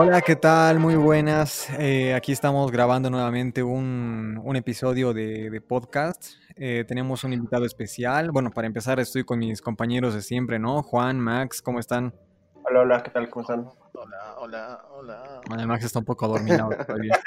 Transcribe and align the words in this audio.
Hola, 0.00 0.20
¿qué 0.20 0.36
tal? 0.36 0.78
Muy 0.78 0.94
buenas. 0.94 1.68
Eh, 1.76 2.14
aquí 2.14 2.30
estamos 2.30 2.70
grabando 2.70 3.10
nuevamente 3.10 3.64
un, 3.64 4.40
un 4.44 4.54
episodio 4.54 5.12
de, 5.12 5.50
de 5.50 5.60
podcast. 5.60 6.34
Eh, 6.54 6.84
tenemos 6.86 7.24
un 7.24 7.32
invitado 7.32 7.64
especial. 7.64 8.30
Bueno, 8.30 8.52
para 8.52 8.68
empezar 8.68 9.00
estoy 9.00 9.24
con 9.24 9.40
mis 9.40 9.60
compañeros 9.60 10.14
de 10.14 10.22
siempre, 10.22 10.60
¿no? 10.60 10.84
Juan, 10.84 11.18
Max, 11.18 11.60
¿cómo 11.60 11.80
están? 11.80 12.14
Hola, 12.62 12.80
hola, 12.82 13.02
¿qué 13.02 13.10
tal? 13.10 13.28
¿Cómo 13.28 13.42
están? 13.42 13.68
Hola, 13.92 14.36
hola, 14.38 14.84
hola. 14.92 15.40
Bueno, 15.48 15.66
Max 15.66 15.84
está 15.84 15.98
un 15.98 16.04
poco 16.04 16.26
adormilado 16.26 16.70
todavía. 16.86 17.18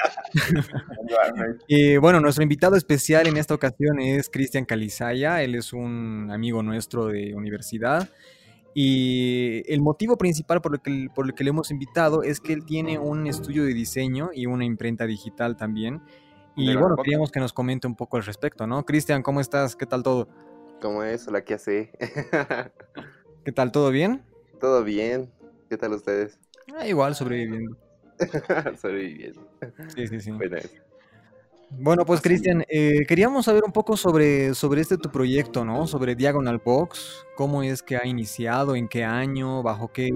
y 1.68 1.98
bueno, 1.98 2.22
nuestro 2.22 2.42
invitado 2.42 2.78
especial 2.78 3.28
en 3.28 3.36
esta 3.36 3.54
ocasión 3.54 4.00
es 4.00 4.30
Cristian 4.30 4.64
Calizaya. 4.64 5.44
Él 5.44 5.56
es 5.56 5.74
un 5.74 6.30
amigo 6.32 6.64
nuestro 6.64 7.08
de 7.08 7.36
universidad. 7.36 8.08
Y 8.74 9.64
el 9.72 9.82
motivo 9.82 10.18
principal 10.18 10.62
por 10.62 10.76
el, 10.76 10.82
que, 10.82 11.08
por 11.14 11.26
el 11.26 11.34
que 11.34 11.44
le 11.44 11.50
hemos 11.50 11.72
invitado 11.72 12.24
es 12.24 12.40
que 12.40 12.54
él 12.54 12.66
tiene 12.66 13.00
un 13.00 13.28
estudio 13.28 13.66
de 13.66 13.74
diseño 13.74 14.30
y 14.34 14.46
una 14.46 14.64
imprenta 14.64 15.06
digital 15.06 15.58
también. 15.58 16.02
Y 16.56 16.76
bueno, 16.76 16.96
queríamos 16.98 17.32
que 17.32 17.40
nos 17.40 17.54
comente 17.54 17.88
un 17.88 17.96
poco 17.96 18.18
al 18.18 18.24
respecto, 18.24 18.68
¿no? 18.68 18.86
Cristian, 18.86 19.24
¿cómo 19.24 19.42
estás? 19.42 19.76
¿Qué 19.76 19.86
tal 19.86 20.04
todo? 20.04 20.28
¿Cómo 20.82 21.04
es? 21.04 21.28
Hola, 21.28 21.44
¿qué 21.44 21.56
hace? 21.56 21.92
¿Qué 23.46 23.52
tal? 23.52 23.72
¿Todo 23.72 23.90
bien? 23.90 24.24
Todo 24.60 24.84
bien. 24.84 25.32
¿Qué 25.70 25.78
tal 25.78 25.94
ustedes? 25.94 26.40
Ah, 26.76 26.88
igual, 26.88 27.16
sobreviviendo. 27.16 27.78
sobreviviendo. 28.82 29.48
Sí, 29.96 30.08
sí, 30.08 30.22
sí. 30.22 30.32
Bueno, 30.32 30.58
pues 32.06 32.22
Cristian, 32.22 32.64
eh, 32.68 33.06
queríamos 33.08 33.46
saber 33.46 33.64
un 33.64 33.72
poco 33.72 33.98
sobre, 33.98 34.54
sobre 34.56 34.82
este 34.82 34.98
tu 34.98 35.12
proyecto, 35.12 35.66
¿no? 35.66 35.88
Sobre 35.88 36.16
Diagonal 36.16 36.62
Box, 36.64 37.26
cómo 37.36 37.64
es 37.64 37.82
que 37.82 37.98
ha 37.98 38.06
iniciado, 38.06 38.76
en 38.76 38.88
qué 38.88 39.04
año, 39.04 39.64
bajo 39.64 39.92
qué... 39.92 40.10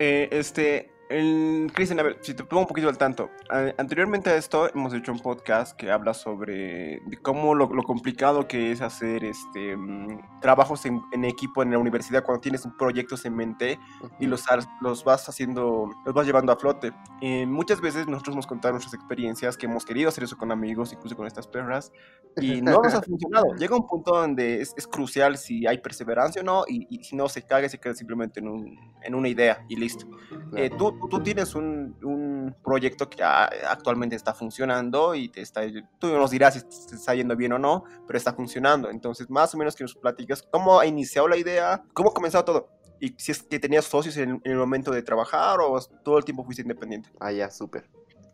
Eh, 0.00 0.28
este, 0.30 0.90
Cristian, 1.08 2.00
a 2.00 2.02
ver, 2.02 2.18
si 2.20 2.34
te 2.34 2.44
pongo 2.44 2.62
un 2.62 2.68
poquito 2.68 2.88
al 2.88 2.98
tanto. 2.98 3.30
anteriormente 3.78 4.28
a 4.28 4.36
esto 4.36 4.68
hemos 4.74 4.92
hecho 4.92 5.10
un 5.10 5.20
podcast 5.20 5.74
que 5.74 5.90
habla 5.90 6.12
sobre 6.12 7.00
cómo 7.22 7.54
lo, 7.54 7.68
complicado 7.82 8.46
que 8.46 8.72
es 8.72 8.82
hacer 8.82 9.24
este 9.24 9.74
mm, 9.74 10.40
trabajos 10.42 10.84
en, 10.84 11.00
equipo 11.24 11.62
en 11.62 11.70
la 11.70 11.78
universidad 11.78 12.24
cuando 12.24 12.42
tienes 12.42 12.68
proyectos 12.78 13.24
en 13.24 13.34
mente 13.34 13.78
y 14.20 14.26
los, 14.26 14.44
los 14.82 15.02
vas 15.04 15.26
haciendo, 15.28 15.88
los 16.04 16.14
vas 16.14 16.26
llevando 16.26 16.52
a 16.52 16.56
flote. 16.56 16.92
Eh, 17.22 17.46
muchas 17.46 17.80
veces 17.80 18.06
nosotros 18.06 18.36
nos 18.36 18.46
contamos 18.46 18.82
nuestras 18.82 18.94
experiencias 18.94 19.56
que 19.56 19.64
hemos 19.64 19.86
querido 19.86 20.10
hacer 20.10 20.24
eso 20.24 20.36
con 20.36 20.52
amigos, 20.52 20.92
incluso 20.92 21.16
con 21.16 21.26
estas 21.26 21.46
perras, 21.46 21.90
y 22.36 22.60
no 22.60 22.82
nos 22.82 22.92
ha 22.94 23.02
funcionado. 23.02 23.54
Llega 23.54 23.74
un 23.74 23.86
punto 23.86 24.14
donde 24.14 24.60
es, 24.60 24.74
crucial 24.90 25.38
si 25.38 25.66
hay 25.66 25.78
perseverancia 25.78 26.42
o 26.42 26.44
no, 26.44 26.64
y, 26.68 27.02
si 27.02 27.16
no 27.16 27.28
se 27.30 27.42
caga, 27.42 27.68
se 27.68 27.78
queda 27.78 27.94
simplemente 27.94 28.40
en, 28.40 28.48
un, 28.48 28.78
en 29.02 29.14
una 29.14 29.28
idea 29.28 29.64
y 29.68 29.76
listo. 29.76 30.06
Eh, 30.54 30.70
tú 30.76 30.97
tú 31.10 31.20
tienes 31.22 31.54
un, 31.54 31.96
un 32.02 32.54
proyecto 32.62 33.08
que 33.08 33.22
actualmente 33.22 34.16
está 34.16 34.34
funcionando 34.34 35.14
y 35.14 35.28
te 35.28 35.40
está, 35.40 35.62
tú 35.98 36.08
nos 36.08 36.30
dirás 36.30 36.54
si 36.54 36.60
te 36.60 36.96
está 36.96 37.14
yendo 37.14 37.36
bien 37.36 37.52
o 37.52 37.58
no, 37.58 37.84
pero 38.06 38.16
está 38.16 38.32
funcionando. 38.32 38.90
Entonces, 38.90 39.30
más 39.30 39.54
o 39.54 39.58
menos 39.58 39.76
que 39.76 39.84
nos 39.84 39.94
platicas 39.94 40.42
cómo 40.50 40.80
ha 40.80 40.86
iniciado 40.86 41.28
la 41.28 41.36
idea, 41.36 41.82
cómo 41.92 42.10
ha 42.10 42.14
comenzado 42.14 42.44
todo. 42.44 42.68
Y 43.00 43.14
si 43.16 43.32
es 43.32 43.42
que 43.42 43.58
tenías 43.58 43.84
socios 43.84 44.16
en, 44.16 44.40
el 44.44 44.56
momento 44.56 44.90
de 44.90 45.02
trabajar 45.02 45.60
o 45.60 45.78
todo 46.02 46.18
el 46.18 46.24
tiempo 46.24 46.44
fuiste 46.44 46.62
independiente. 46.62 47.10
Ah, 47.20 47.32
ya, 47.32 47.50
súper. 47.50 47.88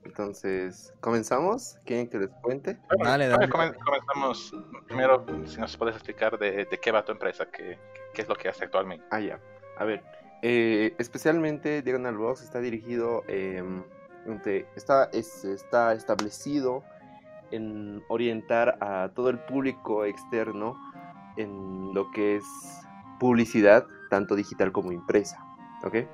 Entonces, 0.05 0.92
¿comenzamos? 1.01 1.77
¿Quieren 1.85 2.09
que 2.09 2.19
les 2.19 2.31
cuente? 2.42 2.79
dale, 3.03 3.27
dale. 3.27 3.48
Comenzamos 3.48 4.55
primero, 4.87 5.25
si 5.47 5.59
nos 5.59 5.77
puedes 5.77 5.95
explicar 5.95 6.39
de, 6.39 6.67
de 6.67 6.81
qué 6.81 6.92
va 6.92 7.05
tu 7.05 7.12
empresa, 7.12 7.47
qué, 7.51 7.79
qué, 8.12 8.23
es 8.23 8.29
lo 8.29 8.35
que 8.35 8.48
hace 8.48 8.65
actualmente. 8.65 9.05
Ah, 9.11 9.20
ya. 9.20 9.41
A 9.79 9.85
ver, 9.85 10.02
eh, 10.42 10.95
especialmente 10.98 11.83
Diagonal 11.83 12.17
Box 12.17 12.42
está 12.42 12.61
dirigido, 12.61 13.22
eh, 13.28 13.62
está, 14.77 15.05
está 15.12 15.92
establecido 15.92 16.83
en 17.50 18.02
orientar 18.08 18.77
a 18.80 19.11
todo 19.14 19.30
el 19.30 19.39
público 19.39 20.05
externo 20.05 20.77
en 21.36 21.95
lo 21.95 22.11
que 22.11 22.36
es 22.36 22.45
publicidad, 23.18 23.86
tanto 24.11 24.34
digital 24.34 24.72
como 24.72 24.92
impresa. 24.92 25.39
¿okay? 25.84 26.06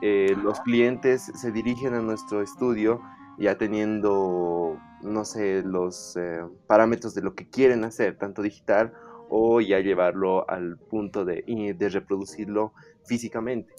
Eh, 0.00 0.36
los 0.42 0.60
clientes 0.60 1.22
se 1.22 1.52
dirigen 1.52 1.94
a 1.94 2.00
nuestro 2.00 2.42
estudio 2.42 3.00
ya 3.38 3.56
teniendo, 3.56 4.76
no 5.02 5.24
sé, 5.24 5.62
los 5.62 6.16
eh, 6.16 6.42
parámetros 6.66 7.14
de 7.14 7.22
lo 7.22 7.34
que 7.34 7.48
quieren 7.48 7.84
hacer, 7.84 8.18
tanto 8.18 8.42
digital 8.42 8.92
o 9.34 9.62
ya 9.62 9.80
llevarlo 9.80 10.48
al 10.50 10.76
punto 10.76 11.24
de, 11.24 11.42
de 11.78 11.88
reproducirlo 11.88 12.74
físicamente. 13.04 13.72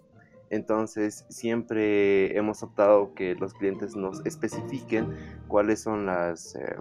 Entonces 0.49 1.25
siempre 1.29 2.35
hemos 2.35 2.63
optado 2.63 3.13
que 3.13 3.35
los 3.35 3.53
clientes 3.53 3.95
nos 3.95 4.25
especifiquen 4.25 5.15
cuáles 5.47 5.79
son 5.79 6.07
las, 6.07 6.55
eh, 6.55 6.75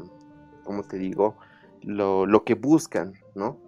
¿cómo 0.64 0.84
te 0.84 0.96
digo? 0.96 1.36
Lo, 1.82 2.24
lo, 2.24 2.44
que 2.44 2.54
buscan, 2.54 3.12
¿no? 3.34 3.58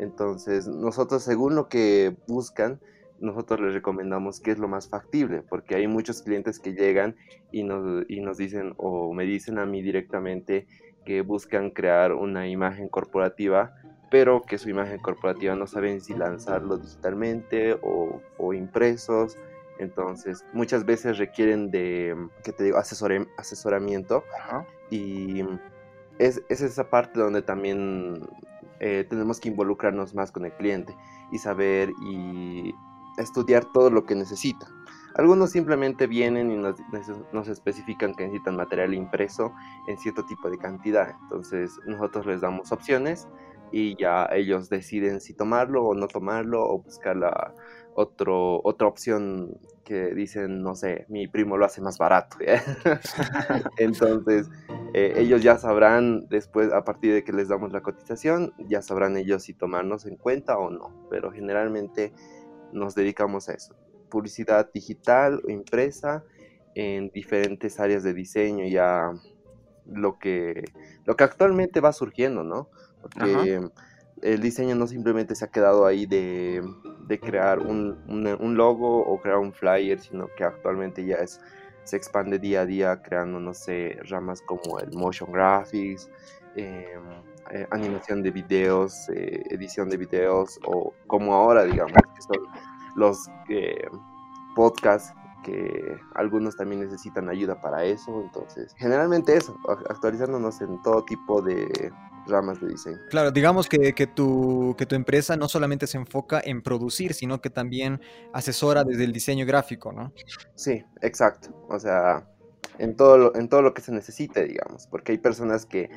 Entonces 0.00 0.66
nosotros 0.66 1.22
según 1.22 1.54
lo 1.54 1.68
que 1.68 2.16
buscan, 2.26 2.80
nosotros 3.20 3.60
les 3.60 3.74
recomendamos 3.74 4.40
qué 4.40 4.50
es 4.50 4.58
lo 4.58 4.66
más 4.66 4.88
factible, 4.88 5.42
porque 5.42 5.76
hay 5.76 5.86
muchos 5.86 6.22
clientes 6.22 6.58
que 6.58 6.72
llegan 6.72 7.14
y 7.52 7.62
nos, 7.62 8.04
y 8.08 8.20
nos 8.20 8.38
dicen 8.38 8.74
o 8.76 9.12
me 9.14 9.22
dicen 9.22 9.58
a 9.58 9.66
mí 9.66 9.82
directamente 9.82 10.66
que 11.04 11.22
buscan 11.22 11.70
crear 11.70 12.12
una 12.12 12.48
imagen 12.48 12.88
corporativa 12.88 13.72
pero 14.10 14.42
que 14.42 14.58
su 14.58 14.70
imagen 14.70 14.98
corporativa 14.98 15.54
no 15.54 15.66
saben 15.66 16.00
si 16.00 16.14
lanzarlo 16.14 16.78
digitalmente 16.78 17.74
o, 17.82 18.20
o 18.38 18.54
impresos. 18.54 19.36
Entonces, 19.78 20.44
muchas 20.52 20.84
veces 20.84 21.18
requieren 21.18 21.70
de, 21.70 22.16
¿qué 22.42 22.52
te 22.52 22.64
digo?, 22.64 22.78
asesoramiento. 22.78 24.24
Y 24.90 25.44
es, 26.18 26.42
es, 26.48 26.62
esa 26.62 26.90
parte 26.90 27.20
donde 27.20 27.42
también 27.42 28.26
eh, 28.80 29.06
tenemos 29.08 29.40
que 29.40 29.48
involucrarnos 29.48 30.14
más 30.14 30.32
con 30.32 30.44
el 30.46 30.52
cliente 30.52 30.96
y 31.30 31.38
saber 31.38 31.90
y 32.02 32.74
estudiar 33.18 33.64
todo 33.72 33.90
lo 33.90 34.04
que 34.04 34.14
necesita. 34.14 34.66
Algunos 35.14 35.50
simplemente 35.50 36.06
vienen 36.06 36.50
y 36.52 36.56
nos, 36.56 36.76
nos, 37.32 37.48
especifican 37.48 38.14
que 38.14 38.24
necesitan 38.24 38.56
material 38.56 38.94
impreso 38.94 39.52
en 39.88 39.98
cierto 39.98 40.24
tipo 40.26 40.48
de 40.48 40.58
cantidad. 40.58 41.16
Entonces 41.22 41.72
nosotros 41.86 42.26
les 42.26 42.40
damos 42.40 42.70
opciones 42.70 43.26
y 43.72 43.96
ya 44.00 44.28
ellos 44.32 44.68
deciden 44.68 45.20
si 45.20 45.34
tomarlo 45.34 45.84
o 45.84 45.94
no 45.94 46.08
tomarlo 46.08 46.68
o 46.68 46.78
buscar 46.78 47.16
la 47.16 47.54
otro, 47.94 48.60
otra 48.62 48.86
opción 48.86 49.58
que 49.84 50.14
dicen, 50.14 50.62
no 50.62 50.76
sé, 50.76 51.04
mi 51.08 51.26
primo 51.26 51.56
lo 51.56 51.64
hace 51.64 51.80
más 51.80 51.98
barato. 51.98 52.36
Entonces, 53.78 54.48
eh, 54.94 55.14
ellos 55.16 55.42
ya 55.42 55.58
sabrán 55.58 56.28
después, 56.28 56.72
a 56.72 56.84
partir 56.84 57.12
de 57.12 57.24
que 57.24 57.32
les 57.32 57.48
damos 57.48 57.72
la 57.72 57.80
cotización, 57.80 58.54
ya 58.68 58.82
sabrán 58.82 59.16
ellos 59.16 59.42
si 59.42 59.52
tomarnos 59.52 60.06
en 60.06 60.16
cuenta 60.16 60.58
o 60.58 60.70
no. 60.70 61.08
Pero 61.10 61.32
generalmente 61.32 62.12
nos 62.72 62.94
dedicamos 62.94 63.48
a 63.48 63.54
eso. 63.54 63.74
Publicidad 64.08 64.70
digital 64.72 65.42
o 65.44 65.50
impresa 65.50 66.22
en 66.76 67.08
diferentes 67.08 67.80
áreas 67.80 68.04
de 68.04 68.14
diseño, 68.14 68.64
ya 68.68 69.10
lo 69.86 70.20
que, 70.20 70.62
lo 71.04 71.16
que 71.16 71.24
actualmente 71.24 71.80
va 71.80 71.92
surgiendo, 71.92 72.44
¿no? 72.44 72.68
Porque 73.16 73.60
el 74.22 74.40
diseño 74.40 74.74
no 74.74 74.86
simplemente 74.86 75.34
se 75.34 75.44
ha 75.44 75.48
quedado 75.48 75.86
ahí 75.86 76.06
de, 76.06 76.62
crear 77.20 77.60
un, 77.60 78.56
logo 78.56 79.00
o 79.00 79.20
crear 79.20 79.38
un 79.38 79.52
flyer, 79.52 80.00
sino 80.00 80.28
que 80.36 80.44
actualmente 80.44 81.04
ya 81.04 81.16
es, 81.16 81.40
se 81.84 81.96
expande 81.96 82.38
día 82.38 82.62
a 82.62 82.66
día 82.66 83.02
creando, 83.02 83.40
no 83.40 83.54
sé, 83.54 83.98
ramas 84.08 84.42
como 84.42 84.78
el 84.80 84.92
motion 84.92 85.32
graphics, 85.32 86.10
em, 86.56 87.02
eh, 87.50 87.66
animación 87.70 88.22
de 88.22 88.30
videos, 88.30 89.08
eh, 89.10 89.42
edición 89.50 89.88
de 89.88 89.96
videos, 89.96 90.58
o 90.66 90.92
como 91.06 91.34
ahora, 91.34 91.64
digamos, 91.64 91.92
que 92.14 92.22
son 92.22 92.46
los 92.94 93.28
eh, 93.48 93.88
podcasts 94.54 95.14
que 95.44 95.98
algunos 96.14 96.56
también 96.56 96.82
necesitan 96.82 97.28
ayuda 97.28 97.60
para 97.60 97.84
eso. 97.84 98.20
Entonces, 98.20 98.74
generalmente 98.76 99.36
eso, 99.36 99.56
actualizándonos 99.88 100.60
en 100.60 100.82
todo 100.82 101.04
tipo 101.04 101.40
de 101.40 101.92
ramas 102.28 102.60
de 102.60 102.68
diseño. 102.68 102.98
Claro, 103.10 103.30
digamos 103.30 103.68
que, 103.68 103.92
que, 103.94 104.06
tu, 104.06 104.74
que 104.78 104.86
tu 104.86 104.94
empresa 104.94 105.36
no 105.36 105.48
solamente 105.48 105.86
se 105.86 105.98
enfoca 105.98 106.40
en 106.44 106.62
producir, 106.62 107.14
sino 107.14 107.40
que 107.40 107.50
también 107.50 108.00
asesora 108.32 108.84
desde 108.84 109.04
el 109.04 109.12
diseño 109.12 109.46
gráfico, 109.46 109.92
¿no? 109.92 110.12
Sí, 110.54 110.84
exacto. 111.02 111.50
O 111.68 111.78
sea, 111.78 112.28
en 112.78 112.96
todo 112.96 113.18
lo, 113.18 113.36
en 113.36 113.48
todo 113.48 113.62
lo 113.62 113.74
que 113.74 113.82
se 113.82 113.92
necesite, 113.92 114.44
digamos, 114.44 114.86
porque 114.86 115.12
hay 115.12 115.18
personas 115.18 115.66
que 115.66 115.90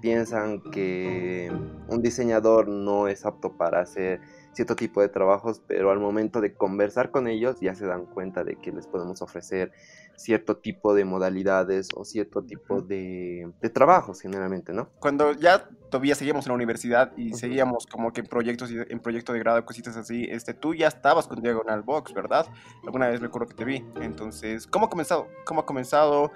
piensan 0.00 0.62
que 0.70 1.50
un 1.88 2.02
diseñador 2.02 2.68
no 2.68 3.08
es 3.08 3.24
apto 3.26 3.56
para 3.56 3.80
hacer 3.80 4.20
cierto 4.52 4.74
tipo 4.74 5.00
de 5.00 5.08
trabajos, 5.08 5.62
pero 5.66 5.90
al 5.90 6.00
momento 6.00 6.40
de 6.40 6.54
conversar 6.54 7.10
con 7.10 7.28
ellos 7.28 7.60
ya 7.60 7.74
se 7.74 7.86
dan 7.86 8.06
cuenta 8.06 8.42
de 8.42 8.56
que 8.56 8.72
les 8.72 8.86
podemos 8.88 9.22
ofrecer 9.22 9.72
cierto 10.16 10.56
tipo 10.56 10.94
de 10.94 11.04
modalidades 11.04 11.90
o 11.94 12.04
cierto 12.04 12.42
tipo 12.42 12.82
de, 12.82 13.52
trabajos 13.72 14.20
generalmente, 14.20 14.72
¿no? 14.72 14.90
Cuando 14.98 15.32
ya 15.32 15.68
todavía 15.90 16.16
seguíamos 16.16 16.44
en 16.46 16.50
la 16.50 16.54
universidad 16.56 17.16
y 17.16 17.34
seguíamos 17.34 17.86
como 17.86 18.12
que 18.12 18.22
en 18.22 18.26
proyectos, 18.26 18.70
en 18.72 18.98
proyecto 19.00 19.32
de 19.32 19.38
grado, 19.38 19.64
cositas 19.64 19.96
así, 19.96 20.26
este, 20.28 20.54
tú 20.54 20.74
ya 20.74 20.88
estabas 20.88 21.28
con 21.28 21.40
Diagonal 21.40 21.82
Box, 21.82 22.12
¿verdad? 22.12 22.46
Alguna 22.84 23.08
vez 23.08 23.20
recuerdo 23.20 23.46
que 23.46 23.54
te 23.54 23.64
vi. 23.64 23.84
Entonces, 24.00 24.66
¿cómo 24.66 24.86
ha 24.86 24.90
comenzado? 24.90 25.28
¿Cómo 25.44 25.60
ha 25.60 25.66
comenzado? 25.66 26.32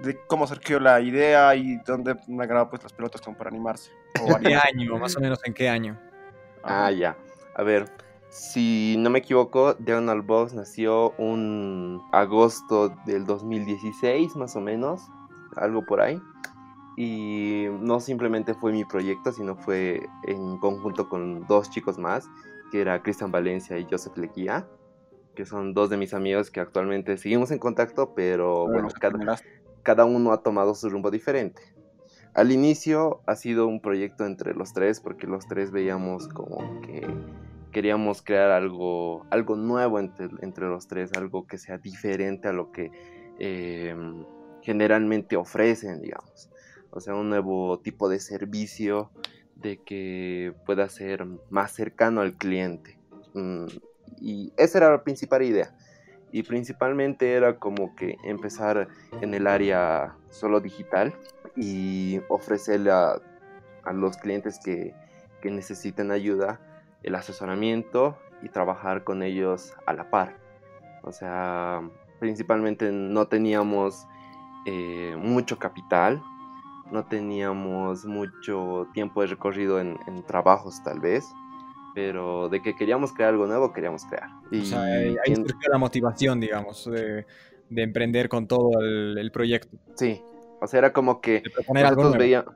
De 0.00 0.18
cómo 0.26 0.46
surgió 0.46 0.80
la 0.80 1.00
idea 1.00 1.54
y 1.54 1.76
dónde 1.86 2.16
me 2.28 2.44
agarrado 2.44 2.70
pues 2.70 2.82
las 2.82 2.92
pelotas 2.92 3.20
como 3.20 3.36
para 3.36 3.50
animarse. 3.50 3.90
¿En 4.14 4.42
qué 4.42 4.54
año? 4.54 4.98
Más 4.98 5.16
o 5.16 5.20
menos 5.20 5.40
en 5.44 5.54
qué 5.54 5.68
año. 5.68 5.98
Ah, 6.62 6.90
ya. 6.90 7.16
A 7.54 7.62
ver, 7.62 7.86
si 8.32 8.96
no 8.98 9.10
me 9.10 9.18
equivoco, 9.18 9.74
Diagonal 9.74 10.22
Box 10.22 10.54
nació 10.54 11.10
un 11.18 12.02
agosto 12.12 12.94
del 13.04 13.26
2016, 13.26 14.36
más 14.36 14.56
o 14.56 14.60
menos, 14.60 15.02
algo 15.56 15.84
por 15.84 16.00
ahí. 16.00 16.20
Y 16.96 17.66
no 17.80 18.00
simplemente 18.00 18.54
fue 18.54 18.72
mi 18.72 18.84
proyecto, 18.84 19.32
sino 19.32 19.56
fue 19.56 20.00
en 20.26 20.58
conjunto 20.58 21.08
con 21.08 21.46
dos 21.46 21.70
chicos 21.70 21.98
más, 21.98 22.28
que 22.70 22.80
era 22.80 23.02
Cristian 23.02 23.30
Valencia 23.30 23.78
y 23.78 23.86
Joseph 23.90 24.16
Leguía, 24.16 24.66
que 25.34 25.44
son 25.44 25.74
dos 25.74 25.90
de 25.90 25.96
mis 25.98 26.14
amigos 26.14 26.50
que 26.50 26.60
actualmente 26.60 27.16
seguimos 27.18 27.50
en 27.50 27.58
contacto, 27.58 28.14
pero 28.14 28.66
bueno, 28.66 28.88
cada, 28.98 29.18
cada 29.82 30.04
uno 30.04 30.32
ha 30.32 30.42
tomado 30.42 30.74
su 30.74 30.88
rumbo 30.88 31.10
diferente. 31.10 31.62
Al 32.34 32.50
inicio 32.50 33.20
ha 33.26 33.36
sido 33.36 33.66
un 33.66 33.80
proyecto 33.80 34.24
entre 34.24 34.54
los 34.54 34.72
tres 34.72 35.00
porque 35.00 35.26
los 35.26 35.46
tres 35.46 35.70
veíamos 35.70 36.28
como 36.28 36.80
que 36.80 37.06
queríamos 37.72 38.22
crear 38.22 38.50
algo, 38.50 39.26
algo 39.30 39.56
nuevo 39.56 39.98
entre, 39.98 40.28
entre 40.40 40.66
los 40.66 40.86
tres, 40.86 41.10
algo 41.14 41.46
que 41.46 41.58
sea 41.58 41.78
diferente 41.78 42.48
a 42.48 42.52
lo 42.52 42.70
que 42.70 42.90
em, 43.38 44.24
generalmente 44.62 45.36
ofrecen, 45.36 46.00
digamos. 46.00 46.50
O 46.90 47.00
sea, 47.00 47.14
un 47.14 47.30
nuevo 47.30 47.80
tipo 47.80 48.08
de 48.08 48.20
servicio 48.20 49.10
de 49.56 49.78
que 49.78 50.54
pueda 50.66 50.88
ser 50.88 51.26
más 51.50 51.72
cercano 51.72 52.20
al 52.20 52.34
cliente. 52.34 52.98
Mm, 53.34 53.66
y 54.20 54.52
esa 54.56 54.78
era 54.78 54.90
la 54.90 55.02
principal 55.02 55.42
idea 55.42 55.74
y 56.32 56.42
principalmente 56.42 57.34
era 57.34 57.58
como 57.58 57.94
que 57.94 58.16
empezar 58.24 58.88
en 59.20 59.34
el 59.34 59.46
área 59.46 60.16
solo 60.30 60.60
digital 60.60 61.14
y 61.54 62.20
ofrecerle 62.28 62.90
a, 62.90 63.20
los 63.92 64.16
clientes 64.16 64.58
que, 64.64 64.94
que 65.42 65.50
necesiten 65.50 66.10
ayuda 66.10 66.60
el 67.02 67.14
asesoramiento 67.16 68.16
y 68.42 68.48
trabajar 68.48 69.04
con 69.04 69.22
ellos 69.22 69.74
a 69.86 69.92
la 69.92 70.08
par. 70.08 70.36
O 71.02 71.12
sea, 71.12 71.82
principalmente 72.20 72.90
no 72.92 73.26
teníamos 73.26 74.06
eh, 74.66 75.16
mucho 75.18 75.58
capital, 75.58 76.22
no 76.92 77.04
teníamos 77.06 78.04
mucho 78.06 78.86
tiempo 78.94 79.20
de 79.20 79.26
recorrido 79.26 79.80
en 79.80 79.98
trabajos 80.26 80.82
tal 80.84 81.00
vez, 81.00 81.34
pero 81.94 82.48
de 82.48 82.62
que 82.62 82.74
queríamos 82.74 83.12
crear 83.12 83.30
algo 83.30 83.46
nuevo, 83.46 83.72
queríamos 83.72 84.04
crear. 84.04 84.28
Y 84.50 84.60
o 84.60 84.64
sea, 84.64 84.82
ahí, 84.82 85.16
surgió 85.34 85.70
la 85.70 85.78
motivación, 85.78 86.40
digamos, 86.40 86.90
de, 86.90 87.24
emprender 87.70 88.28
con 88.28 88.46
todo 88.46 88.80
el, 88.80 89.30
proyecto. 89.32 89.76
Sí, 89.94 90.22
o 90.60 90.66
sea, 90.66 90.78
era 90.78 90.92
como 90.92 91.20
que 91.20 91.42
nosotros 91.72 92.16
veíamos 92.16 92.54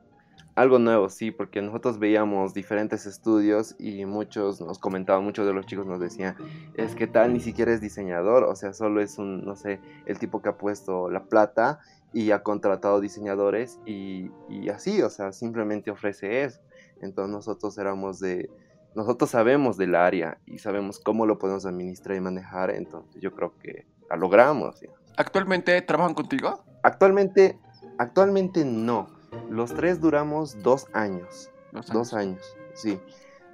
algo 0.56 0.78
nuevo, 0.78 1.10
sí, 1.10 1.30
porque 1.30 1.60
nosotros 1.60 1.98
veíamos 1.98 2.54
diferentes 2.54 3.04
estudios 3.04 3.76
y 3.78 4.06
muchos 4.06 4.58
nos 4.62 4.78
comentaban, 4.78 5.22
muchos 5.22 5.46
de 5.46 5.52
los 5.52 5.66
chicos 5.66 5.86
nos 5.86 6.00
decían, 6.00 6.34
es 6.74 6.94
que 6.94 7.06
tal 7.06 7.34
ni 7.34 7.40
siquiera 7.40 7.72
es 7.74 7.82
diseñador, 7.82 8.44
o 8.44 8.56
sea, 8.56 8.72
solo 8.72 9.02
es 9.02 9.18
un, 9.18 9.44
no 9.44 9.54
sé, 9.54 9.80
el 10.06 10.18
tipo 10.18 10.40
que 10.40 10.48
ha 10.48 10.56
puesto 10.56 11.10
la 11.10 11.24
plata 11.24 11.80
y 12.14 12.30
ha 12.30 12.42
contratado 12.42 13.02
diseñadores 13.02 13.78
y, 13.84 14.30
y 14.48 14.70
así, 14.70 15.02
o 15.02 15.10
sea, 15.10 15.32
simplemente 15.32 15.90
ofrece 15.90 16.44
eso. 16.44 16.60
Entonces 17.02 17.30
nosotros 17.30 17.76
éramos 17.76 18.18
de, 18.20 18.48
nosotros 18.96 19.28
sabemos 19.30 19.76
del 19.76 19.94
área 19.94 20.38
y 20.46 20.58
sabemos 20.58 20.98
cómo 20.98 21.26
lo 21.26 21.38
podemos 21.38 21.66
administrar 21.66 22.16
y 22.16 22.20
manejar, 22.20 22.70
entonces 22.70 23.20
yo 23.20 23.34
creo 23.34 23.52
que 23.58 23.86
la 24.08 24.16
logramos. 24.16 24.80
¿Actualmente 25.18 25.80
trabajan 25.82 26.14
contigo? 26.14 26.64
Actualmente, 26.82 27.58
actualmente 27.98 28.64
no. 28.64 29.08
Los 29.50 29.74
tres 29.74 30.00
duramos 30.00 30.62
dos 30.62 30.86
años. 30.94 31.50
Dos 31.92 32.14
años, 32.14 32.56
sí. 32.74 32.98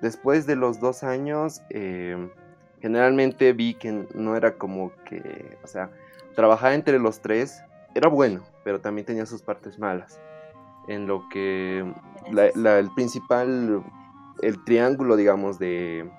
Después 0.00 0.46
de 0.46 0.54
los 0.54 0.78
dos 0.78 1.02
años, 1.02 1.60
eh, 1.70 2.30
generalmente 2.80 3.52
vi 3.52 3.74
que 3.74 4.06
no 4.14 4.36
era 4.36 4.56
como 4.56 4.92
que, 5.04 5.58
o 5.64 5.66
sea, 5.66 5.90
trabajar 6.36 6.72
entre 6.72 7.00
los 7.00 7.20
tres 7.20 7.64
era 7.96 8.08
bueno, 8.08 8.42
pero 8.62 8.80
también 8.80 9.06
tenía 9.06 9.26
sus 9.26 9.42
partes 9.42 9.76
malas. 9.80 10.20
En 10.86 11.08
lo 11.08 11.28
que 11.30 11.80
el 12.32 12.90
principal 12.94 13.82
el 14.42 14.62
triángulo, 14.64 15.16
digamos, 15.16 15.58
de, 15.58 16.10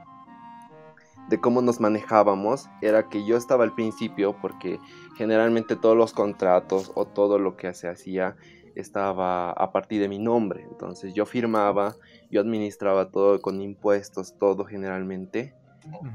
de 1.30 1.40
cómo 1.40 1.62
nos 1.62 1.80
manejábamos 1.80 2.70
era 2.82 3.10
que 3.10 3.26
yo 3.26 3.38
estaba 3.38 3.64
al 3.64 3.76
principio 3.76 4.36
porque 4.42 4.80
generalmente 5.16 5.76
todos 5.76 5.96
los 5.96 6.14
contratos 6.14 6.92
o 6.96 7.06
todo 7.06 7.38
lo 7.38 7.56
que 7.56 7.74
se 7.74 7.88
hacía 7.88 8.36
estaba 8.76 9.52
a 9.52 9.72
partir 9.72 10.02
de 10.02 10.10
mi 10.10 10.20
nombre. 10.20 10.66
Entonces 10.70 11.14
yo 11.14 11.26
firmaba, 11.26 11.96
yo 12.32 12.42
administraba 12.42 13.12
todo 13.12 13.40
con 13.42 13.62
impuestos, 13.62 14.38
todo 14.38 14.66
generalmente. 14.66 15.54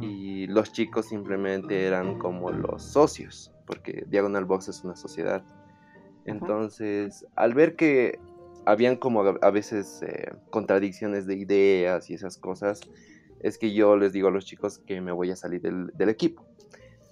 Y 0.00 0.46
los 0.46 0.72
chicos 0.72 1.06
simplemente 1.06 1.87
eran 1.87 2.19
como 2.19 2.50
los 2.50 2.82
socios, 2.82 3.52
porque 3.66 4.06
Diagonal 4.08 4.46
Box 4.46 4.69
es 4.69 4.82
una 4.82 4.96
sociedad. 4.96 5.44
Entonces, 6.25 7.26
al 7.37 7.52
ver 7.52 7.76
que 7.76 8.19
habían 8.69 8.97
como 8.97 9.23
a 9.23 9.50
veces 9.50 10.03
eh, 10.03 10.31
contradicciones 10.50 11.26
de 11.26 11.37
ideas 11.37 12.11
y 12.11 12.15
esas 12.15 12.37
cosas, 12.37 12.82
es 13.41 13.56
que 13.56 13.73
yo 13.73 13.97
les 13.97 14.12
digo 14.12 14.29
a 14.29 14.31
los 14.31 14.44
chicos 14.44 14.79
que 14.81 15.00
me 15.00 15.11
voy 15.11 15.31
a 15.31 15.37
salir 15.37 15.62
del, 15.62 16.09
equipo, 16.11 16.44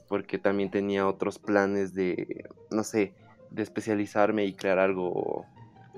porque 0.07 0.37
también 0.37 0.71
tenía 0.71 1.09
otros 1.09 1.39
planes 1.39 1.95
de, 1.95 2.45
no 2.71 2.85
sé, 2.85 3.15
de 3.51 3.63
especializarme 3.63 4.45
y 4.45 4.53
crear 4.53 4.79
algo 4.79 5.47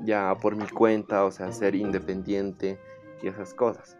ya 0.05 0.33
por 0.41 0.55
mi 0.55 0.69
cuenta, 0.69 1.25
o 1.25 1.33
sea, 1.33 1.51
ser 1.51 1.75
independiente 1.75 2.79
y 3.21 3.27
esas 3.27 3.53
cosas. 3.53 3.97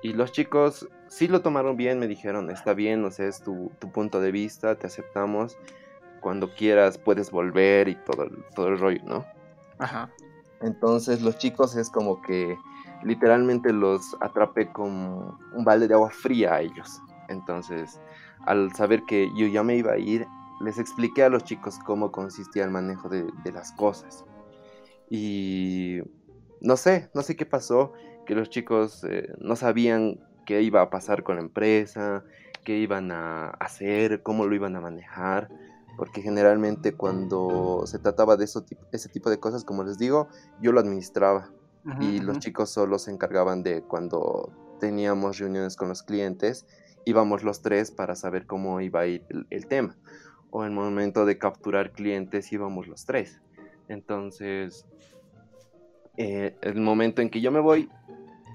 Y 0.00 0.12
los 0.12 0.30
chicos 0.30 0.88
sí 1.08 1.26
lo 1.26 1.42
tomaron 1.42 1.76
bien, 1.76 1.98
me 1.98 2.06
dijeron, 2.06 2.52
está 2.52 2.72
bien, 2.72 3.04
o 3.04 3.10
sea, 3.10 3.26
es 3.26 3.42
tu, 3.42 3.72
tu 3.80 3.90
punto 3.90 4.20
de 4.20 4.30
vista, 4.30 4.76
te 4.76 4.86
aceptamos, 4.86 5.58
cuando 6.20 6.54
quieras 6.54 6.98
puedes 6.98 7.32
volver 7.32 7.88
y 7.88 7.96
todo, 7.96 8.28
todo 8.54 8.68
el 8.68 8.78
rollo, 8.78 9.02
¿no? 9.04 9.26
Ajá. 9.78 10.12
Entonces 10.64 11.20
los 11.20 11.36
chicos 11.36 11.76
es 11.76 11.90
como 11.90 12.22
que 12.22 12.58
literalmente 13.02 13.70
los 13.70 14.16
atrapé 14.20 14.72
con 14.72 15.36
un 15.52 15.64
balde 15.64 15.86
de 15.86 15.94
agua 15.94 16.10
fría 16.10 16.54
a 16.54 16.62
ellos. 16.62 17.02
Entonces, 17.28 18.00
al 18.46 18.72
saber 18.74 19.02
que 19.04 19.30
yo 19.36 19.46
ya 19.46 19.62
me 19.62 19.76
iba 19.76 19.92
a 19.92 19.98
ir, 19.98 20.26
les 20.60 20.78
expliqué 20.78 21.22
a 21.22 21.28
los 21.28 21.44
chicos 21.44 21.78
cómo 21.84 22.10
consistía 22.10 22.64
el 22.64 22.70
manejo 22.70 23.10
de, 23.10 23.26
las 23.52 23.72
cosas. 23.72 24.24
Y 25.10 25.98
no 26.62 26.78
sé, 26.78 27.10
no 27.14 27.20
sé 27.20 27.36
qué 27.36 27.44
pasó, 27.44 27.92
que 28.24 28.34
los 28.34 28.48
chicos 28.48 29.04
eh, 29.04 29.34
no 29.38 29.56
sabían 29.56 30.18
qué 30.46 30.62
iba 30.62 30.80
a 30.80 30.88
pasar 30.88 31.24
con 31.24 31.36
la 31.36 31.42
empresa, 31.42 32.24
qué 32.64 32.78
iban 32.78 33.12
a 33.12 33.50
hacer, 33.50 34.22
cómo 34.22 34.46
lo 34.46 34.54
iban 34.54 34.76
a 34.76 34.80
manejar 34.80 35.50
porque 35.96 36.22
generalmente 36.22 36.92
cuando 36.92 37.82
se 37.86 37.98
trataba 37.98 38.36
de 38.36 38.44
eso, 38.44 38.64
ese 38.92 39.08
tipo 39.08 39.30
de 39.30 39.38
cosas, 39.38 39.64
como 39.64 39.84
les 39.84 39.98
digo, 39.98 40.28
yo 40.60 40.72
lo 40.72 40.80
administraba 40.80 41.50
y 42.00 42.20
los 42.20 42.38
chicos 42.38 42.70
solo 42.70 42.98
se 42.98 43.10
encargaban 43.10 43.62
de 43.62 43.82
cuando 43.82 44.50
teníamos 44.80 45.38
reuniones 45.38 45.76
con 45.76 45.88
los 45.88 46.02
clientes, 46.02 46.66
íbamos 47.04 47.44
los 47.44 47.60
tres 47.60 47.90
para 47.90 48.16
saber 48.16 48.46
cómo 48.46 48.80
iba 48.80 49.00
a 49.00 49.06
ir 49.06 49.24
el, 49.50 49.66
tema. 49.66 49.94
O 50.50 50.64
en 50.64 50.70
el 50.70 50.74
momento 50.74 51.26
de 51.26 51.36
capturar 51.36 51.92
clientes 51.92 52.50
íbamos 52.52 52.88
los 52.88 53.04
tres. 53.04 53.42
Entonces, 53.88 54.86
eh, 56.16 56.56
el 56.62 56.80
momento 56.80 57.20
en 57.20 57.28
que 57.28 57.42
yo 57.42 57.52
me 57.52 57.60
voy, 57.60 57.90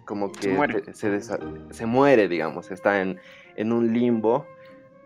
como 0.05 0.31
que 0.31 0.58
se 1.72 1.86
muere, 1.86 2.27
digamos, 2.27 2.72
está 2.72 3.01
en, 3.01 3.19
en 3.55 3.72
un 3.72 3.93
limbo 3.93 4.48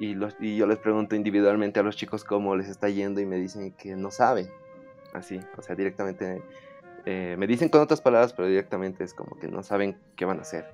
y, 0.03 0.15
los, 0.15 0.35
y 0.39 0.57
yo 0.57 0.67
les 0.67 0.79
pregunto 0.79 1.15
individualmente 1.15 1.79
a 1.79 1.83
los 1.83 1.95
chicos 1.95 2.25
cómo 2.25 2.55
les 2.55 2.67
está 2.67 2.89
yendo 2.89 3.21
y 3.21 3.25
me 3.25 3.37
dicen 3.37 3.71
que 3.71 3.95
no 3.95 4.11
saben. 4.11 4.49
Así, 5.13 5.39
o 5.57 5.61
sea, 5.61 5.75
directamente 5.75 6.43
eh, 7.05 7.35
me 7.37 7.47
dicen 7.47 7.69
con 7.69 7.81
otras 7.81 8.01
palabras, 8.01 8.33
pero 8.33 8.47
directamente 8.47 9.03
es 9.03 9.13
como 9.13 9.37
que 9.37 9.47
no 9.47 9.63
saben 9.63 9.97
qué 10.15 10.25
van 10.25 10.39
a 10.39 10.41
hacer. 10.41 10.65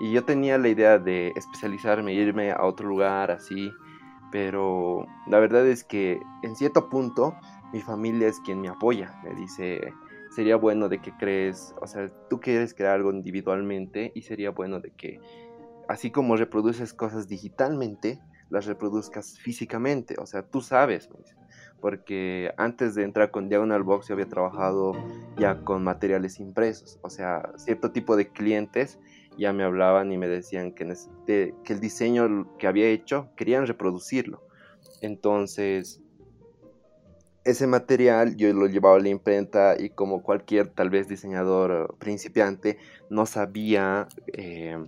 Y 0.00 0.12
yo 0.12 0.24
tenía 0.24 0.58
la 0.58 0.68
idea 0.68 0.98
de 0.98 1.32
especializarme, 1.36 2.12
irme 2.12 2.50
a 2.50 2.64
otro 2.64 2.88
lugar 2.88 3.30
así, 3.30 3.72
pero 4.30 5.06
la 5.26 5.38
verdad 5.38 5.66
es 5.66 5.84
que 5.84 6.20
en 6.42 6.56
cierto 6.56 6.90
punto 6.90 7.36
mi 7.72 7.80
familia 7.80 8.28
es 8.28 8.40
quien 8.40 8.60
me 8.60 8.68
apoya. 8.68 9.20
Me 9.22 9.34
dice, 9.34 9.80
sería 10.34 10.56
bueno 10.56 10.88
de 10.88 11.00
que 11.00 11.12
crees, 11.12 11.74
o 11.80 11.86
sea, 11.86 12.10
tú 12.28 12.40
quieres 12.40 12.74
crear 12.74 12.96
algo 12.96 13.10
individualmente 13.10 14.12
y 14.14 14.22
sería 14.22 14.50
bueno 14.50 14.80
de 14.80 14.90
que 14.90 15.20
así 15.88 16.10
como 16.10 16.36
reproduces 16.36 16.92
cosas 16.92 17.28
digitalmente, 17.28 18.20
las 18.50 18.66
reproduzcas 18.66 19.38
físicamente. 19.38 20.16
O 20.18 20.26
sea, 20.26 20.42
tú 20.42 20.60
sabes, 20.60 21.08
porque 21.80 22.52
antes 22.56 22.94
de 22.94 23.02
entrar 23.02 23.30
con 23.30 23.48
Diagonal 23.48 23.82
Box 23.82 24.08
yo 24.08 24.14
había 24.14 24.28
trabajado 24.28 24.92
ya 25.36 25.60
con 25.60 25.84
materiales 25.84 26.40
impresos. 26.40 26.98
O 27.02 27.10
sea, 27.10 27.52
cierto 27.56 27.92
tipo 27.92 28.16
de 28.16 28.28
clientes 28.28 28.98
ya 29.36 29.52
me 29.52 29.64
hablaban 29.64 30.12
y 30.12 30.18
me 30.18 30.28
decían 30.28 30.72
que, 30.72 30.84
el 30.84 31.80
diseño 31.80 32.56
que 32.58 32.66
había 32.66 32.88
hecho 32.88 33.28
querían 33.36 33.66
reproducirlo. 33.66 34.42
Entonces, 35.00 36.00
ese 37.44 37.66
material 37.66 38.36
yo 38.36 38.52
lo 38.54 38.66
llevaba 38.66 38.96
a 38.96 39.00
la 39.00 39.10
imprenta 39.10 39.76
y 39.78 39.90
como 39.90 40.22
cualquier 40.22 40.68
tal 40.68 40.88
vez 40.88 41.08
diseñador 41.08 41.96
principiante 41.98 42.78
no 43.10 43.26
sabía 43.26 44.08
eh, 44.32 44.82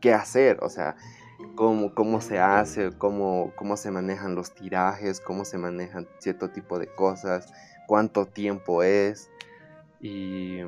qué 0.00 0.12
hacer, 0.12 0.58
o 0.60 0.68
sea, 0.68 0.96
cómo, 1.54 1.94
cómo 1.94 2.20
se 2.20 2.38
hace, 2.38 2.90
cómo, 2.96 3.52
cómo 3.56 3.76
se 3.76 3.90
manejan 3.90 4.34
los 4.34 4.52
tirajes, 4.52 5.20
cómo 5.20 5.44
se 5.44 5.58
manejan 5.58 6.08
cierto 6.18 6.50
tipo 6.50 6.78
de 6.78 6.86
cosas, 6.86 7.52
cuánto 7.86 8.26
tiempo 8.26 8.82
es. 8.82 9.30
Y 10.00 10.60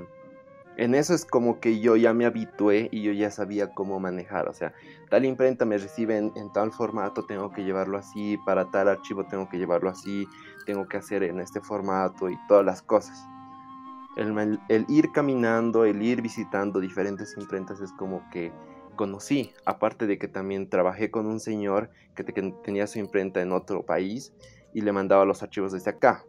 en 0.76 0.94
eso 0.94 1.14
es 1.14 1.24
como 1.24 1.60
que 1.60 1.80
yo 1.80 1.96
ya 1.96 2.12
me 2.12 2.26
habitué 2.26 2.88
y 2.90 3.02
yo 3.02 3.12
ya 3.12 3.30
sabía 3.30 3.72
cómo 3.74 4.00
manejar. 4.00 4.48
O 4.48 4.54
sea, 4.54 4.72
tal 5.10 5.24
imprenta 5.24 5.64
me 5.64 5.78
recibe 5.78 6.16
en, 6.16 6.52
tal 6.52 6.72
formato, 6.72 7.24
tengo 7.26 7.52
que 7.52 7.64
llevarlo 7.64 7.98
así, 7.98 8.38
para 8.44 8.70
tal 8.70 8.88
archivo 8.88 9.24
tengo 9.26 9.48
que 9.48 9.58
llevarlo 9.58 9.90
así, 9.90 10.26
tengo 10.66 10.88
que 10.88 10.96
hacer 10.96 11.22
en 11.22 11.40
este 11.40 11.60
formato 11.60 12.28
y 12.28 12.38
todas 12.48 12.64
las 12.64 12.82
cosas. 12.82 13.24
El, 14.16 14.60
el 14.68 14.86
ir 14.88 15.10
caminando, 15.12 15.84
el 15.84 16.00
ir 16.02 16.22
visitando 16.22 16.78
diferentes 16.78 17.36
imprentas 17.36 17.80
es 17.80 17.92
como 17.92 18.28
que 18.30 18.52
conocí, 18.94 19.52
aparte 19.64 20.06
de 20.06 20.18
que 20.18 20.28
también 20.28 20.68
trabajé 20.68 21.10
con 21.10 21.26
un 21.26 21.40
señor 21.40 21.90
que, 22.14 22.24
tenía 22.24 22.86
su 22.86 22.98
imprenta 22.98 23.42
en 23.42 23.52
otro 23.52 23.84
país 23.84 24.32
y 24.72 24.80
le 24.80 24.92
mandaba 24.92 25.24
los 25.24 25.42
archivos 25.42 25.72
desde 25.72 25.90
acá. 25.90 26.24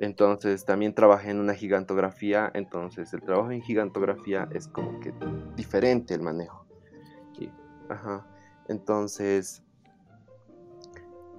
Entonces 0.00 0.64
también 0.64 0.94
trabajé 0.94 1.30
en 1.30 1.38
una 1.38 1.54
gigantografía, 1.54 2.50
entonces 2.54 3.12
el 3.14 3.22
trabajo 3.22 3.50
en 3.50 3.62
gigantografía 3.62 4.48
es 4.52 4.68
como 4.68 4.98
que 5.00 5.12
diferente 5.56 6.14
el 6.14 6.22
manejo. 6.22 6.66
ajá. 7.88 8.26
Entonces, 8.68 9.62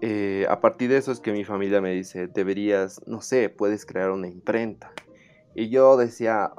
eh, 0.02 0.46
a 0.50 0.60
partir 0.60 0.90
de 0.90 0.98
eso 0.98 1.12
es 1.12 1.20
que 1.20 1.32
mi 1.32 1.46
familia 1.46 1.80
me 1.80 1.92
dice, 1.92 2.28
deberías, 2.28 3.02
no 3.08 3.22
sé, 3.22 3.50
puedes 3.50 3.86
crear 3.86 4.12
una 4.12 4.28
imprenta. 4.28 4.92
Y 5.56 5.70
yo 5.70 5.96
decía, 5.98 6.52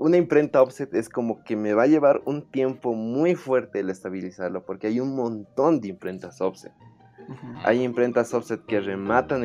una 0.00 0.16
imprenta 0.16 0.62
offset 0.62 0.94
es 0.94 1.08
como 1.08 1.44
que 1.44 1.56
me 1.56 1.74
va 1.74 1.82
a 1.82 1.86
llevar 1.86 2.22
un 2.24 2.50
tiempo 2.50 2.94
muy 2.94 3.34
fuerte 3.34 3.80
el 3.80 3.90
estabilizarlo, 3.90 4.64
porque 4.64 4.86
hay 4.86 4.98
un 4.98 5.14
montón 5.14 5.80
de 5.80 5.88
imprentas 5.88 6.40
offset. 6.40 6.72
Hay 7.62 7.84
imprentas 7.84 8.34
offset 8.34 8.64
que 8.64 8.80
rematan 8.80 9.44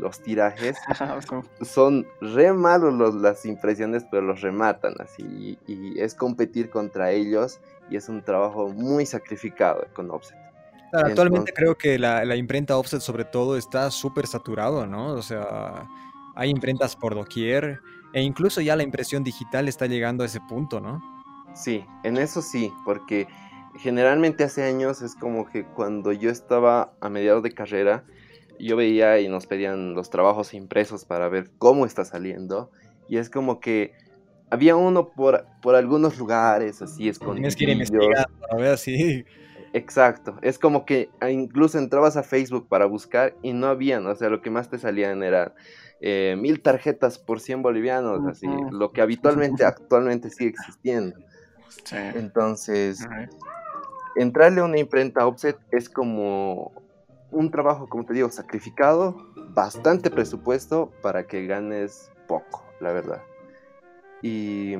los 0.00 0.20
tirajes. 0.20 0.76
Son 1.62 2.06
re 2.20 2.52
malos 2.52 3.14
las 3.14 3.46
impresiones, 3.46 4.04
pero 4.10 4.22
los 4.22 4.42
rematan 4.42 4.94
así. 4.98 5.58
Y, 5.66 5.98
es 5.98 6.14
competir 6.14 6.68
contra 6.68 7.12
ellos 7.12 7.60
y 7.88 7.96
es 7.96 8.08
un 8.08 8.22
trabajo 8.22 8.68
muy 8.68 9.06
sacrificado 9.06 9.86
con 9.94 10.10
offset. 10.10 10.36
actualmente 10.92 11.52
creo 11.54 11.78
que 11.78 11.98
la, 11.98 12.24
la, 12.24 12.36
imprenta 12.36 12.76
offset 12.76 13.00
sobre 13.00 13.24
todo 13.24 13.56
está 13.56 13.90
súper 13.90 14.26
saturado, 14.26 14.86
¿no? 14.86 15.14
O 15.14 15.22
sea, 15.22 15.86
hay 16.34 16.50
imprentas 16.50 16.94
por 16.94 17.14
doquier. 17.14 17.80
E 18.14 18.22
incluso 18.22 18.60
ya 18.60 18.76
la 18.76 18.84
impresión 18.84 19.24
digital 19.24 19.68
está 19.68 19.86
llegando 19.86 20.22
a 20.22 20.26
ese 20.26 20.40
punto, 20.40 20.80
¿no? 20.80 21.02
Sí, 21.54 21.84
en 22.04 22.16
eso 22.16 22.42
sí, 22.42 22.72
porque 22.84 23.26
generalmente 23.76 24.44
hace 24.44 24.62
años 24.62 25.02
es 25.02 25.16
como 25.16 25.46
que 25.46 25.64
cuando 25.64 26.12
yo 26.12 26.30
estaba 26.30 26.94
a 27.00 27.08
mediados 27.08 27.42
de 27.42 27.52
carrera, 27.52 28.04
yo 28.60 28.76
veía 28.76 29.18
y 29.18 29.28
nos 29.28 29.46
pedían 29.46 29.94
los 29.94 30.10
trabajos 30.10 30.54
impresos 30.54 31.04
para 31.04 31.28
ver 31.28 31.50
cómo 31.58 31.86
está 31.86 32.04
saliendo. 32.04 32.70
Y 33.08 33.16
es 33.16 33.28
como 33.30 33.58
que 33.58 33.92
había 34.48 34.76
uno 34.76 35.10
por, 35.10 35.46
por 35.60 35.74
algunos 35.74 36.16
lugares, 36.16 36.82
así 36.82 37.08
escondidos. 37.08 37.56
Tienes 37.56 37.56
que 37.56 37.64
ir 37.64 37.70
investigando 37.70 38.38
para 38.40 38.56
ver 38.56 38.72
así. 38.74 39.24
Exacto, 39.72 40.38
es 40.40 40.60
como 40.60 40.84
que 40.84 41.10
incluso 41.28 41.78
entrabas 41.78 42.16
a 42.16 42.22
Facebook 42.22 42.68
para 42.68 42.86
buscar 42.86 43.34
y 43.42 43.52
no 43.54 43.66
habían, 43.66 44.06
o 44.06 44.14
sea, 44.14 44.28
lo 44.28 44.40
que 44.40 44.48
más 44.48 44.70
te 44.70 44.78
salían 44.78 45.24
era 45.24 45.52
eh, 46.00 46.36
mil 46.38 46.62
tarjetas 46.62 47.18
por 47.18 47.40
100 47.40 47.62
bolivianos, 47.62 48.26
así, 48.26 48.46
lo 48.70 48.92
que 48.92 49.00
habitualmente 49.02 49.64
actualmente 49.64 50.30
sigue 50.30 50.50
existiendo. 50.50 51.16
Entonces, 52.14 53.06
entrarle 54.16 54.60
a 54.60 54.64
una 54.64 54.78
imprenta 54.78 55.26
offset 55.26 55.56
es 55.70 55.88
como 55.88 56.72
un 57.30 57.50
trabajo, 57.50 57.88
como 57.88 58.04
te 58.04 58.14
digo, 58.14 58.30
sacrificado, 58.30 59.16
bastante 59.54 60.10
presupuesto 60.10 60.92
para 61.02 61.26
que 61.26 61.46
ganes 61.46 62.10
poco, 62.26 62.64
la 62.80 62.92
verdad. 62.92 63.22
Y, 64.22 64.74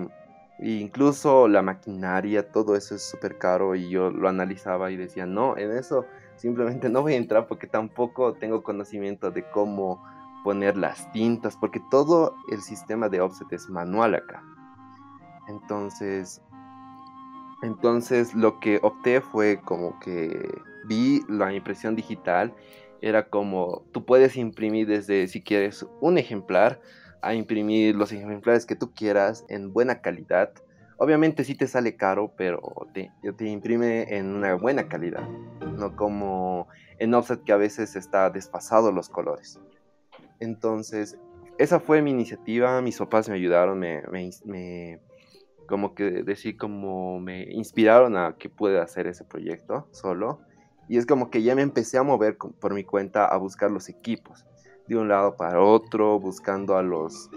incluso 0.60 1.48
la 1.48 1.62
maquinaria, 1.62 2.50
todo 2.50 2.76
eso 2.76 2.94
es 2.94 3.02
súper 3.02 3.38
caro 3.38 3.74
y 3.74 3.90
yo 3.90 4.10
lo 4.10 4.28
analizaba 4.28 4.90
y 4.90 4.96
decía, 4.96 5.26
no, 5.26 5.58
en 5.58 5.72
eso 5.72 6.06
simplemente 6.36 6.88
no 6.90 7.02
voy 7.02 7.14
a 7.14 7.16
entrar 7.16 7.46
porque 7.46 7.66
tampoco 7.66 8.34
tengo 8.34 8.62
conocimiento 8.62 9.30
de 9.30 9.42
cómo 9.50 10.02
poner 10.44 10.76
las 10.76 11.10
tintas, 11.10 11.56
porque 11.56 11.80
todo 11.90 12.36
el 12.52 12.60
sistema 12.60 13.08
de 13.08 13.20
offset 13.20 13.50
es 13.52 13.68
manual 13.68 14.14
acá. 14.14 14.44
Entonces, 15.48 16.40
entonces 17.62 18.34
lo 18.34 18.60
que 18.60 18.78
opté 18.82 19.20
fue 19.20 19.60
como 19.64 19.98
que 19.98 20.48
vi 20.86 21.22
la 21.28 21.52
impresión 21.52 21.96
digital, 21.96 22.54
era 23.00 23.28
como 23.28 23.84
tú 23.92 24.04
puedes 24.04 24.36
imprimir 24.36 24.86
desde 24.86 25.26
si 25.28 25.42
quieres 25.42 25.86
un 26.00 26.18
ejemplar 26.18 26.80
a 27.22 27.34
imprimir 27.34 27.96
los 27.96 28.12
ejemplares 28.12 28.66
que 28.66 28.76
tú 28.76 28.92
quieras 28.94 29.44
en 29.48 29.72
buena 29.72 30.02
calidad. 30.02 30.52
Obviamente 30.98 31.44
sí 31.44 31.54
te 31.54 31.66
sale 31.66 31.96
caro, 31.96 32.32
pero 32.36 32.60
te, 32.92 33.10
te 33.36 33.48
imprime 33.48 34.16
en 34.16 34.34
una 34.34 34.54
buena 34.54 34.88
calidad, 34.88 35.26
no 35.76 35.96
como 35.96 36.68
en 36.98 37.14
offset 37.14 37.42
que 37.44 37.52
a 37.52 37.56
veces 37.56 37.96
está 37.96 38.30
desfasado 38.30 38.92
los 38.92 39.08
colores. 39.08 39.58
Entonces, 40.40 41.18
esa 41.58 41.80
fue 41.80 42.02
mi 42.02 42.10
iniciativa, 42.10 42.80
mis 42.80 42.98
papás 42.98 43.28
me 43.28 43.36
ayudaron, 43.36 43.78
me, 43.78 44.02
me, 44.44 45.00
como 45.66 45.94
que 45.94 46.22
decir, 46.22 46.56
como 46.56 47.20
me 47.20 47.44
inspiraron 47.52 48.16
a 48.16 48.36
que 48.38 48.48
pueda 48.48 48.82
hacer 48.82 49.06
ese 49.06 49.24
proyecto 49.24 49.88
solo. 49.92 50.40
Y 50.88 50.98
es 50.98 51.06
como 51.06 51.30
que 51.30 51.42
ya 51.42 51.54
me 51.54 51.62
empecé 51.62 51.96
a 51.96 52.02
mover 52.02 52.36
por 52.36 52.74
mi 52.74 52.84
cuenta 52.84 53.24
a 53.26 53.36
buscar 53.38 53.70
los 53.70 53.88
equipos, 53.88 54.44
de 54.86 54.96
un 54.96 55.08
lado 55.08 55.36
para 55.36 55.60
otro, 55.60 56.20
buscando 56.20 56.76
a 56.76 56.82
los 56.82 57.30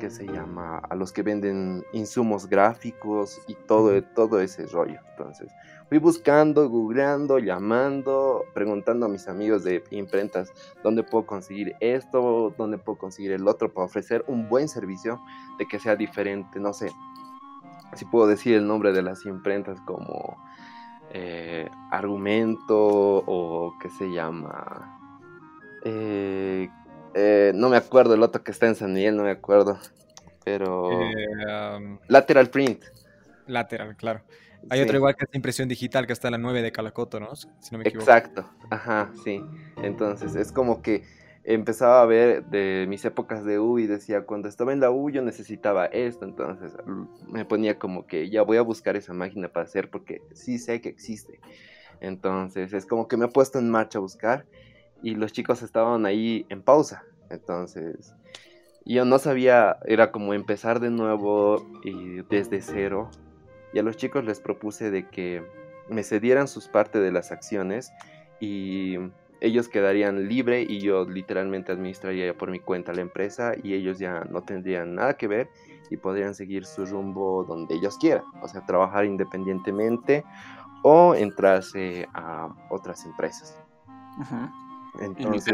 que 0.00 0.10
se 0.10 0.26
llama, 0.26 0.78
a 0.78 0.94
los 0.94 1.12
que 1.12 1.22
venden 1.22 1.84
insumos 1.92 2.48
gráficos 2.48 3.40
y 3.46 3.54
todo, 3.54 4.02
todo 4.02 4.40
ese 4.40 4.66
rollo. 4.66 5.00
Entonces, 5.10 5.52
fui 5.88 5.98
buscando, 5.98 6.68
googleando, 6.68 7.38
llamando, 7.38 8.44
preguntando 8.54 9.06
a 9.06 9.08
mis 9.08 9.28
amigos 9.28 9.64
de 9.64 9.82
imprentas 9.90 10.52
dónde 10.82 11.02
puedo 11.02 11.26
conseguir 11.26 11.74
esto, 11.80 12.54
dónde 12.56 12.78
puedo 12.78 12.98
conseguir 12.98 13.32
el 13.32 13.46
otro 13.46 13.72
para 13.72 13.86
ofrecer 13.86 14.24
un 14.26 14.48
buen 14.48 14.68
servicio 14.68 15.20
de 15.58 15.66
que 15.66 15.78
sea 15.78 15.96
diferente, 15.96 16.58
no 16.58 16.72
sé. 16.72 16.90
Si 17.94 18.04
puedo 18.04 18.26
decir 18.26 18.54
el 18.54 18.66
nombre 18.66 18.92
de 18.92 19.02
las 19.02 19.24
imprentas 19.24 19.80
como 19.82 20.36
eh, 21.10 21.68
Argumento 21.90 22.76
o 22.76 23.74
qué 23.80 23.88
se 23.90 24.10
llama. 24.10 24.98
Eh, 25.84 26.68
eh, 27.14 27.52
no 27.54 27.68
me 27.68 27.76
acuerdo 27.76 28.14
el 28.14 28.22
otro 28.22 28.42
que 28.42 28.50
está 28.50 28.66
en 28.66 28.74
San 28.74 28.92
Miguel, 28.92 29.16
no 29.16 29.22
me 29.22 29.30
acuerdo. 29.30 29.78
Pero. 30.44 30.90
Lateral 32.08 32.50
Print. 32.50 32.82
Lateral, 33.46 33.96
claro. 33.96 34.22
Hay 34.70 34.80
otro 34.80 34.96
igual 34.96 35.16
que 35.16 35.24
es 35.24 35.34
impresión 35.34 35.68
digital, 35.68 36.06
que 36.06 36.12
está 36.12 36.28
en 36.28 36.32
la 36.32 36.38
9 36.38 36.62
de 36.62 36.72
Calacoto, 36.72 37.20
¿no? 37.20 37.34
Si 37.36 37.46
no 37.72 37.78
me 37.78 37.84
equivoco. 37.84 38.10
Exacto, 38.10 38.48
ajá, 38.70 39.12
sí. 39.24 39.42
Entonces, 39.82 40.34
es 40.36 40.52
como 40.52 40.82
que 40.82 41.04
empezaba 41.44 42.00
a 42.00 42.06
ver 42.06 42.44
de 42.46 42.86
mis 42.88 43.04
épocas 43.04 43.44
de 43.44 43.58
U 43.58 43.78
y 43.78 43.86
decía, 43.86 44.22
cuando 44.22 44.48
estaba 44.48 44.72
en 44.72 44.80
la 44.80 44.90
U 44.90 45.10
yo 45.10 45.22
necesitaba 45.22 45.86
esto, 45.86 46.24
entonces 46.24 46.72
me 47.28 47.44
ponía 47.44 47.78
como 47.78 48.06
que 48.06 48.30
ya 48.30 48.42
voy 48.42 48.56
a 48.56 48.62
buscar 48.62 48.96
esa 48.96 49.12
máquina 49.12 49.48
para 49.48 49.64
hacer 49.64 49.90
porque 49.90 50.22
sí 50.32 50.58
sé 50.58 50.80
que 50.80 50.88
existe. 50.88 51.40
Entonces, 52.00 52.72
es 52.72 52.86
como 52.86 53.08
que 53.08 53.16
me 53.16 53.26
he 53.26 53.28
puesto 53.28 53.58
en 53.58 53.70
marcha 53.70 53.98
a 53.98 54.02
buscar 54.02 54.46
y 55.02 55.14
los 55.14 55.32
chicos 55.32 55.62
estaban 55.62 56.06
ahí 56.06 56.46
en 56.48 56.62
pausa. 56.62 57.04
Entonces, 57.30 58.14
yo 58.86 59.04
no 59.04 59.18
sabía, 59.18 59.76
era 59.86 60.12
como 60.12 60.34
empezar 60.34 60.80
de 60.80 60.90
nuevo 60.90 61.66
y 61.84 62.22
desde 62.30 62.60
cero 62.60 63.10
y 63.74 63.78
a 63.80 63.82
los 63.82 63.96
chicos 63.96 64.24
les 64.24 64.40
propuse 64.40 64.90
de 64.90 65.08
que 65.08 65.44
me 65.88 66.04
cedieran 66.04 66.48
sus 66.48 66.68
partes 66.68 67.02
de 67.02 67.10
las 67.10 67.32
acciones 67.32 67.92
y 68.40 68.96
ellos 69.40 69.68
quedarían 69.68 70.28
libre 70.28 70.62
y 70.62 70.78
yo 70.78 71.04
literalmente 71.04 71.72
administraría 71.72 72.32
por 72.38 72.50
mi 72.50 72.60
cuenta 72.60 72.94
la 72.94 73.02
empresa 73.02 73.52
y 73.62 73.74
ellos 73.74 73.98
ya 73.98 74.24
no 74.30 74.42
tendrían 74.42 74.94
nada 74.94 75.14
que 75.14 75.26
ver 75.26 75.50
y 75.90 75.96
podrían 75.96 76.34
seguir 76.34 76.64
su 76.64 76.86
rumbo 76.86 77.44
donde 77.44 77.74
ellos 77.74 77.98
quieran, 77.98 78.24
o 78.40 78.48
sea, 78.48 78.64
trabajar 78.64 79.04
independientemente 79.04 80.24
o 80.82 81.14
entrarse 81.14 82.08
a 82.14 82.48
otras 82.70 83.04
empresas. 83.04 83.58
Entonces, 85.00 85.52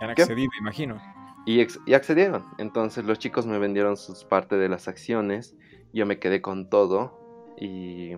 han 0.00 0.10
accedido, 0.10 0.50
imagino. 0.58 1.00
Y, 1.46 1.64
y, 1.86 1.94
accedieron. 1.94 2.44
Entonces 2.58 3.04
los 3.04 3.18
chicos 3.18 3.46
me 3.46 3.58
vendieron 3.58 3.96
sus 3.96 4.24
parte 4.24 4.56
de 4.56 4.68
las 4.68 4.88
acciones. 4.88 5.56
Yo 5.92 6.04
me 6.04 6.18
quedé 6.18 6.42
con 6.42 6.68
todo 6.68 7.19
y 7.60 8.16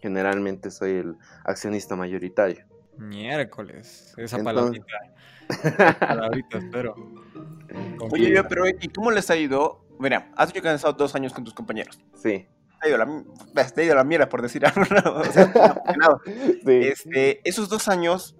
generalmente 0.00 0.70
soy 0.70 0.92
el 0.92 1.16
accionista 1.44 1.96
mayoritario. 1.96 2.64
Miércoles, 2.96 4.14
esa 4.16 4.42
palabrita. 4.42 4.86
palabrita, 6.00 6.58
espero. 6.58 6.94
Oye, 8.10 8.42
pero 8.44 8.66
¿y 8.68 8.88
cómo 8.88 9.10
les 9.10 9.28
ha 9.30 9.36
ido? 9.36 9.84
Mira, 9.98 10.30
has 10.36 10.48
dicho 10.48 10.62
que 10.62 10.68
han 10.68 10.76
estado 10.76 10.94
dos 10.94 11.14
años 11.14 11.32
con 11.34 11.44
tus 11.44 11.52
compañeros. 11.52 11.98
Sí. 12.14 12.46
Te 12.80 12.86
ha 12.86 12.88
ido 12.88 12.98
la, 12.98 13.24
te 13.74 13.80
ha 13.80 13.84
ido 13.84 13.94
la 13.94 14.04
mierda, 14.04 14.28
por 14.28 14.42
decir 14.42 14.64
algo. 14.64 14.82
o 14.82 15.24
sea, 15.24 15.52
sí. 16.24 16.80
este, 16.82 17.48
esos 17.48 17.68
dos 17.68 17.88
años, 17.88 18.36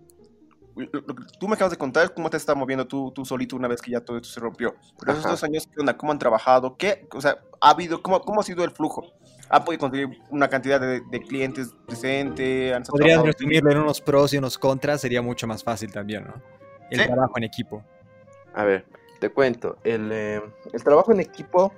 tú 1.41 1.49
me 1.49 1.55
acabas 1.55 1.73
de 1.73 1.79
contar 1.79 2.15
cómo 2.15 2.31
te 2.31 2.37
estás 2.37 2.57
moviendo 2.57 2.87
tú, 2.87 3.13
tú 3.13 3.25
solito 3.25 3.57
una 3.57 3.69
vez 3.69 3.83
que 3.83 3.91
ya 3.91 4.01
todo 4.01 4.19
esto 4.19 4.29
se 4.29 4.41
rompió. 4.41 4.75
Pero 4.99 5.13
esos 5.13 5.25
dos 5.25 5.45
años, 5.45 5.67
¿qué 5.67 5.81
onda? 5.81 5.97
¿Cómo 5.97 6.13
han 6.13 6.19
trabajado? 6.19 6.77
¿Qué? 6.77 7.09
O 7.13 7.21
sea, 7.21 7.39
¿ha 7.61 7.71
habido, 7.71 8.03
cómo, 8.03 8.21
cómo 8.21 8.41
ha 8.41 8.45
sido 8.45 8.65
el 8.65 8.71
flujo? 8.71 9.13
¿Ha 9.49 9.65
podido 9.65 9.81
conseguir 9.81 10.21
una 10.31 10.49
cantidad 10.49 10.81
de, 10.81 11.21
clientes 11.23 11.75
decente? 11.87 12.77
Podrías 12.89 13.23
resumirlo 13.23 13.71
en 13.71 13.79
unos 13.79 14.01
pros 14.01 14.33
y 14.35 14.39
unos 14.39 14.59
contras, 14.59 15.01
sería 15.01 15.23
mucho 15.23 15.47
más 15.47 15.63
fácil 15.63 15.93
también, 15.93 16.25
¿no? 16.25 16.35
El 16.91 17.05
trabajo 17.07 17.33
en 17.37 17.45
equipo. 17.45 17.83
A 18.55 18.65
ver, 18.65 18.87
te 19.21 19.31
cuento. 19.31 19.79
El, 19.85 20.11
eh, 20.13 20.43
el 20.73 20.85
trabajo 20.85 21.13
en 21.13 21.21
equipo, 21.21 21.73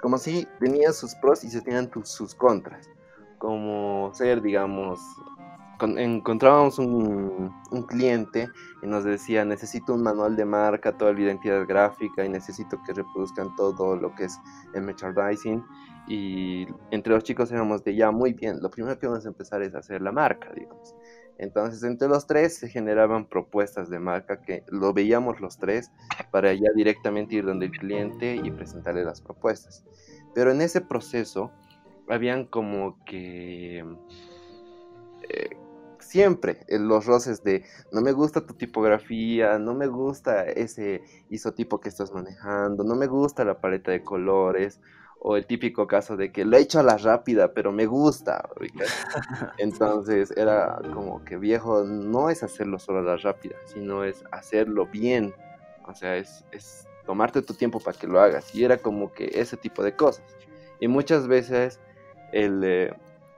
como 0.00 0.18
si 0.18 0.46
tenía 0.58 0.92
sus 0.92 1.14
pros 1.14 1.44
y 1.44 1.50
se 1.50 1.60
tenían 1.60 1.90
sus 2.04 2.34
contras. 2.34 2.88
Como 3.38 4.10
ser, 4.14 4.42
digamos, 4.42 5.00
encontrábamos 5.80 6.78
un, 6.78 7.52
un, 7.70 7.82
cliente 7.84 8.48
y 8.82 8.86
nos 8.86 9.04
decía, 9.04 9.44
necesito 9.44 9.94
un 9.94 10.02
manual 10.02 10.36
de 10.36 10.44
marca, 10.44 10.96
toda 10.96 11.12
la 11.12 11.20
identidad 11.20 11.66
gráfica 11.66 12.24
y 12.24 12.28
necesito 12.28 12.80
que 12.84 12.92
reproduzcan 12.92 13.54
todo 13.56 13.96
lo 13.96 14.14
que 14.14 14.24
es 14.24 14.38
el 14.74 14.82
merchandising. 14.82 15.64
Y 16.08 16.66
entre 16.90 17.14
los 17.14 17.22
chicos 17.22 17.52
éramos 17.52 17.84
de 17.84 17.94
ya, 17.94 18.10
muy 18.10 18.32
bien, 18.32 18.60
lo 18.60 18.70
primero 18.70 18.98
que 18.98 19.06
vamos 19.06 19.24
a 19.24 19.28
empezar 19.28 19.62
es 19.62 19.74
hacer 19.74 20.02
la 20.02 20.12
marca, 20.12 20.52
digamos. 20.54 20.94
Entonces, 21.38 21.82
entre 21.82 22.08
los 22.08 22.26
tres 22.26 22.56
se 22.56 22.68
generaban 22.68 23.26
propuestas 23.26 23.88
de 23.88 23.98
marca 23.98 24.42
que 24.42 24.64
lo 24.68 24.92
veíamos 24.92 25.40
los 25.40 25.58
tres 25.58 25.90
para 26.30 26.52
ya 26.52 26.70
directamente 26.74 27.36
ir 27.36 27.44
donde 27.44 27.66
el 27.66 27.72
cliente 27.72 28.36
y 28.36 28.50
presentarle 28.50 29.04
las 29.04 29.20
propuestas. 29.20 29.84
Pero 30.34 30.50
en 30.50 30.60
ese 30.60 30.80
proceso 30.80 31.50
habían 32.08 32.46
como 32.46 33.02
que 33.04 33.84
eh, 35.28 35.56
siempre 35.98 36.64
los 36.68 37.06
roces 37.06 37.42
de 37.42 37.64
no 37.90 38.02
me 38.02 38.12
gusta 38.12 38.46
tu 38.46 38.54
tipografía, 38.54 39.58
no 39.58 39.74
me 39.74 39.86
gusta 39.86 40.44
ese 40.44 41.02
isotipo 41.30 41.80
que 41.80 41.88
estás 41.88 42.12
manejando, 42.12 42.84
no 42.84 42.94
me 42.94 43.06
gusta 43.06 43.44
la 43.44 43.60
paleta 43.60 43.90
de 43.90 44.02
colores 44.02 44.80
o 45.24 45.36
el 45.36 45.46
típico 45.46 45.86
caso 45.86 46.16
de 46.16 46.32
que 46.32 46.44
lo 46.44 46.56
he 46.56 46.60
hecho 46.60 46.80
a 46.80 46.82
la 46.82 46.96
rápida, 46.96 47.52
pero 47.54 47.70
me 47.70 47.86
gusta. 47.86 48.48
Entonces 49.58 50.32
era 50.36 50.80
como 50.92 51.24
que 51.24 51.36
viejo, 51.36 51.84
no 51.84 52.28
es 52.28 52.42
hacerlo 52.42 52.80
solo 52.80 52.98
a 52.98 53.02
la 53.02 53.16
rápida, 53.16 53.54
sino 53.66 54.02
es 54.02 54.24
hacerlo 54.32 54.86
bien. 54.86 55.32
O 55.86 55.94
sea, 55.94 56.16
es, 56.16 56.44
es 56.50 56.88
tomarte 57.06 57.40
tu 57.40 57.54
tiempo 57.54 57.78
para 57.78 57.96
que 57.96 58.08
lo 58.08 58.20
hagas. 58.20 58.52
Y 58.52 58.64
era 58.64 58.78
como 58.78 59.12
que 59.12 59.30
ese 59.32 59.56
tipo 59.56 59.84
de 59.84 59.94
cosas. 59.94 60.24
Y 60.80 60.88
muchas 60.88 61.28
veces 61.28 61.78
el, 62.32 62.64
eh, 62.64 62.92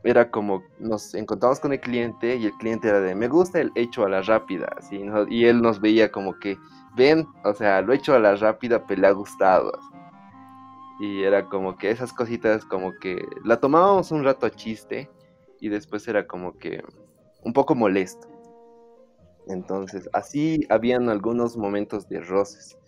era 0.04 0.30
como 0.30 0.62
nos 0.78 1.14
encontramos 1.14 1.60
con 1.60 1.74
el 1.74 1.80
cliente 1.80 2.36
y 2.36 2.46
el 2.46 2.52
cliente 2.52 2.88
era 2.88 3.00
de 3.00 3.14
me 3.14 3.28
gusta 3.28 3.60
el 3.60 3.70
hecho 3.74 4.06
a 4.06 4.08
la 4.08 4.22
rápida. 4.22 4.74
¿sí? 4.88 5.04
Y 5.28 5.44
él 5.44 5.60
nos 5.60 5.82
veía 5.82 6.10
como 6.10 6.38
que, 6.38 6.56
ven, 6.96 7.26
o 7.44 7.52
sea, 7.52 7.82
lo 7.82 7.92
he 7.92 7.96
hecho 7.96 8.14
a 8.14 8.18
la 8.18 8.36
rápida, 8.36 8.86
pero 8.86 9.02
le 9.02 9.06
ha 9.08 9.12
gustado. 9.12 9.72
Y 11.00 11.22
era 11.22 11.48
como 11.48 11.76
que 11.76 11.90
esas 11.90 12.12
cositas 12.12 12.64
como 12.64 12.92
que 13.00 13.24
la 13.44 13.58
tomábamos 13.58 14.12
un 14.12 14.24
rato 14.24 14.46
a 14.46 14.50
chiste 14.50 15.10
y 15.60 15.68
después 15.68 16.06
era 16.08 16.26
como 16.26 16.56
que 16.58 16.82
un 17.42 17.52
poco 17.52 17.74
molesto. 17.74 18.28
Entonces, 19.46 20.08
así 20.12 20.60
habían 20.70 21.08
algunos 21.08 21.56
momentos 21.56 22.08
de 22.08 22.20
roces. 22.20 22.78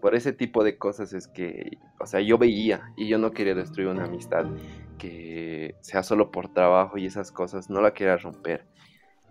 Por 0.00 0.14
ese 0.14 0.32
tipo 0.32 0.62
de 0.62 0.78
cosas 0.78 1.12
es 1.12 1.26
que, 1.26 1.78
o 2.00 2.06
sea, 2.06 2.20
yo 2.20 2.38
veía 2.38 2.92
y 2.96 3.08
yo 3.08 3.18
no 3.18 3.32
quería 3.32 3.54
destruir 3.54 3.88
una 3.88 4.04
amistad 4.04 4.46
que 4.96 5.74
sea 5.80 6.02
solo 6.02 6.30
por 6.30 6.52
trabajo 6.52 6.98
y 6.98 7.06
esas 7.06 7.32
cosas, 7.32 7.68
no 7.68 7.80
la 7.80 7.92
quería 7.92 8.16
romper. 8.16 8.66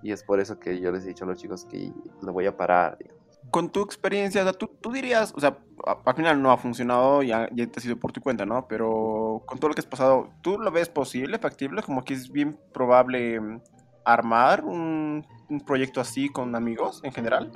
Y 0.04 0.12
es 0.12 0.24
por 0.24 0.40
eso 0.40 0.60
que 0.60 0.80
yo 0.80 0.92
les 0.92 1.06
he 1.06 1.10
dicho 1.10 1.24
a 1.24 1.28
los 1.28 1.40
chicos 1.40 1.66
que 1.66 1.92
lo 2.22 2.34
voy 2.34 2.46
a 2.46 2.56
parar. 2.56 2.98
Digamos 2.98 3.27
con 3.52 3.70
tu 3.70 3.82
experiencia, 3.82 4.52
tú, 4.54 4.68
tú 4.82 4.92
dirías, 4.92 5.34
o 5.36 5.40
sea, 5.40 5.58
al 6.06 6.16
final 6.16 6.42
no 6.42 6.52
ha 6.52 6.58
funcionado, 6.58 7.24
ya, 7.24 7.48
ya 7.54 7.68
te 7.68 7.80
ha 7.80 7.82
sido 7.82 7.98
por 7.98 8.12
tu 8.12 8.22
cuenta, 8.22 8.46
¿no? 8.46 8.68
Pero 8.68 9.44
con 9.46 9.60
todo 9.60 9.70
lo 9.70 9.76
que 9.76 9.82
has 9.82 9.88
pasado, 9.88 10.30
¿tú 10.42 10.58
lo 10.58 10.72
ves 10.72 10.90
posible, 10.90 11.40
factible? 11.40 11.82
Como 11.82 12.04
que 12.04 12.14
es 12.14 12.32
bien 12.32 12.60
probable 12.74 13.40
mm, 13.40 13.62
armar 14.06 14.64
un, 14.64 15.26
proyecto 15.66 16.02
así 16.02 16.30
con 16.30 16.56
amigos 16.56 17.02
en 17.04 17.12
general. 17.14 17.52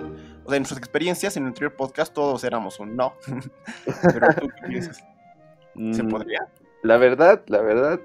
O 0.45 0.49
sea, 0.49 0.57
en 0.57 0.61
nuestras 0.61 0.77
experiencias, 0.77 1.35
en 1.35 1.43
el 1.43 1.47
anterior 1.47 1.75
podcast, 1.75 2.13
todos 2.13 2.43
éramos 2.43 2.79
un 2.79 2.95
no. 2.95 3.13
Pero 4.13 4.33
tú 4.39 4.47
qué 4.47 4.67
piensas? 4.67 5.03
¿Se 5.91 6.03
mm, 6.03 6.09
podría? 6.09 6.47
La 6.83 6.97
verdad, 6.97 7.43
la 7.47 7.61
verdad, 7.61 7.99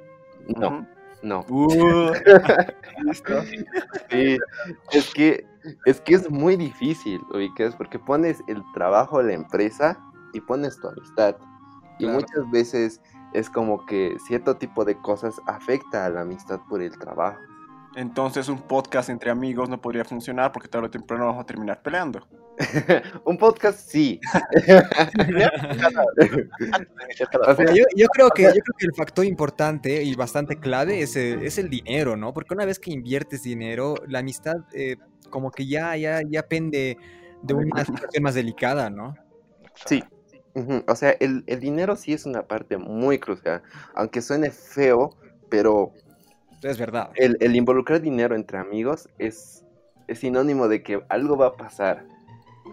no. 0.56 0.86
No. 1.22 1.44
Uh. 1.48 2.12
sí, 4.10 4.38
es 4.92 5.14
que 5.14 5.46
es 5.84 6.00
que 6.00 6.14
es 6.14 6.30
muy 6.30 6.56
difícil, 6.56 7.20
ubicas, 7.34 7.74
porque 7.74 7.98
pones 7.98 8.42
el 8.46 8.62
trabajo 8.72 9.18
de 9.18 9.28
la 9.28 9.32
empresa 9.34 9.98
y 10.32 10.40
pones 10.40 10.78
tu 10.80 10.88
amistad. 10.88 11.36
Y 11.98 12.06
muchas 12.06 12.48
veces 12.52 13.00
es 13.32 13.50
como 13.50 13.84
que 13.86 14.16
cierto 14.26 14.56
tipo 14.56 14.84
de 14.84 14.96
cosas 14.98 15.34
afecta 15.46 16.06
a 16.06 16.10
la 16.10 16.20
amistad 16.20 16.60
por 16.68 16.82
el 16.82 16.96
trabajo. 16.98 17.38
Entonces 17.96 18.48
un 18.48 18.58
podcast 18.58 19.08
entre 19.08 19.30
amigos 19.30 19.68
no 19.68 19.80
podría 19.80 20.04
funcionar 20.04 20.52
porque 20.52 20.68
tarde 20.68 20.86
o 20.86 20.90
temprano 20.90 21.26
vamos 21.26 21.42
a 21.42 21.46
terminar 21.46 21.82
peleando. 21.82 22.26
un 23.24 23.38
podcast 23.38 23.78
sí. 23.88 24.20
yo, 27.96 28.08
creo 28.08 28.30
que, 28.30 28.42
yo 28.42 28.50
creo 28.50 28.74
que 28.78 28.86
el 28.86 28.94
factor 28.96 29.24
importante 29.24 30.02
y 30.02 30.14
bastante 30.14 30.58
clave 30.58 31.02
es 31.02 31.16
el, 31.16 31.42
es 31.44 31.58
el 31.58 31.68
dinero, 31.68 32.16
¿no? 32.16 32.32
Porque 32.32 32.54
una 32.54 32.64
vez 32.64 32.78
que 32.78 32.90
inviertes 32.90 33.42
dinero, 33.42 33.96
la 34.06 34.20
amistad 34.20 34.56
eh, 34.72 34.96
como 35.30 35.50
que 35.50 35.66
ya, 35.66 35.96
ya, 35.96 36.20
ya 36.28 36.42
pende 36.42 36.96
de 37.42 37.54
una 37.54 37.84
situación 37.84 38.22
más 38.22 38.34
delicada, 38.34 38.90
¿no? 38.90 39.14
Sí. 39.86 40.02
O 40.86 40.94
sea, 40.94 41.10
el, 41.20 41.44
el 41.46 41.60
dinero 41.60 41.96
sí 41.96 42.14
es 42.14 42.24
una 42.24 42.42
parte 42.42 42.78
muy 42.78 43.18
crucial. 43.18 43.62
Aunque 43.94 44.22
suene 44.22 44.50
feo, 44.50 45.14
pero 45.50 45.92
es 46.62 46.78
verdad. 46.78 47.10
El, 47.14 47.54
involucrar 47.54 48.00
dinero 48.00 48.34
entre 48.34 48.58
amigos 48.58 49.08
es, 49.18 49.64
es, 50.08 50.18
sinónimo 50.18 50.68
de 50.68 50.82
que 50.82 51.02
algo 51.08 51.36
va 51.36 51.48
a 51.48 51.56
pasar. 51.56 52.06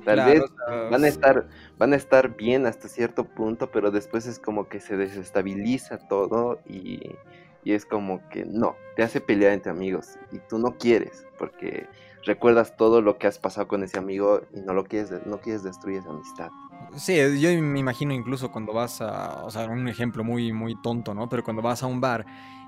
Tal 0.06 0.26
vez 0.26 0.44
van 0.92 1.04
a 1.04 1.08
estar, 1.08 1.48
van 1.78 1.94
a 1.94 1.96
estar 1.96 2.36
bien 2.36 2.66
hasta 2.66 2.88
cierto 2.88 3.26
punto, 3.26 3.72
pero 3.72 3.92
después 3.92 4.26
es 4.26 4.40
como 4.40 4.68
que 4.68 4.80
se 4.80 4.98
desestabiliza 4.98 5.98
todo 5.98 6.60
y, 6.68 7.16
y 7.64 7.74
es 7.74 7.86
como 7.86 8.28
que 8.30 8.46
no, 8.46 8.76
te 8.96 9.04
hace 9.04 9.22
pelear 9.22 9.54
entre 9.54 9.72
amigos 9.72 10.18
y 10.32 10.40
tú 10.40 10.58
no 10.58 10.78
quieres, 10.78 11.26
porque 11.38 11.88
recuerdas 12.26 12.76
todo 12.76 13.02
lo 13.02 13.18
que 13.18 13.28
has 13.28 13.40
pasado 13.40 13.68
con 13.68 13.84
ese 13.84 13.98
amigo 13.98 14.42
y 14.54 14.62
no 14.62 14.74
lo 14.74 14.84
quieres, 14.84 15.12
no 15.26 15.40
quieres 15.40 15.64
destruir 15.64 16.00
esa 16.00 16.10
amistad. 16.10 16.50
Sí, 16.96 17.16
yo 17.40 17.50
me 17.62 17.80
imagino 17.80 18.14
incluso 18.14 18.52
cuando 18.52 18.74
vas 18.74 19.02
a, 19.02 19.44
o 19.44 19.50
sea, 19.50 19.66
un 19.66 19.88
ejemplo 19.88 20.24
muy, 20.24 20.52
muy 20.52 20.80
tonto, 20.82 21.14
¿no? 21.14 21.28
Pero 21.30 21.44
cuando 21.44 21.62
vas 21.62 21.82
a 21.84 21.88
un 21.88 22.00
bar 22.00 22.26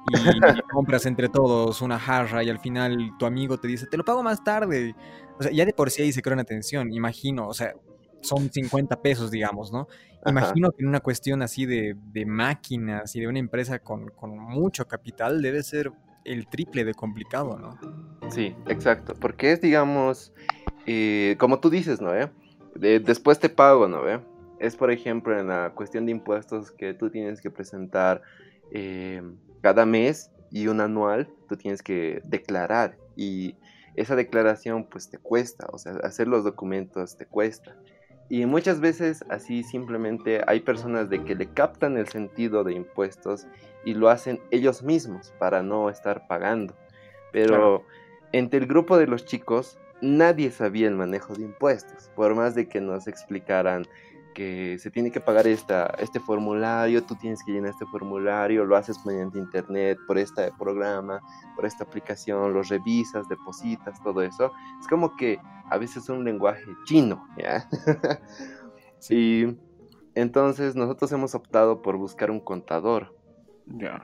y 0.07 0.13
compras 0.71 1.05
entre 1.05 1.29
todos 1.29 1.81
una 1.81 1.99
jarra 1.99 2.43
y 2.43 2.49
al 2.49 2.59
final 2.59 3.13
tu 3.17 3.25
amigo 3.25 3.57
te 3.57 3.67
dice, 3.67 3.85
te 3.87 3.97
lo 3.97 4.03
pago 4.03 4.23
más 4.23 4.43
tarde. 4.43 4.95
O 5.39 5.43
sea, 5.43 5.51
ya 5.51 5.65
de 5.65 5.73
por 5.73 5.91
sí 5.91 6.01
ahí 6.01 6.11
se 6.11 6.21
crea 6.21 6.33
una 6.33 6.43
tensión, 6.43 6.93
imagino, 6.93 7.47
o 7.47 7.53
sea, 7.53 7.73
son 8.21 8.51
50 8.51 9.01
pesos, 9.01 9.31
digamos, 9.31 9.71
¿no? 9.71 9.87
Imagino 10.25 10.71
que 10.71 10.81
en 10.81 10.89
una 10.89 11.01
cuestión 11.01 11.43
así 11.43 11.65
de, 11.65 11.95
de 12.11 12.25
máquinas 12.25 13.15
y 13.15 13.19
de 13.19 13.27
una 13.27 13.37
empresa 13.37 13.79
con, 13.79 14.07
con, 14.09 14.37
mucho 14.37 14.87
capital 14.87 15.41
debe 15.41 15.61
ser 15.61 15.91
el 16.23 16.47
triple 16.47 16.83
de 16.83 16.95
complicado, 16.95 17.59
¿no? 17.59 17.77
Sí, 18.31 18.55
exacto, 18.67 19.13
porque 19.13 19.51
es, 19.51 19.61
digamos, 19.61 20.33
eh, 20.87 21.35
como 21.37 21.59
tú 21.59 21.69
dices, 21.69 22.01
¿no? 22.01 22.13
Eh? 22.15 22.29
después 22.75 23.39
te 23.39 23.49
pago, 23.49 23.87
¿no? 23.87 24.09
Eh? 24.09 24.19
Es, 24.59 24.75
por 24.75 24.91
ejemplo, 24.91 25.39
en 25.39 25.47
la 25.47 25.71
cuestión 25.75 26.05
de 26.05 26.11
impuestos 26.11 26.71
que 26.71 26.93
tú 26.93 27.09
tienes 27.09 27.39
que 27.39 27.51
presentar 27.51 28.21
cada 29.61 29.85
mes 29.85 30.31
y 30.51 30.67
un 30.67 30.81
anual, 30.81 31.29
tú 31.47 31.55
tienes 31.55 31.81
que 31.81 32.21
declarar 32.25 32.97
y 33.15 33.55
esa 33.95 34.15
declaración 34.15 34.85
pues 34.85 35.09
te 35.09 35.17
cuesta, 35.17 35.67
o 35.71 35.77
sea, 35.77 35.93
hacer 36.03 36.27
los 36.27 36.43
documentos 36.43 37.17
te 37.17 37.25
cuesta. 37.25 37.75
Y 38.27 38.45
muchas 38.45 38.79
veces 38.79 39.23
así 39.29 39.63
simplemente 39.63 40.41
hay 40.47 40.61
personas 40.61 41.09
de 41.09 41.23
que 41.23 41.35
le 41.35 41.47
captan 41.47 41.97
el 41.97 42.07
sentido 42.07 42.63
de 42.63 42.73
impuestos 42.73 43.45
y 43.83 43.93
lo 43.93 44.09
hacen 44.09 44.39
ellos 44.49 44.81
mismos 44.81 45.33
para 45.37 45.61
no 45.61 45.89
estar 45.89 46.27
pagando. 46.27 46.75
Pero 47.31 47.83
entre 48.31 48.59
el 48.59 48.65
grupo 48.65 48.97
de 48.97 49.07
los 49.07 49.25
chicos 49.25 49.77
nadie 50.01 50.51
sabía 50.51 50.87
el 50.87 50.95
manejo 50.95 51.33
de 51.35 51.43
impuestos, 51.43 52.09
por 52.15 52.35
más 52.35 52.55
de 52.55 52.67
que 52.67 52.81
nos 52.81 53.07
explicaran 53.07 53.85
que 54.35 54.77
se 54.77 54.91
tiene 54.91 55.11
que 55.11 55.19
pagar 55.19 55.47
esta, 55.47 55.87
este 55.97 56.19
formulario, 56.19 57.03
tú 57.03 57.15
tienes 57.15 57.43
que 57.43 57.53
llenar 57.53 57.71
este 57.71 57.87
formulario, 57.87 58.65
lo 58.65 58.75
haces 58.75 59.03
mediante 59.05 59.39
internet, 59.39 59.97
por 60.05 60.19
este 60.19 60.51
programa, 60.59 61.21
por 61.55 61.65
esta 61.65 61.85
aplicación, 61.85 62.53
lo 62.53 62.61
revisas, 62.61 63.27
depositas, 63.27 64.03
todo 64.03 64.21
eso. 64.21 64.51
Es 64.79 64.87
como 64.87 65.15
que 65.15 65.39
a 65.71 65.77
veces 65.79 66.03
es 66.03 66.09
un 66.09 66.23
lenguaje 66.23 66.65
chino, 66.83 67.27
¿ya? 67.37 67.67
Y 69.09 69.55
entonces 70.15 70.75
nosotros 70.75 71.11
hemos 71.11 71.35
optado 71.35 71.81
por 71.81 71.97
buscar 71.97 72.31
un 72.31 72.39
contador. 72.39 73.15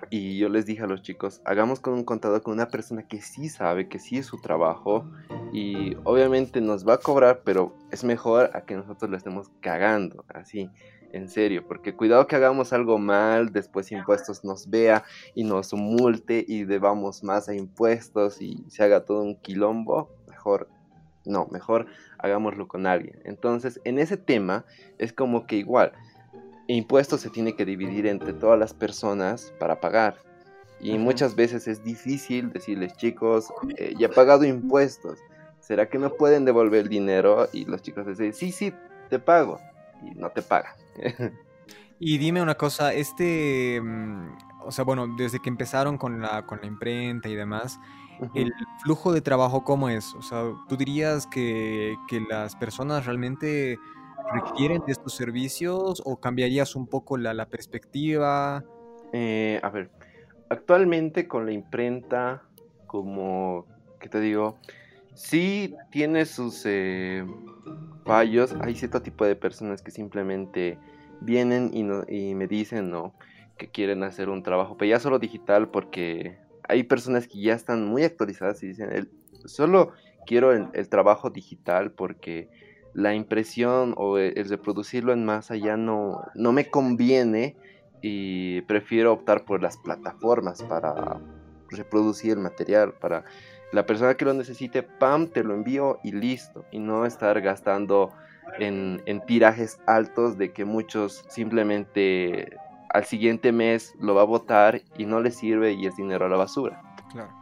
Y 0.10 0.38
yo 0.38 0.50
les 0.50 0.66
dije 0.66 0.84
a 0.84 0.88
los 0.88 1.02
chicos, 1.02 1.42
hagamos 1.46 1.80
con 1.80 1.94
un 1.94 2.04
contador, 2.04 2.42
con 2.42 2.54
una 2.54 2.68
persona 2.68 3.08
que 3.08 3.22
sí 3.22 3.50
sabe, 3.50 3.88
que 3.88 4.00
sí 4.00 4.18
es 4.18 4.26
su 4.26 4.40
trabajo. 4.42 5.10
Y 5.54 5.96
obviamente 6.04 6.62
nos 6.62 6.88
va 6.88 6.96
a 6.96 6.98
cobrar, 6.98 7.42
pero 7.44 7.76
es 7.92 8.04
mejor 8.04 8.52
a 8.54 8.62
que 8.62 8.76
nosotros 8.76 9.12
le 9.12 9.18
estemos 9.18 9.50
cagando, 9.60 10.26
así, 10.34 10.70
en 11.12 11.30
serio. 11.30 11.68
Porque 11.68 11.96
cuidado 11.96 12.28
que 12.28 12.36
hagamos 12.36 12.74
algo 12.74 12.98
mal, 12.98 13.52
después 13.52 13.92
impuestos 13.92 14.44
nos 14.44 14.70
vea 14.70 15.04
y 15.36 15.44
nos 15.44 15.74
multe 15.74 16.44
y 16.48 16.64
debamos 16.64 17.24
más 17.24 17.50
a 17.50 17.56
impuestos 17.56 18.42
y 18.42 18.66
se 18.70 18.84
haga 18.84 19.06
todo 19.06 19.22
un 19.22 19.36
quilombo. 19.36 20.10
Mejor, 20.28 20.70
no, 21.26 21.48
mejor 21.52 21.88
hagámoslo 22.18 22.68
con 22.68 22.88
alguien. 22.88 23.20
Entonces, 23.26 23.80
en 23.84 24.00
ese 24.00 24.18
tema 24.18 24.66
es 24.98 25.14
como 25.14 25.46
que 25.46 25.58
igual 25.58 25.92
impuestos 26.68 27.22
se 27.22 27.30
tiene 27.30 27.56
que 27.56 27.66
dividir 27.66 28.08
entre 28.08 28.34
todas 28.34 28.58
las 28.58 28.74
personas 28.74 29.54
para 29.60 29.80
pagar. 29.80 30.18
Y 30.80 30.98
muchas 30.98 31.36
veces 31.36 31.68
es 31.68 31.84
difícil 31.84 32.52
decirles, 32.52 32.96
chicos, 32.98 33.54
eh, 33.78 33.94
ya 34.00 34.08
he 34.08 34.10
pagado 34.10 34.46
impuestos, 34.46 35.20
¿será 35.62 35.88
que 35.88 35.98
me 35.98 36.10
pueden 36.10 36.44
devolver 36.44 36.82
el 36.82 36.90
dinero? 36.90 37.48
Y 37.54 37.66
los 37.66 37.82
chicos 37.82 38.06
dicen, 38.06 38.34
sí, 38.34 38.52
sí, 38.52 38.74
te 39.10 39.20
pago. 39.20 39.60
Y 40.04 40.12
no 40.16 40.30
te 40.32 40.42
pagan. 40.42 40.74
y 42.00 42.18
dime 42.18 42.42
una 42.42 42.56
cosa, 42.56 42.94
este, 42.94 43.80
mm, 43.82 44.38
o 44.66 44.72
sea, 44.72 44.84
bueno, 44.84 45.08
desde 45.16 45.40
que 45.40 45.50
empezaron 45.50 45.98
con 45.98 46.22
la, 46.22 46.46
con 46.46 46.60
la 46.62 46.68
imprenta 46.68 47.30
y 47.30 47.36
demás, 47.36 47.80
¿el 48.36 48.52
flujo 48.84 49.14
de 49.14 49.22
trabajo 49.22 49.64
cómo 49.64 49.90
es? 49.90 50.14
O 50.16 50.22
sea, 50.22 50.44
¿tú 50.68 50.76
dirías 50.76 51.26
que, 51.28 51.96
que 52.08 52.20
las 52.22 52.56
personas 52.56 53.06
realmente 53.06 53.80
requieren 54.34 54.82
de 54.86 54.92
estos 54.92 55.14
servicios 55.14 56.02
o 56.06 56.20
cambiarías 56.20 56.76
un 56.76 56.88
poco 56.88 57.18
la, 57.18 57.46
perspectiva? 57.46 58.64
Eh, 59.14 59.60
a 59.62 59.70
ver, 59.70 59.90
actualmente 60.50 61.28
con 61.28 61.46
la 61.46 61.52
imprenta, 61.52 62.44
como, 62.88 63.66
¿qué 64.00 64.10
te 64.10 64.20
digo? 64.20 64.58
Sí 65.14 65.76
tiene 65.92 66.26
sus 66.26 66.64
eh, 66.66 67.26
fallos, 68.06 68.56
hay 68.62 68.76
cierto 68.76 69.02
tipo 69.02 69.26
de 69.26 69.36
personas 69.36 69.82
que 69.82 69.92
simplemente 69.92 70.78
vienen 71.22 71.72
y, 71.74 71.84
no, 71.84 72.04
y 72.08 72.34
me 72.36 72.48
dicen, 72.48 72.90
¿no? 72.90 73.14
Que 73.58 73.70
quieren 73.70 74.04
hacer 74.04 74.30
un 74.30 74.44
trabajo, 74.44 74.78
pero 74.78 74.90
ya 74.90 75.00
solo 75.00 75.20
digital 75.20 75.70
porque 75.70 76.38
hay 76.68 76.84
personas 76.84 77.28
que 77.28 77.42
ya 77.42 77.54
están 77.54 77.86
muy 77.86 78.04
actualizadas 78.04 78.64
y 78.64 78.68
dicen, 78.68 78.92
el, 78.92 79.10
solo 79.46 79.92
quiero 80.26 80.52
el 80.52 80.90
trabajo 80.90 81.30
digital 81.30 81.92
porque 81.92 82.50
la 82.94 83.14
impresión 83.14 83.94
o 83.98 84.18
e, 84.18 84.34
el 84.36 84.50
reproducirlo 84.50 85.14
en 85.14 85.26
masa 85.26 85.56
ya 85.56 85.78
no, 85.78 86.22
no 86.36 86.52
me 86.52 86.70
conviene 86.70 87.56
y 88.02 88.62
prefiero 88.62 89.14
optar 89.14 89.46
por 89.46 89.62
las 89.62 89.78
plataformas 89.78 90.64
para 90.64 91.20
reproducir 91.70 92.32
el 92.34 92.40
material, 92.40 92.94
para 92.94 93.24
la 93.72 93.86
persona 93.86 94.16
que 94.16 94.26
lo 94.26 94.34
necesite, 94.34 94.84
pam, 94.84 95.28
te 95.28 95.44
lo 95.44 95.54
envío 95.54 96.00
y 96.04 96.12
listo, 96.12 96.66
y 96.72 96.80
no 96.80 97.06
estar 97.06 97.40
gastando 97.42 98.12
en, 98.60 99.02
en 99.06 99.26
tirajes 99.26 99.80
altos 99.88 100.38
de 100.38 100.52
que 100.52 100.66
muchos 100.66 101.26
simplemente 101.30 102.58
al 102.94 103.06
siguiente 103.06 103.52
mes 103.52 103.96
lo 104.00 104.16
va 104.16 104.22
a 104.22 104.26
votar 104.26 104.82
y 104.98 105.06
no 105.06 105.22
le 105.22 105.32
sirve 105.32 105.74
y 105.74 105.88
es 105.88 105.96
dinero 105.96 106.26
a 106.26 106.30
la 106.30 106.38
basura. 106.38 106.82
Claro. 107.12 107.42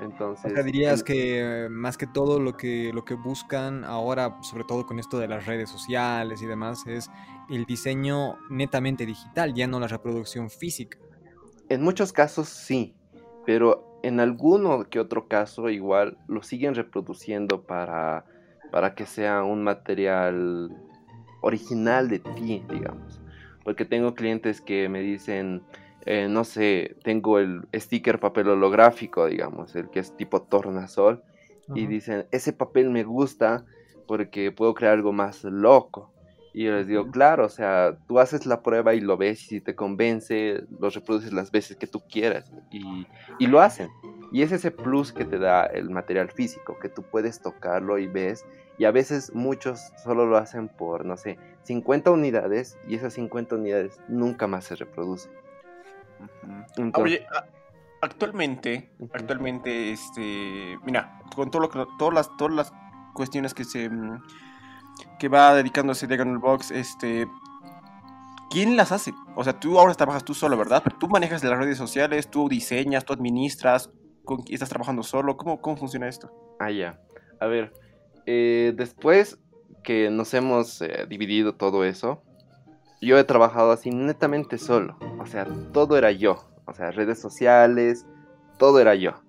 Entonces, 0.00 0.52
o 0.52 0.54
sea, 0.54 0.62
dirías 0.62 1.02
que 1.02 1.66
más 1.70 1.98
que 1.98 2.06
todo 2.06 2.38
lo 2.38 2.56
que, 2.56 2.92
lo 2.94 3.04
que 3.04 3.14
buscan 3.14 3.84
ahora, 3.84 4.40
sobre 4.42 4.62
todo 4.62 4.86
con 4.86 5.00
esto 5.00 5.18
de 5.18 5.26
las 5.26 5.46
redes 5.46 5.68
sociales 5.68 6.40
y 6.40 6.46
demás, 6.46 6.86
es 6.86 7.10
el 7.48 7.64
diseño 7.64 8.38
netamente 8.48 9.06
digital, 9.06 9.52
ya 9.54 9.66
no 9.66 9.80
la 9.80 9.88
reproducción 9.88 10.50
física. 10.50 10.98
En 11.68 11.82
muchos 11.82 12.12
casos 12.12 12.48
sí, 12.48 12.94
pero 13.44 13.89
en 14.02 14.20
alguno 14.20 14.84
que 14.88 15.00
otro 15.00 15.28
caso 15.28 15.68
igual 15.68 16.18
lo 16.28 16.42
siguen 16.42 16.74
reproduciendo 16.74 17.62
para, 17.62 18.24
para 18.70 18.94
que 18.94 19.06
sea 19.06 19.42
un 19.42 19.62
material 19.62 20.70
original 21.40 22.08
de 22.08 22.20
ti, 22.20 22.64
digamos. 22.70 23.20
Porque 23.64 23.84
tengo 23.84 24.14
clientes 24.14 24.60
que 24.60 24.88
me 24.88 25.00
dicen, 25.00 25.62
eh, 26.06 26.28
no 26.28 26.44
sé, 26.44 26.96
tengo 27.02 27.38
el 27.38 27.62
sticker 27.74 28.20
papel 28.20 28.48
holográfico, 28.48 29.26
digamos, 29.26 29.76
el 29.76 29.90
que 29.90 30.00
es 30.00 30.16
tipo 30.16 30.42
tornasol, 30.42 31.22
y 31.74 31.86
dicen, 31.86 32.26
ese 32.32 32.52
papel 32.52 32.90
me 32.90 33.04
gusta 33.04 33.64
porque 34.08 34.50
puedo 34.50 34.74
crear 34.74 34.94
algo 34.94 35.12
más 35.12 35.44
loco. 35.44 36.10
Y 36.52 36.64
yo 36.64 36.72
les 36.72 36.86
digo, 36.88 37.10
claro, 37.10 37.46
o 37.46 37.48
sea, 37.48 37.96
tú 38.08 38.18
haces 38.18 38.44
la 38.44 38.62
prueba 38.62 38.94
y 38.94 39.00
lo 39.00 39.16
ves 39.16 39.44
y 39.44 39.46
si 39.46 39.60
te 39.60 39.74
convence, 39.74 40.64
lo 40.80 40.90
reproduces 40.90 41.32
las 41.32 41.50
veces 41.50 41.76
que 41.76 41.86
tú 41.86 42.02
quieras 42.10 42.50
y, 42.70 43.06
y 43.38 43.46
lo 43.46 43.60
hacen. 43.60 43.88
Y 44.32 44.42
es 44.42 44.52
ese 44.52 44.70
plus 44.70 45.12
que 45.12 45.24
te 45.24 45.38
da 45.38 45.64
el 45.64 45.90
material 45.90 46.30
físico, 46.30 46.78
que 46.80 46.88
tú 46.88 47.02
puedes 47.02 47.40
tocarlo 47.40 47.98
y 47.98 48.06
ves. 48.06 48.44
Y 48.78 48.84
a 48.84 48.90
veces 48.90 49.34
muchos 49.34 49.92
solo 50.02 50.26
lo 50.26 50.36
hacen 50.36 50.68
por, 50.68 51.04
no 51.04 51.16
sé, 51.16 51.38
50 51.64 52.10
unidades 52.10 52.78
y 52.88 52.94
esas 52.94 53.14
50 53.14 53.56
unidades 53.56 54.00
nunca 54.08 54.46
más 54.46 54.64
se 54.64 54.76
reproducen. 54.76 55.32
Oye, 56.94 57.26
actualmente, 58.00 58.90
actualmente, 59.12 59.92
este, 59.92 60.78
mira, 60.84 61.20
con 61.34 61.50
todo 61.50 61.62
lo 61.62 61.68
que, 61.68 61.84
todas 61.98 62.14
las, 62.14 62.36
todas 62.36 62.54
las 62.54 62.72
cuestiones 63.14 63.54
que 63.54 63.64
se, 63.64 63.88
mm, 63.88 64.22
que 65.18 65.28
va 65.28 65.54
dedicándose 65.54 66.06
de 66.06 66.14
el 66.14 66.38
Box, 66.38 66.70
este, 66.70 67.26
¿quién 68.50 68.76
las 68.76 68.92
hace? 68.92 69.12
O 69.36 69.44
sea, 69.44 69.58
tú 69.58 69.78
ahora 69.78 69.94
trabajas 69.94 70.24
tú 70.24 70.34
solo, 70.34 70.56
¿verdad? 70.56 70.82
Pero 70.84 70.96
tú 70.98 71.08
manejas 71.08 71.44
las 71.44 71.58
redes 71.58 71.78
sociales, 71.78 72.28
tú 72.28 72.48
diseñas, 72.48 73.04
tú 73.04 73.12
administras, 73.12 73.90
con, 74.24 74.40
estás 74.48 74.68
trabajando 74.68 75.02
solo, 75.02 75.36
¿cómo, 75.36 75.60
cómo 75.60 75.76
funciona 75.76 76.08
esto? 76.08 76.30
Ah, 76.58 76.70
ya. 76.70 77.00
A 77.38 77.46
ver, 77.46 77.72
eh, 78.26 78.72
después 78.76 79.38
que 79.82 80.10
nos 80.10 80.34
hemos 80.34 80.82
eh, 80.82 81.06
dividido 81.08 81.54
todo 81.54 81.84
eso, 81.84 82.22
yo 83.00 83.18
he 83.18 83.24
trabajado 83.24 83.72
así 83.72 83.90
netamente 83.90 84.58
solo. 84.58 84.98
O 85.18 85.26
sea, 85.26 85.46
todo 85.72 85.96
era 85.96 86.12
yo. 86.12 86.44
O 86.66 86.74
sea, 86.74 86.90
redes 86.90 87.18
sociales, 87.18 88.06
todo 88.58 88.78
era 88.80 88.94
yo. 88.94 89.22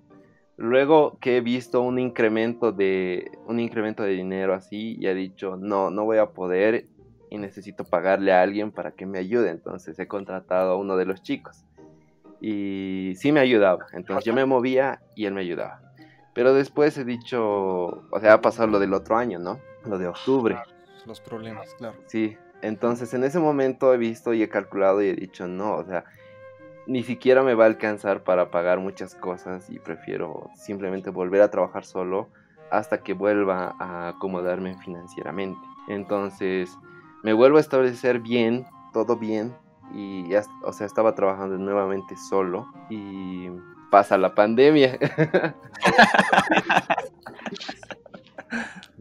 Luego 0.57 1.17
que 1.19 1.37
he 1.37 1.41
visto 1.41 1.81
un 1.81 1.97
incremento 1.97 2.71
de 2.71 3.31
un 3.47 3.59
incremento 3.59 4.03
de 4.03 4.11
dinero 4.11 4.53
así, 4.53 4.97
y 4.99 5.07
he 5.07 5.13
dicho, 5.15 5.57
no, 5.57 5.89
no 5.89 6.05
voy 6.05 6.17
a 6.17 6.27
poder 6.27 6.87
y 7.29 7.37
necesito 7.37 7.85
pagarle 7.85 8.33
a 8.33 8.41
alguien 8.41 8.71
para 8.71 8.91
que 8.91 9.05
me 9.05 9.17
ayude. 9.17 9.49
Entonces 9.49 9.97
he 9.97 10.07
contratado 10.07 10.73
a 10.73 10.75
uno 10.75 10.97
de 10.97 11.05
los 11.05 11.23
chicos. 11.23 11.63
Y 12.41 13.13
sí 13.15 13.31
me 13.31 13.39
ayudaba. 13.39 13.85
Entonces 13.93 14.25
yo 14.25 14.33
me 14.33 14.45
movía 14.45 15.01
y 15.15 15.25
él 15.25 15.33
me 15.33 15.41
ayudaba. 15.41 15.81
Pero 16.33 16.53
después 16.53 16.97
he 16.97 17.05
dicho, 17.05 17.41
o 17.43 18.19
sea, 18.19 18.33
ha 18.33 18.41
pasado 18.41 18.67
lo 18.67 18.79
del 18.79 18.93
otro 18.93 19.17
año, 19.17 19.39
¿no? 19.39 19.59
Lo 19.85 19.97
de 19.97 20.07
octubre. 20.07 20.57
Los 21.05 21.19
problemas, 21.21 21.73
claro. 21.75 21.97
Sí, 22.05 22.37
entonces 22.61 23.13
en 23.13 23.23
ese 23.23 23.39
momento 23.39 23.93
he 23.93 23.97
visto 23.97 24.33
y 24.33 24.43
he 24.43 24.49
calculado 24.49 25.01
y 25.01 25.07
he 25.07 25.15
dicho, 25.15 25.47
no, 25.47 25.75
o 25.75 25.85
sea, 25.85 26.03
ni 26.91 27.03
siquiera 27.03 27.41
me 27.41 27.53
va 27.53 27.63
a 27.63 27.67
alcanzar 27.67 28.25
para 28.25 28.51
pagar 28.51 28.79
muchas 28.79 29.15
cosas 29.15 29.69
y 29.69 29.79
prefiero 29.79 30.49
simplemente 30.55 31.09
volver 31.09 31.41
a 31.41 31.49
trabajar 31.49 31.85
solo 31.85 32.27
hasta 32.69 33.01
que 33.01 33.13
vuelva 33.13 33.75
a 33.79 34.09
acomodarme 34.09 34.77
financieramente. 34.77 35.61
Entonces 35.87 36.77
me 37.23 37.31
vuelvo 37.31 37.57
a 37.57 37.61
establecer 37.61 38.19
bien, 38.19 38.65
todo 38.91 39.15
bien 39.15 39.55
y 39.93 40.27
ya, 40.27 40.43
o 40.63 40.73
sea, 40.73 40.85
estaba 40.85 41.15
trabajando 41.15 41.57
nuevamente 41.57 42.17
solo 42.17 42.67
y 42.89 43.47
pasa 43.89 44.17
la 44.17 44.35
pandemia. 44.35 44.99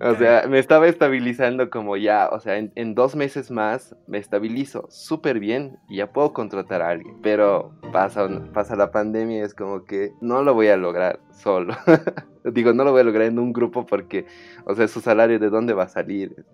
O 0.03 0.15
sea, 0.15 0.47
me 0.49 0.59
estaba 0.59 0.89
estabilizando 0.89 1.69
como 1.69 1.97
ya, 1.97 2.29
o 2.31 2.41
sea, 2.41 2.57
en, 2.57 2.95
dos 2.95 3.17
meses 3.17 3.51
más 3.51 3.95
me 4.07 4.19
estabilizo 4.19 4.87
súper 4.91 5.39
bien 5.39 5.79
y 5.89 5.97
ya 5.97 6.13
puedo 6.13 6.33
contratar 6.33 6.81
a 6.81 6.89
alguien. 6.89 7.17
Pero 7.23 7.75
pasa, 7.93 8.27
pasa 8.55 8.77
la 8.77 8.91
pandemia 8.91 9.39
y 9.39 9.41
es 9.41 9.55
como 9.55 9.85
que 9.85 10.13
no 10.21 10.43
lo 10.43 10.55
voy 10.55 10.69
a 10.69 10.77
lograr 10.77 11.21
solo. 11.33 11.77
Digo, 12.45 12.73
no 12.73 12.85
lo 12.85 12.93
voy 12.93 13.03
a 13.03 13.05
lograr 13.05 13.27
en 13.27 13.39
un 13.39 13.53
grupo 13.53 13.85
porque, 13.85 14.25
o 14.65 14.75
sea, 14.75 14.89
su 14.89 15.01
salario 15.01 15.39
de 15.39 15.51
dónde 15.51 15.75
va 15.75 15.85
a 15.85 15.89
salir. 15.89 16.45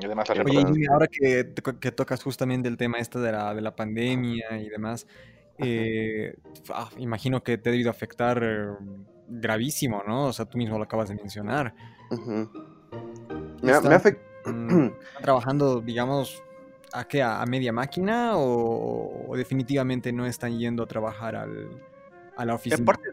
Y 0.00 0.04
además 0.04 0.28
Oye, 0.30 0.64
y 0.76 0.86
ahora 0.86 1.08
que, 1.08 1.52
que, 1.80 1.92
tocas 1.92 2.22
justamente 2.22 2.68
el 2.68 2.76
tema 2.76 2.98
este 2.98 3.18
de 3.18 3.32
la, 3.32 3.54
de 3.54 3.60
la 3.60 3.74
pandemia 3.76 4.58
y 4.58 4.68
demás, 4.68 5.06
eh, 5.58 6.34
ah, 6.70 6.88
imagino 6.98 7.42
que 7.42 7.58
te 7.58 7.68
ha 7.68 7.72
debido 7.72 7.90
afectar 7.90 8.78
gravísimo, 9.28 10.02
¿no? 10.06 10.26
O 10.26 10.32
sea, 10.32 10.46
tú 10.46 10.58
mismo 10.58 10.78
lo 10.78 10.84
acabas 10.84 11.08
de 11.08 11.14
mencionar. 11.16 11.74
Me, 13.62 13.72
afecta. 13.72 14.50
Mm, 14.50 14.90
trabajando, 15.22 15.80
digamos, 15.80 16.42
¿a 16.92 17.04
qué? 17.04 17.22
¿A, 17.22 17.44
media 17.46 17.72
máquina? 17.72 18.32
O, 18.34 19.32
definitivamente 19.36 20.12
no 20.12 20.26
están 20.26 20.58
yendo 20.58 20.82
a 20.82 20.86
trabajar 20.86 21.36
al, 21.36 21.68
a 22.36 22.44
la 22.44 22.54
oficina? 22.54 22.82
Aparte, 22.82 23.10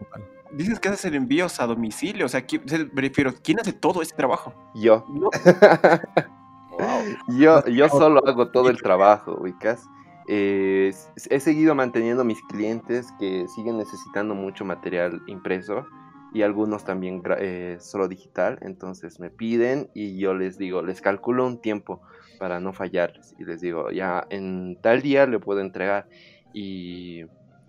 dices 0.51 0.79
que 0.79 0.89
haces 0.89 1.05
el 1.05 1.15
envíos 1.15 1.59
a 1.59 1.67
domicilio. 1.67 2.25
O 2.25 2.29
sea, 2.29 2.45
prefiero, 2.93 3.33
¿quién 3.43 3.59
hace 3.59 3.73
todo 3.73 4.01
ese 4.01 4.15
trabajo? 4.15 4.53
Yo. 4.75 5.05
yo, 7.29 7.65
yo 7.65 7.89
solo 7.89 8.25
hago 8.25 8.49
todo 8.49 8.69
el 8.69 8.77
trabajo, 8.81 9.37
ubicas. 9.39 9.85
Eh, 10.27 10.93
he 11.29 11.39
seguido 11.41 11.75
manteniendo 11.75 12.23
mis 12.23 12.41
clientes 12.43 13.07
que 13.19 13.45
siguen 13.49 13.77
necesitando 13.77 14.33
mucho 14.33 14.63
material 14.63 15.21
impreso 15.27 15.85
y 16.33 16.41
algunos 16.41 16.83
también 16.83 17.21
eh, 17.37 17.77
solo 17.79 18.07
digital. 18.07 18.57
Entonces 18.61 19.19
me 19.19 19.29
piden 19.29 19.89
y 19.93 20.17
yo 20.17 20.33
les 20.33 20.57
digo, 20.57 20.81
les 20.81 20.99
calculo 20.99 21.45
un 21.45 21.61
tiempo 21.61 22.01
para 22.39 22.59
no 22.59 22.73
fallarles. 22.73 23.35
Y 23.37 23.45
les 23.45 23.61
digo, 23.61 23.91
ya 23.91 24.25
en 24.29 24.77
tal 24.81 25.01
día 25.01 25.27
le 25.27 25.39
puedo 25.39 25.59
entregar. 25.59 26.07
Y 26.51 27.23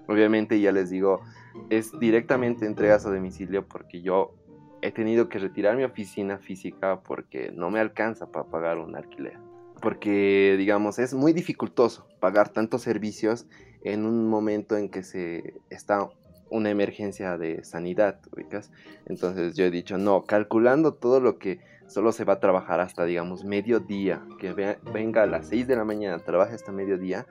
obviamente 0.08 0.58
ya 0.60 0.72
les 0.72 0.90
digo, 0.90 1.20
es 1.68 1.92
directamente 1.98 2.66
entregas 2.66 3.04
a 3.06 3.10
domicilio 3.10 3.66
porque 3.68 4.00
yo 4.00 4.34
he 4.80 4.90
tenido 4.90 5.28
que 5.28 5.38
retirar 5.38 5.76
mi 5.76 5.84
oficina 5.84 6.38
física 6.38 7.00
porque 7.00 7.52
no 7.52 7.70
me 7.70 7.80
alcanza 7.80 8.30
para 8.30 8.46
pagar 8.46 8.78
un 8.78 8.96
alquiler. 8.96 9.38
Porque, 9.80 10.54
digamos, 10.56 10.98
es 10.98 11.12
muy 11.12 11.34
dificultoso 11.34 12.06
pagar 12.18 12.48
tantos 12.48 12.82
servicios 12.82 13.46
en 13.82 14.06
un 14.06 14.28
momento 14.28 14.78
en 14.78 14.88
que 14.88 15.02
se 15.02 15.54
está 15.68 16.08
una 16.54 16.70
emergencia 16.70 17.36
de 17.36 17.64
sanidad, 17.64 18.20
ubicas. 18.32 18.70
Entonces 19.06 19.56
yo 19.56 19.64
he 19.64 19.70
dicho, 19.70 19.98
no, 19.98 20.22
calculando 20.22 20.94
todo 20.94 21.18
lo 21.18 21.38
que 21.38 21.58
solo 21.88 22.12
se 22.12 22.24
va 22.24 22.34
a 22.34 22.40
trabajar 22.40 22.78
hasta, 22.80 23.04
digamos, 23.04 23.44
mediodía, 23.44 24.22
que 24.38 24.52
venga 24.92 25.24
a 25.24 25.26
las 25.26 25.48
6 25.48 25.66
de 25.66 25.74
la 25.74 25.84
mañana, 25.84 26.20
trabaje 26.20 26.54
hasta 26.54 26.70
mediodía, 26.70 27.26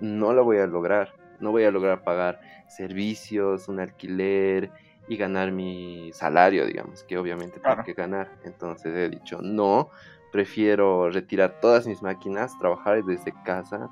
no 0.00 0.32
lo 0.32 0.44
voy 0.44 0.58
a 0.58 0.66
lograr. 0.66 1.12
No 1.40 1.50
voy 1.50 1.64
a 1.64 1.70
lograr 1.70 2.02
pagar 2.02 2.40
servicios, 2.68 3.68
un 3.68 3.80
alquiler 3.80 4.70
y 5.08 5.16
ganar 5.16 5.52
mi 5.52 6.10
salario, 6.12 6.66
digamos, 6.66 7.02
que 7.04 7.18
obviamente 7.18 7.60
tengo 7.60 7.82
que 7.84 7.94
ganar. 7.94 8.30
Entonces 8.44 8.94
he 8.94 9.08
dicho, 9.08 9.40
no, 9.42 9.90
prefiero 10.32 11.10
retirar 11.10 11.60
todas 11.60 11.86
mis 11.86 12.02
máquinas, 12.02 12.56
trabajar 12.58 13.04
desde 13.04 13.32
casa, 13.44 13.88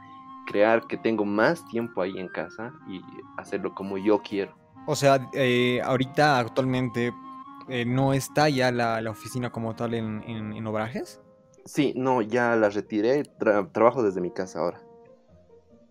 crear 0.47 0.87
que 0.87 0.97
tengo 0.97 1.25
más 1.25 1.67
tiempo 1.69 2.03
ahí 2.03 2.19
en 2.19 2.29
casa 2.29 2.73
y 2.89 3.01
hacerlo 3.37 3.75
como 3.75 3.99
yo 3.99 4.23
quiero. 4.23 4.66
O 4.87 4.95
sea, 4.95 5.29
eh, 5.35 5.81
ahorita 5.83 6.39
actualmente 6.39 7.13
eh, 7.69 7.85
no 7.85 8.13
está 8.13 8.49
ya 8.49 8.71
la, 8.71 9.11
oficina 9.11 9.51
como 9.51 9.75
tal 9.75 9.95
en, 9.95 10.23
en, 10.25 10.67
Obrajes. 10.67 11.21
Sí, 11.65 11.93
no, 11.97 12.23
ya 12.23 12.55
la 12.55 12.69
retiré, 12.69 13.25
trabajo 13.73 14.03
desde 14.03 14.21
mi 14.21 14.31
casa 14.31 14.61
ahora. 14.61 14.81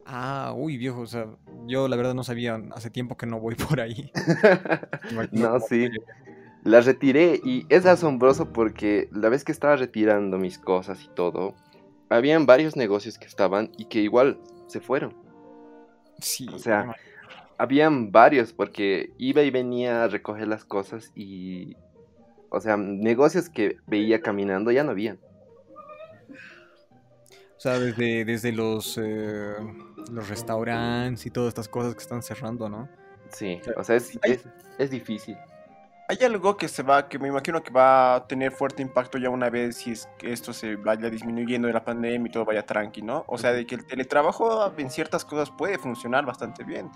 Ah, 0.06 0.54
uy, 0.56 0.78
viejo, 0.78 1.02
o 1.02 1.08
sea, 1.08 1.26
yo 1.66 1.88
la 1.88 1.96
verdad 1.98 2.14
no 2.14 2.24
sabía, 2.24 2.62
hace 2.74 2.90
tiempo 2.90 3.18
que 3.18 3.26
no 3.26 3.40
voy 3.40 3.56
por 3.70 3.82
ahí. 3.82 4.12
no, 5.32 5.60
sí. 5.60 5.90
La 6.64 6.82
retiré 6.82 7.42
y 7.44 7.66
es 7.70 7.86
asombroso 7.86 8.52
porque 8.52 9.10
la 9.12 9.30
vez 9.30 9.44
que 9.44 9.52
estaba 9.52 9.76
retirando 9.76 10.38
mis 10.38 10.58
cosas 10.58 11.04
y 11.04 11.10
todo, 11.10 11.54
habían 12.10 12.46
varios 12.46 12.76
negocios 12.76 13.20
que 13.20 13.28
estaban 13.28 13.72
y 13.78 13.86
que 13.86 14.00
igual 14.00 14.40
se 14.68 14.80
fueron. 14.80 15.14
Sí. 16.20 16.48
O 16.52 16.58
sea, 16.58 16.96
habían 17.58 18.12
varios 18.12 18.54
porque 18.54 19.14
iba 19.18 19.42
y 19.42 19.50
venía 19.50 20.04
a 20.04 20.08
recoger 20.08 20.48
las 20.48 20.66
cosas 20.66 21.12
y, 21.16 21.76
o 22.50 22.60
sea, 22.60 22.78
negocios 22.78 23.50
que 23.50 23.78
veía 23.88 24.22
caminando 24.22 24.72
ya 24.72 24.84
no 24.84 24.92
habían. 24.92 25.20
O 27.58 27.60
sea, 27.60 27.80
desde, 27.80 28.26
desde 28.26 28.52
los, 28.52 29.00
eh, 29.02 29.56
los 30.12 30.30
restaurantes 30.30 31.26
y 31.26 31.32
todas 31.32 31.50
estas 31.50 31.68
cosas 31.68 31.96
que 31.96 32.02
están 32.02 32.22
cerrando, 32.22 32.70
¿no? 32.70 32.90
Sí, 33.30 33.60
o 33.76 33.84
sea, 33.84 33.96
es, 33.96 34.18
es, 34.24 34.46
es 34.78 34.92
difícil. 34.92 35.38
Hay 36.08 36.18
algo 36.24 36.56
que 36.56 36.68
se 36.68 36.84
va, 36.84 37.10
que 37.10 37.18
me 37.18 37.30
imagino 37.30 37.64
que 37.64 37.72
va 37.72 38.16
a 38.16 38.28
tener 38.28 38.52
fuerte 38.52 38.84
impacto 38.84 39.18
ya 39.18 39.32
una 39.32 39.50
vez 39.50 39.78
si 39.78 39.92
es 39.92 40.08
que 40.20 40.32
esto 40.32 40.54
se 40.54 40.76
vaya 40.76 41.10
disminuyendo 41.10 41.68
de 41.68 41.74
la 41.74 41.84
pandemia 41.84 42.30
y 42.30 42.32
todo 42.32 42.46
vaya 42.46 42.64
tranqui, 42.64 43.02
¿no? 43.02 43.26
O 43.28 43.40
sea, 43.40 43.54
de 43.54 43.66
que 43.66 43.74
el 43.74 43.88
teletrabajo 43.88 44.72
en 44.78 44.92
ciertas 44.92 45.26
cosas 45.26 45.50
puede 45.50 45.80
funcionar 45.80 46.24
bastante 46.24 46.64
bien. 46.64 46.92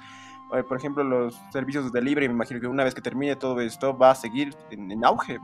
Eh, 0.54 0.64
por 0.64 0.78
ejemplo, 0.78 1.04
los 1.04 1.40
servicios 1.52 1.92
de 1.92 2.00
delivery, 2.00 2.28
me 2.28 2.34
imagino 2.34 2.60
que 2.60 2.68
una 2.68 2.84
vez 2.84 2.96
que 2.96 3.02
termine 3.02 3.36
todo 3.36 3.60
esto 3.62 3.98
va 3.98 4.12
a 4.12 4.16
seguir 4.16 4.56
en, 4.72 5.04
auge. 5.06 5.40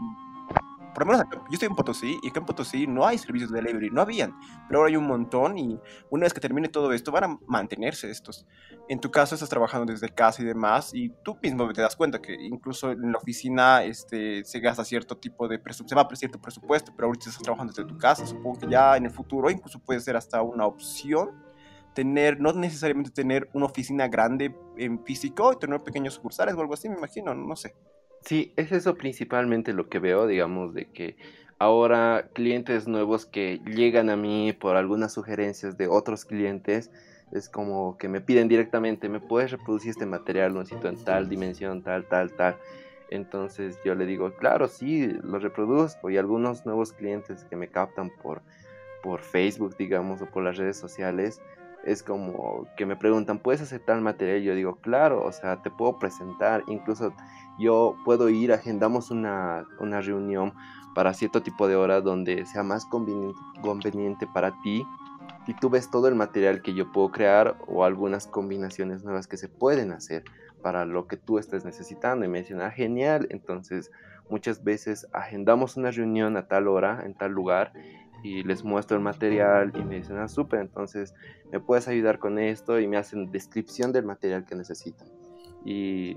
Por 0.93 1.05
lo 1.05 1.11
menos 1.11 1.27
yo 1.29 1.39
estoy 1.51 1.67
en 1.67 1.75
Potosí 1.75 2.17
y 2.23 2.29
acá 2.29 2.39
en 2.39 2.45
Potosí 2.45 2.87
no 2.87 3.05
hay 3.05 3.17
servicios 3.17 3.51
de 3.51 3.61
delivery, 3.61 3.89
no 3.89 4.01
habían, 4.01 4.33
pero 4.67 4.79
ahora 4.79 4.89
hay 4.89 4.95
un 4.95 5.05
montón 5.05 5.57
y 5.57 5.77
una 6.09 6.23
vez 6.23 6.33
que 6.33 6.39
termine 6.39 6.69
todo 6.69 6.93
esto 6.93 7.11
van 7.11 7.23
a 7.25 7.39
mantenerse 7.47 8.09
estos. 8.09 8.47
En 8.87 9.01
tu 9.01 9.11
caso 9.11 9.35
estás 9.35 9.49
trabajando 9.49 9.91
desde 9.91 10.07
casa 10.07 10.41
y 10.41 10.45
demás 10.45 10.91
y 10.93 11.09
tú 11.21 11.37
mismo 11.43 11.71
te 11.73 11.81
das 11.81 11.97
cuenta 11.97 12.21
que 12.21 12.33
incluso 12.33 12.91
en 12.91 13.11
la 13.11 13.17
oficina 13.17 13.83
este, 13.83 14.45
se 14.45 14.59
gasta 14.61 14.85
cierto 14.85 15.17
tipo 15.17 15.49
de 15.49 15.59
presupuesto, 15.59 15.89
se 15.89 15.95
va 15.95 16.09
a 16.09 16.15
cierto 16.15 16.39
presupuesto, 16.39 16.93
pero 16.95 17.07
ahorita 17.07 17.27
estás 17.27 17.43
trabajando 17.43 17.73
desde 17.73 17.85
tu 17.85 17.97
casa, 17.97 18.25
supongo 18.25 18.61
que 18.61 18.69
ya 18.69 18.95
en 18.95 19.03
el 19.03 19.11
futuro 19.11 19.49
incluso 19.49 19.79
puede 19.79 19.99
ser 19.99 20.15
hasta 20.15 20.41
una 20.43 20.65
opción 20.65 21.44
tener, 21.95 22.39
no 22.39 22.53
necesariamente 22.53 23.09
tener 23.09 23.49
una 23.53 23.65
oficina 23.65 24.07
grande 24.07 24.53
en 24.77 25.03
físico 25.03 25.53
y 25.53 25.57
tener 25.57 25.81
pequeños 25.81 26.13
sucursales 26.13 26.53
o 26.53 26.61
algo 26.61 26.75
así, 26.75 26.89
me 26.89 26.97
imagino, 26.97 27.33
no 27.33 27.55
sé. 27.55 27.73
Sí, 28.21 28.53
es 28.57 28.71
eso 28.71 28.95
principalmente 28.95 29.73
lo 29.73 29.89
que 29.89 29.99
veo, 29.99 30.27
digamos, 30.27 30.73
de 30.73 30.91
que 30.91 31.15
ahora 31.57 32.29
clientes 32.33 32.87
nuevos 32.87 33.25
que 33.25 33.61
llegan 33.65 34.09
a 34.09 34.17
mí 34.17 34.53
por 34.53 34.75
algunas 34.75 35.13
sugerencias 35.13 35.77
de 35.77 35.87
otros 35.87 36.25
clientes, 36.25 36.91
es 37.31 37.49
como 37.49 37.97
que 37.97 38.09
me 38.09 38.21
piden 38.21 38.47
directamente, 38.47 39.09
¿me 39.09 39.19
puedes 39.19 39.51
reproducir 39.51 39.91
este 39.91 40.05
material? 40.05 40.55
En 40.83 41.03
tal 41.03 41.29
dimensión, 41.29 41.81
tal, 41.81 42.07
tal, 42.07 42.31
tal. 42.33 42.57
Entonces 43.09 43.77
yo 43.85 43.95
le 43.95 44.05
digo, 44.05 44.33
claro, 44.35 44.67
sí, 44.67 45.07
lo 45.23 45.39
reproduzco. 45.39 46.09
Y 46.09 46.17
algunos 46.17 46.65
nuevos 46.65 46.93
clientes 46.93 47.45
que 47.45 47.55
me 47.55 47.67
captan 47.67 48.11
por, 48.21 48.41
por 49.03 49.21
Facebook, 49.21 49.75
digamos, 49.77 50.21
o 50.21 50.25
por 50.25 50.43
las 50.43 50.57
redes 50.57 50.77
sociales, 50.77 51.41
es 51.85 52.03
como 52.03 52.67
que 52.75 52.85
me 52.85 52.95
preguntan, 52.95 53.39
¿puedes 53.39 53.61
aceptar 53.61 53.95
el 53.95 54.03
material? 54.03 54.41
Yo 54.41 54.55
digo, 54.55 54.77
claro, 54.77 55.23
o 55.23 55.31
sea, 55.31 55.61
te 55.61 55.69
puedo 55.69 55.99
presentar, 55.99 56.63
incluso 56.67 57.13
yo 57.59 57.95
puedo 58.03 58.29
ir, 58.29 58.51
agendamos 58.51 59.11
una, 59.11 59.65
una 59.79 60.01
reunión 60.01 60.53
para 60.95 61.13
cierto 61.13 61.41
tipo 61.41 61.67
de 61.67 61.75
hora 61.75 62.01
donde 62.01 62.45
sea 62.45 62.63
más 62.63 62.85
conveniente, 62.85 63.39
conveniente 63.61 64.27
para 64.33 64.59
ti 64.61 64.85
y 65.47 65.53
tú 65.53 65.69
ves 65.69 65.89
todo 65.91 66.07
el 66.07 66.15
material 66.15 66.61
que 66.61 66.73
yo 66.73 66.91
puedo 66.91 67.11
crear 67.11 67.55
o 67.67 67.83
algunas 67.83 68.27
combinaciones 68.27 69.03
nuevas 69.03 69.27
que 69.27 69.37
se 69.37 69.47
pueden 69.47 69.91
hacer 69.91 70.23
para 70.61 70.85
lo 70.85 71.07
que 71.07 71.17
tú 71.17 71.37
estés 71.37 71.65
necesitando 71.65 72.25
y 72.25 72.27
me 72.27 72.39
dicen, 72.39 72.61
ah, 72.61 72.71
genial, 72.71 73.27
entonces 73.29 73.91
muchas 74.29 74.63
veces 74.63 75.07
agendamos 75.13 75.77
una 75.77 75.91
reunión 75.91 76.37
a 76.37 76.47
tal 76.47 76.67
hora, 76.67 77.03
en 77.05 77.13
tal 77.13 77.31
lugar 77.31 77.73
y 78.25 78.41
les 78.41 78.63
muestro 78.63 78.97
el 78.97 79.03
material 79.03 79.71
y 79.75 79.83
me 79.83 79.97
dicen, 79.97 80.17
ah, 80.17 80.27
súper, 80.27 80.59
entonces 80.59 81.13
me 81.51 81.59
puedes 81.59 81.87
ayudar 81.87 82.17
con 82.17 82.39
esto 82.39 82.79
y 82.79 82.87
me 82.87 82.97
hacen 82.97 83.31
descripción 83.31 83.91
del 83.91 84.03
material 84.03 84.45
que 84.45 84.55
necesitan. 84.55 85.07
Y 85.63 86.15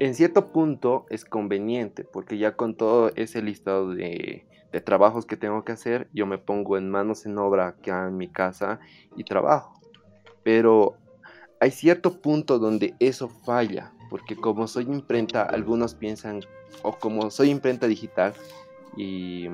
en 0.00 0.16
cierto 0.16 0.50
punto 0.50 1.06
es 1.10 1.24
conveniente 1.24 2.02
porque 2.02 2.38
ya 2.38 2.56
con 2.56 2.76
todo 2.76 3.12
ese 3.14 3.40
listado 3.40 3.94
de, 3.94 4.48
de 4.72 4.80
trabajos 4.80 5.26
que 5.26 5.36
tengo 5.36 5.64
que 5.64 5.70
hacer, 5.70 6.08
yo 6.12 6.26
me 6.26 6.38
pongo 6.38 6.76
en 6.76 6.90
manos 6.90 7.24
en 7.24 7.38
obra 7.38 7.68
acá 7.68 8.08
en 8.08 8.16
mi 8.16 8.26
casa 8.26 8.80
y 9.16 9.22
trabajo. 9.22 9.80
Pero 10.42 10.96
hay 11.60 11.70
cierto 11.70 12.20
punto 12.20 12.58
donde 12.58 12.96
eso 12.98 13.28
falla, 13.28 13.92
porque 14.10 14.34
como 14.34 14.66
soy 14.66 14.86
imprenta, 14.86 15.44
algunos 15.44 15.94
piensan, 15.94 16.40
o 16.82 16.98
como 16.98 17.30
soy 17.30 17.50
imprenta 17.50 17.86
digital, 17.86 18.34
y 18.96 19.48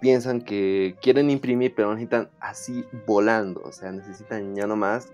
piensan 0.00 0.40
que 0.40 0.96
quieren 1.02 1.30
imprimir, 1.30 1.74
pero 1.74 1.90
necesitan 1.90 2.30
así 2.40 2.84
volando, 3.06 3.60
o 3.62 3.72
sea, 3.72 3.92
necesitan 3.92 4.54
ya 4.54 4.66
no 4.66 4.76
más. 4.76 5.12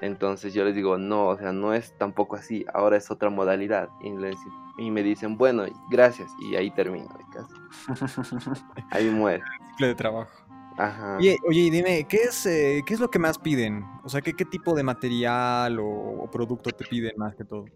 Entonces 0.00 0.52
yo 0.54 0.64
les 0.64 0.74
digo, 0.74 0.98
no, 0.98 1.28
o 1.28 1.38
sea, 1.38 1.52
no 1.52 1.72
es 1.72 1.96
tampoco 1.98 2.36
así, 2.36 2.64
ahora 2.74 2.96
es 2.96 3.10
otra 3.10 3.30
modalidad. 3.30 3.88
Y, 4.02 4.90
me 4.90 5.02
dicen, 5.02 5.38
bueno, 5.38 5.64
gracias, 5.90 6.30
y 6.40 6.56
ahí 6.56 6.70
termino. 6.70 7.08
ahí 8.90 9.08
muere. 9.08 9.42
Ciclo 9.70 9.86
de 9.86 9.94
trabajo. 9.94 10.30
Ajá. 10.76 11.18
Oye, 11.18 11.36
oye, 11.46 11.70
dime, 11.70 12.04
¿qué 12.08 12.16
es, 12.16 12.46
eh, 12.46 12.82
¿qué 12.84 12.94
es 12.94 13.00
lo 13.00 13.08
que 13.08 13.20
más 13.20 13.38
piden? 13.38 13.84
O 14.02 14.08
sea, 14.08 14.20
¿qué, 14.20 14.34
qué 14.34 14.44
tipo 14.44 14.74
de 14.74 14.82
material 14.82 15.78
o 15.80 16.28
producto 16.32 16.70
te 16.70 16.84
piden 16.84 17.12
más 17.16 17.36
que 17.36 17.44
todo? 17.44 17.66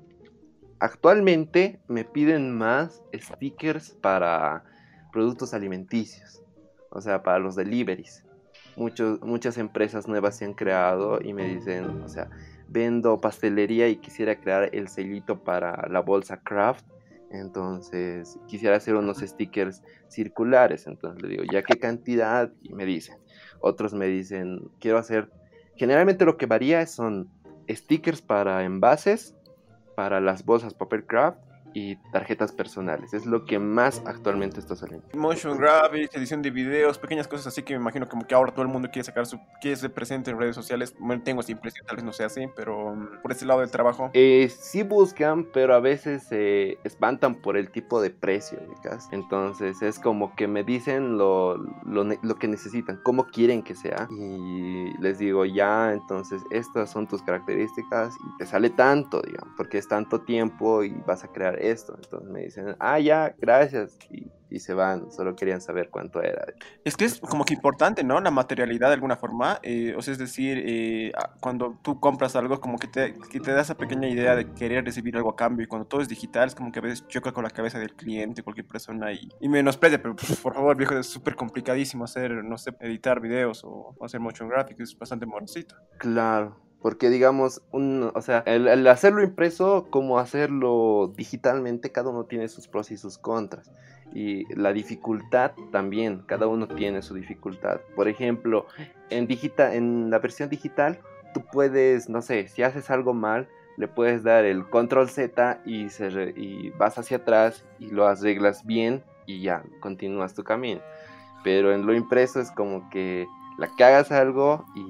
Actualmente 0.80 1.80
me 1.86 2.04
piden 2.04 2.56
más 2.56 3.02
stickers 3.14 3.90
para 4.00 4.64
productos 5.12 5.54
alimenticios, 5.54 6.42
o 6.90 7.00
sea, 7.00 7.22
para 7.22 7.38
los 7.38 7.56
deliveries. 7.56 8.24
Muchas 8.76 9.58
empresas 9.58 10.06
nuevas 10.06 10.36
se 10.36 10.44
han 10.44 10.54
creado 10.54 11.20
y 11.20 11.32
me 11.32 11.48
dicen, 11.48 12.02
o 12.02 12.08
sea, 12.08 12.30
vendo 12.68 13.20
pastelería 13.20 13.88
y 13.88 13.96
quisiera 13.96 14.40
crear 14.40 14.70
el 14.72 14.88
sellito 14.88 15.42
para 15.42 15.88
la 15.88 16.00
bolsa 16.00 16.40
craft 16.40 16.84
Entonces 17.30 18.38
quisiera 18.46 18.76
hacer 18.76 18.94
unos 18.94 19.18
stickers 19.18 19.82
circulares. 20.08 20.86
Entonces 20.86 21.22
le 21.22 21.28
digo, 21.28 21.44
¿ya 21.50 21.62
qué 21.62 21.78
cantidad? 21.78 22.52
Y 22.62 22.72
me 22.72 22.84
dicen. 22.84 23.16
Otros 23.60 23.94
me 23.94 24.06
dicen, 24.06 24.70
quiero 24.78 24.98
hacer... 24.98 25.30
Generalmente 25.74 26.24
lo 26.24 26.36
que 26.36 26.46
varía 26.46 26.86
son 26.86 27.28
stickers 27.68 28.22
para 28.22 28.64
envases, 28.64 29.36
para 29.94 30.20
las 30.20 30.44
bolsas 30.44 30.74
Papercraft 30.74 31.38
y 31.74 31.96
tarjetas 32.12 32.52
personales. 32.52 33.14
Es 33.14 33.26
lo 33.26 33.44
que 33.44 33.58
más 33.58 34.02
actualmente 34.06 34.60
está 34.60 34.76
saliendo. 34.76 35.06
Motion 35.14 35.58
graphics, 35.58 36.14
edición 36.14 36.42
de 36.42 36.50
videos, 36.50 36.98
pequeñas 36.98 37.28
cosas 37.28 37.48
así 37.48 37.62
que 37.62 37.74
me 37.74 37.80
imagino 37.80 38.08
como 38.08 38.26
que 38.26 38.34
ahora 38.34 38.52
todo 38.52 38.62
el 38.62 38.68
mundo 38.68 38.88
quiere 38.90 39.04
sacar 39.04 39.26
su, 39.26 39.38
quiere 39.60 39.76
ser 39.76 39.92
presente 39.92 40.30
en 40.30 40.38
redes 40.38 40.54
sociales. 40.54 40.94
Bueno, 40.98 41.22
tengo 41.22 41.40
esa 41.40 41.52
impresión, 41.52 41.86
tal 41.86 41.96
vez 41.96 42.04
no 42.04 42.12
sea 42.12 42.26
así, 42.26 42.46
pero 42.56 42.94
mm, 42.94 43.22
por 43.22 43.32
ese 43.32 43.46
lado 43.46 43.60
del 43.60 43.70
trabajo. 43.70 44.10
Eh, 44.14 44.48
sí 44.48 44.82
buscan, 44.82 45.44
pero 45.52 45.74
a 45.74 45.80
veces 45.80 46.24
se 46.24 46.78
espantan 46.84 47.36
por 47.36 47.56
el 47.56 47.70
tipo 47.70 48.00
de 48.00 48.10
precio, 48.10 48.58
Entonces 49.12 49.82
es 49.82 49.98
como 49.98 50.34
que 50.34 50.48
me 50.48 50.64
dicen 50.64 51.18
lo, 51.18 51.56
lo, 51.84 52.04
lo 52.04 52.34
que 52.36 52.48
necesitan, 52.48 53.00
cómo 53.02 53.26
quieren 53.26 53.62
que 53.62 53.74
sea. 53.74 54.08
Y 54.10 54.96
les 55.00 55.18
digo, 55.18 55.44
ya, 55.44 55.92
entonces 55.92 56.42
estas 56.50 56.90
son 56.90 57.06
tus 57.06 57.22
características 57.22 58.14
y 58.16 58.38
te 58.38 58.46
sale 58.46 58.70
tanto, 58.70 59.22
digamos, 59.22 59.54
porque 59.56 59.78
es 59.78 59.88
tanto 59.88 60.20
tiempo 60.20 60.82
y 60.82 60.90
vas 61.06 61.24
a 61.24 61.28
crear 61.28 61.57
esto. 61.58 61.94
Entonces 61.96 62.30
me 62.30 62.42
dicen, 62.42 62.76
ah, 62.78 62.98
ya, 62.98 63.34
gracias. 63.38 63.98
Y, 64.10 64.26
se 64.60 64.72
van, 64.72 65.12
solo 65.12 65.36
querían 65.36 65.60
saber 65.60 65.90
cuánto 65.90 66.22
era. 66.22 66.46
Es 66.82 66.96
que 66.96 67.04
es 67.04 67.20
como 67.20 67.44
que 67.44 67.52
importante, 67.52 68.02
¿no? 68.02 68.18
La 68.18 68.30
materialidad 68.30 68.88
de 68.88 68.94
alguna 68.94 69.16
forma. 69.16 69.60
Eh, 69.62 69.94
o 69.96 70.00
sea, 70.00 70.12
es 70.12 70.18
decir, 70.18 70.62
eh, 70.64 71.12
cuando 71.40 71.78
tú 71.82 72.00
compras 72.00 72.34
algo, 72.34 72.58
como 72.58 72.78
que 72.78 72.88
te, 72.88 73.14
que 73.30 73.40
te 73.40 73.52
da 73.52 73.60
esa 73.60 73.76
pequeña 73.76 74.08
idea 74.08 74.34
de 74.34 74.50
querer 74.54 74.84
recibir 74.84 75.16
algo 75.16 75.30
a 75.30 75.36
cambio. 75.36 75.64
Y 75.64 75.68
cuando 75.68 75.86
todo 75.86 76.00
es 76.00 76.08
digital, 76.08 76.48
es 76.48 76.54
como 76.54 76.72
que 76.72 76.78
a 76.78 76.82
veces 76.82 77.06
choca 77.08 77.32
con 77.32 77.44
la 77.44 77.50
cabeza 77.50 77.78
del 77.78 77.94
cliente, 77.94 78.42
cualquier 78.42 78.66
persona, 78.66 79.12
y, 79.12 79.28
y 79.38 79.48
menosprecia. 79.48 80.00
Pero 80.00 80.16
pues, 80.16 80.40
por 80.40 80.54
favor, 80.54 80.76
viejo, 80.76 80.96
es 80.96 81.06
súper 81.06 81.36
complicadísimo 81.36 82.04
hacer, 82.04 82.32
no 82.42 82.56
sé, 82.56 82.74
editar 82.80 83.20
videos 83.20 83.62
o, 83.64 83.94
hacer 84.02 84.18
motion 84.18 84.48
graphics. 84.48 84.80
Es 84.80 84.98
bastante 84.98 85.26
morosito. 85.26 85.76
Claro. 85.98 86.67
Porque 86.80 87.10
digamos, 87.10 87.62
un, 87.72 88.12
o 88.14 88.20
sea, 88.20 88.38
el, 88.46 88.86
hacerlo 88.86 89.22
impreso 89.22 89.88
como 89.90 90.18
hacerlo 90.18 91.12
digitalmente, 91.16 91.90
cada 91.90 92.10
uno 92.10 92.24
tiene 92.24 92.48
sus 92.48 92.68
pros 92.68 92.90
y 92.92 92.96
sus 92.96 93.18
contras. 93.18 93.72
Y 94.14 94.52
la 94.54 94.72
dificultad 94.72 95.52
también, 95.72 96.22
cada 96.26 96.46
uno 96.46 96.68
tiene 96.68 97.02
su 97.02 97.14
dificultad. 97.14 97.80
Por 97.96 98.08
ejemplo, 98.08 98.66
en, 99.10 99.26
digital, 99.26 99.74
en 99.74 100.10
la 100.10 100.20
versión 100.20 100.48
digital, 100.48 101.00
tú 101.34 101.42
puedes, 101.52 102.08
no 102.08 102.22
sé, 102.22 102.46
si 102.46 102.62
haces 102.62 102.90
algo 102.90 103.12
mal, 103.12 103.48
le 103.76 103.88
puedes 103.88 104.22
dar 104.22 104.44
el 104.44 104.68
control 104.68 105.08
Z 105.08 105.60
y, 105.64 105.88
y 106.36 106.70
vas 106.70 106.98
hacia 106.98 107.18
atrás 107.18 107.64
y 107.78 107.90
lo 107.90 108.06
arreglas 108.06 108.64
bien 108.64 109.04
y 109.26 109.40
ya, 109.42 109.62
continúas 109.80 110.34
tu 110.34 110.42
camino. 110.42 110.80
Pero 111.44 111.72
en 111.72 111.86
lo 111.86 111.94
impreso 111.94 112.40
es 112.40 112.50
como 112.50 112.88
que 112.90 113.26
la 113.58 113.68
que 113.76 113.84
hagas 113.84 114.10
algo 114.10 114.64
y 114.74 114.84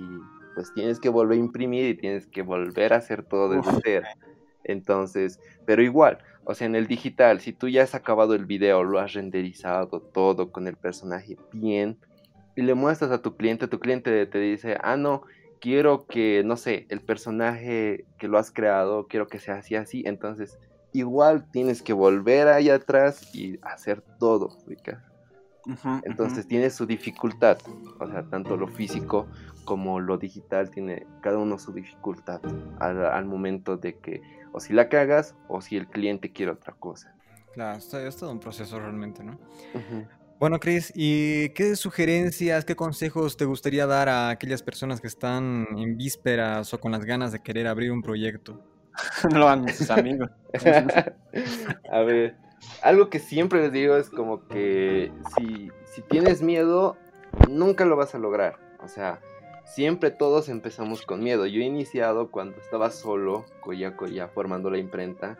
pues 0.58 0.74
tienes 0.74 0.98
que 0.98 1.08
volver 1.08 1.38
a 1.38 1.40
imprimir 1.40 1.86
y 1.86 1.94
tienes 1.94 2.26
que 2.26 2.42
volver 2.42 2.92
a 2.92 2.96
hacer 2.96 3.22
todo 3.22 3.50
desde 3.50 3.80
cero. 3.84 4.08
Entonces, 4.64 5.38
pero 5.66 5.84
igual, 5.84 6.18
o 6.42 6.52
sea, 6.52 6.66
en 6.66 6.74
el 6.74 6.88
digital, 6.88 7.38
si 7.38 7.52
tú 7.52 7.68
ya 7.68 7.84
has 7.84 7.94
acabado 7.94 8.34
el 8.34 8.44
video, 8.44 8.82
lo 8.82 8.98
has 8.98 9.12
renderizado 9.12 10.00
todo 10.00 10.50
con 10.50 10.66
el 10.66 10.74
personaje 10.74 11.36
bien, 11.52 11.96
y 12.56 12.62
le 12.62 12.74
muestras 12.74 13.12
a 13.12 13.22
tu 13.22 13.36
cliente, 13.36 13.68
tu 13.68 13.78
cliente 13.78 14.26
te 14.26 14.40
dice, 14.40 14.76
ah, 14.80 14.96
no, 14.96 15.22
quiero 15.60 16.06
que, 16.06 16.42
no 16.44 16.56
sé, 16.56 16.86
el 16.88 17.02
personaje 17.02 18.04
que 18.18 18.26
lo 18.26 18.36
has 18.36 18.50
creado, 18.50 19.06
quiero 19.06 19.28
que 19.28 19.38
sea 19.38 19.58
así, 19.58 19.76
así, 19.76 20.02
entonces 20.06 20.58
igual 20.92 21.48
tienes 21.52 21.82
que 21.82 21.92
volver 21.92 22.48
ahí 22.48 22.68
atrás 22.68 23.32
y 23.32 23.60
hacer 23.62 24.02
todo, 24.18 24.48
entonces 26.02 26.46
tiene 26.46 26.70
su 26.70 26.86
dificultad, 26.86 27.58
o 27.98 28.06
sea, 28.06 28.22
tanto 28.24 28.56
lo 28.56 28.68
físico 28.68 29.26
como 29.64 30.00
lo 30.00 30.16
digital 30.16 30.70
tiene 30.70 31.06
cada 31.20 31.38
uno 31.38 31.58
su 31.58 31.72
dificultad 31.72 32.40
al, 32.80 33.26
momento 33.26 33.76
de 33.76 33.98
que 33.98 34.22
o 34.52 34.60
si 34.60 34.72
la 34.72 34.88
cagas 34.88 35.34
o 35.46 35.60
si 35.60 35.76
el 35.76 35.86
cliente 35.88 36.32
quiere 36.32 36.52
otra 36.52 36.72
cosa. 36.72 37.14
Claro, 37.52 37.78
es 37.78 38.16
todo 38.16 38.30
un 38.30 38.40
proceso 38.40 38.78
realmente, 38.78 39.22
¿no? 39.22 39.38
Bueno, 40.38 40.60
Chris, 40.60 40.92
¿y 40.94 41.48
qué 41.50 41.74
sugerencias, 41.74 42.64
qué 42.64 42.76
consejos 42.76 43.36
te 43.36 43.44
gustaría 43.44 43.86
dar 43.86 44.08
a 44.08 44.30
aquellas 44.30 44.62
personas 44.62 45.00
que 45.00 45.08
están 45.08 45.66
en 45.76 45.96
vísperas 45.96 46.72
o 46.72 46.80
con 46.80 46.92
las 46.92 47.04
ganas 47.04 47.32
de 47.32 47.40
querer 47.40 47.66
abrir 47.66 47.90
un 47.90 48.02
proyecto? 48.02 48.62
no 49.32 49.38
lo 49.38 49.48
hagan 49.48 49.68
sus 49.74 49.90
amigos. 49.90 50.30
a 51.92 52.00
ver, 52.00 52.36
algo 52.82 53.08
que 53.10 53.18
siempre 53.18 53.62
les 53.62 53.72
digo 53.72 53.96
es 53.96 54.10
como 54.10 54.46
que 54.48 55.12
si, 55.36 55.70
si 55.86 56.02
tienes 56.02 56.42
miedo, 56.42 56.96
nunca 57.48 57.84
lo 57.84 57.96
vas 57.96 58.14
a 58.14 58.18
lograr. 58.18 58.58
O 58.82 58.88
sea, 58.88 59.20
siempre 59.64 60.10
todos 60.10 60.48
empezamos 60.48 61.02
con 61.02 61.22
miedo. 61.22 61.46
Yo 61.46 61.60
he 61.60 61.64
iniciado 61.64 62.30
cuando 62.30 62.56
estaba 62.58 62.90
solo, 62.90 63.44
ya, 63.76 63.94
ya 64.10 64.28
formando 64.28 64.70
la 64.70 64.78
imprenta. 64.78 65.38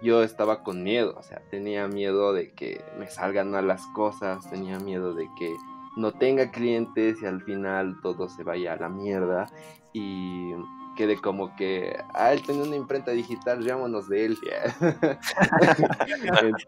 Yo 0.00 0.22
estaba 0.22 0.62
con 0.62 0.84
miedo, 0.84 1.16
o 1.18 1.22
sea, 1.24 1.42
tenía 1.50 1.88
miedo 1.88 2.32
de 2.32 2.52
que 2.52 2.84
me 3.00 3.10
salgan 3.10 3.50
mal 3.50 3.66
las 3.66 3.84
cosas, 3.88 4.48
tenía 4.48 4.78
miedo 4.78 5.12
de 5.12 5.28
que 5.36 5.52
no 5.96 6.12
tenga 6.12 6.52
clientes 6.52 7.20
y 7.20 7.26
al 7.26 7.42
final 7.42 7.96
todo 8.00 8.28
se 8.28 8.44
vaya 8.44 8.74
a 8.74 8.76
la 8.76 8.88
mierda 8.88 9.50
y 9.92 10.52
quede 10.98 11.16
como 11.16 11.54
que, 11.54 11.96
ah, 12.12 12.32
él 12.32 12.42
tiene 12.42 12.60
una 12.60 12.74
imprenta 12.74 13.12
digital, 13.12 13.62
llámonos 13.62 14.08
de 14.08 14.24
él. 14.24 14.38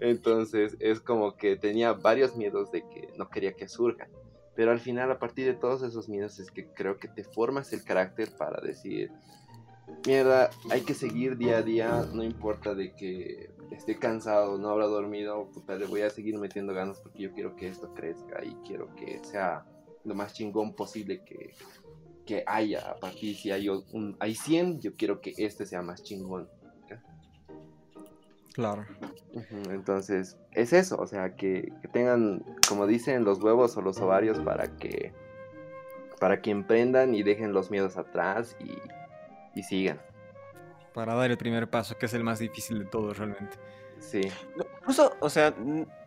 Entonces 0.00 0.76
es 0.80 0.98
como 0.98 1.36
que 1.36 1.54
tenía 1.54 1.92
varios 1.92 2.34
miedos 2.34 2.72
de 2.72 2.80
que 2.80 3.08
no 3.16 3.30
quería 3.30 3.52
que 3.52 3.68
surjan. 3.68 4.08
Pero 4.56 4.72
al 4.72 4.80
final, 4.80 5.12
a 5.12 5.20
partir 5.20 5.46
de 5.46 5.54
todos 5.54 5.84
esos 5.84 6.08
miedos, 6.08 6.40
es 6.40 6.50
que 6.50 6.66
creo 6.66 6.98
que 6.98 7.06
te 7.06 7.22
formas 7.22 7.72
el 7.72 7.84
carácter 7.84 8.30
para 8.36 8.60
decir, 8.60 9.12
mierda, 10.04 10.50
hay 10.70 10.80
que 10.80 10.94
seguir 10.94 11.36
día 11.36 11.58
a 11.58 11.62
día, 11.62 12.04
no 12.12 12.24
importa 12.24 12.74
de 12.74 12.92
que 12.96 13.48
esté 13.70 13.96
cansado, 13.96 14.58
no 14.58 14.70
habrá 14.70 14.86
dormido, 14.86 15.48
puta, 15.52 15.76
le 15.76 15.86
voy 15.86 16.00
a 16.00 16.10
seguir 16.10 16.36
metiendo 16.36 16.74
ganas 16.74 16.98
porque 16.98 17.22
yo 17.22 17.32
quiero 17.32 17.54
que 17.54 17.68
esto 17.68 17.94
crezca 17.94 18.44
y 18.44 18.56
quiero 18.66 18.92
que 18.96 19.20
sea 19.22 19.64
lo 20.04 20.16
más 20.16 20.32
chingón 20.32 20.74
posible 20.74 21.22
que, 21.22 21.54
que 22.28 22.44
haya. 22.46 22.90
A 22.90 22.96
partir 22.96 23.34
si 23.34 23.50
hay, 23.50 23.70
un, 23.70 24.14
hay 24.20 24.34
100, 24.34 24.80
yo 24.80 24.94
quiero 24.96 25.22
que 25.22 25.32
este 25.38 25.64
sea 25.64 25.80
más 25.80 26.02
chingón. 26.02 26.46
Claro. 28.52 28.84
Entonces, 29.70 30.36
es 30.52 30.72
eso, 30.72 30.96
o 30.98 31.06
sea, 31.06 31.36
que, 31.36 31.72
tengan, 31.92 32.44
como 32.68 32.88
dicen, 32.88 33.24
los 33.24 33.40
huevos 33.40 33.76
o 33.76 33.82
los 33.82 33.98
ovarios 34.00 34.40
para 34.40 34.76
que 34.76 35.12
para 36.18 36.42
que 36.42 36.50
emprendan 36.50 37.14
y 37.14 37.22
dejen 37.22 37.52
los 37.52 37.70
miedos 37.70 37.96
atrás 37.96 38.56
y, 39.54 39.62
sigan. 39.62 40.00
Para 40.92 41.14
dar 41.14 41.30
el 41.30 41.38
primer 41.38 41.70
paso, 41.70 41.96
que 41.96 42.06
es 42.06 42.14
el 42.14 42.24
más 42.24 42.40
difícil 42.40 42.80
de 42.80 42.84
todos 42.84 43.16
realmente. 43.18 43.56
Sí. 44.00 44.22
incluso, 44.80 45.16
o 45.20 45.30
sea, 45.30 45.54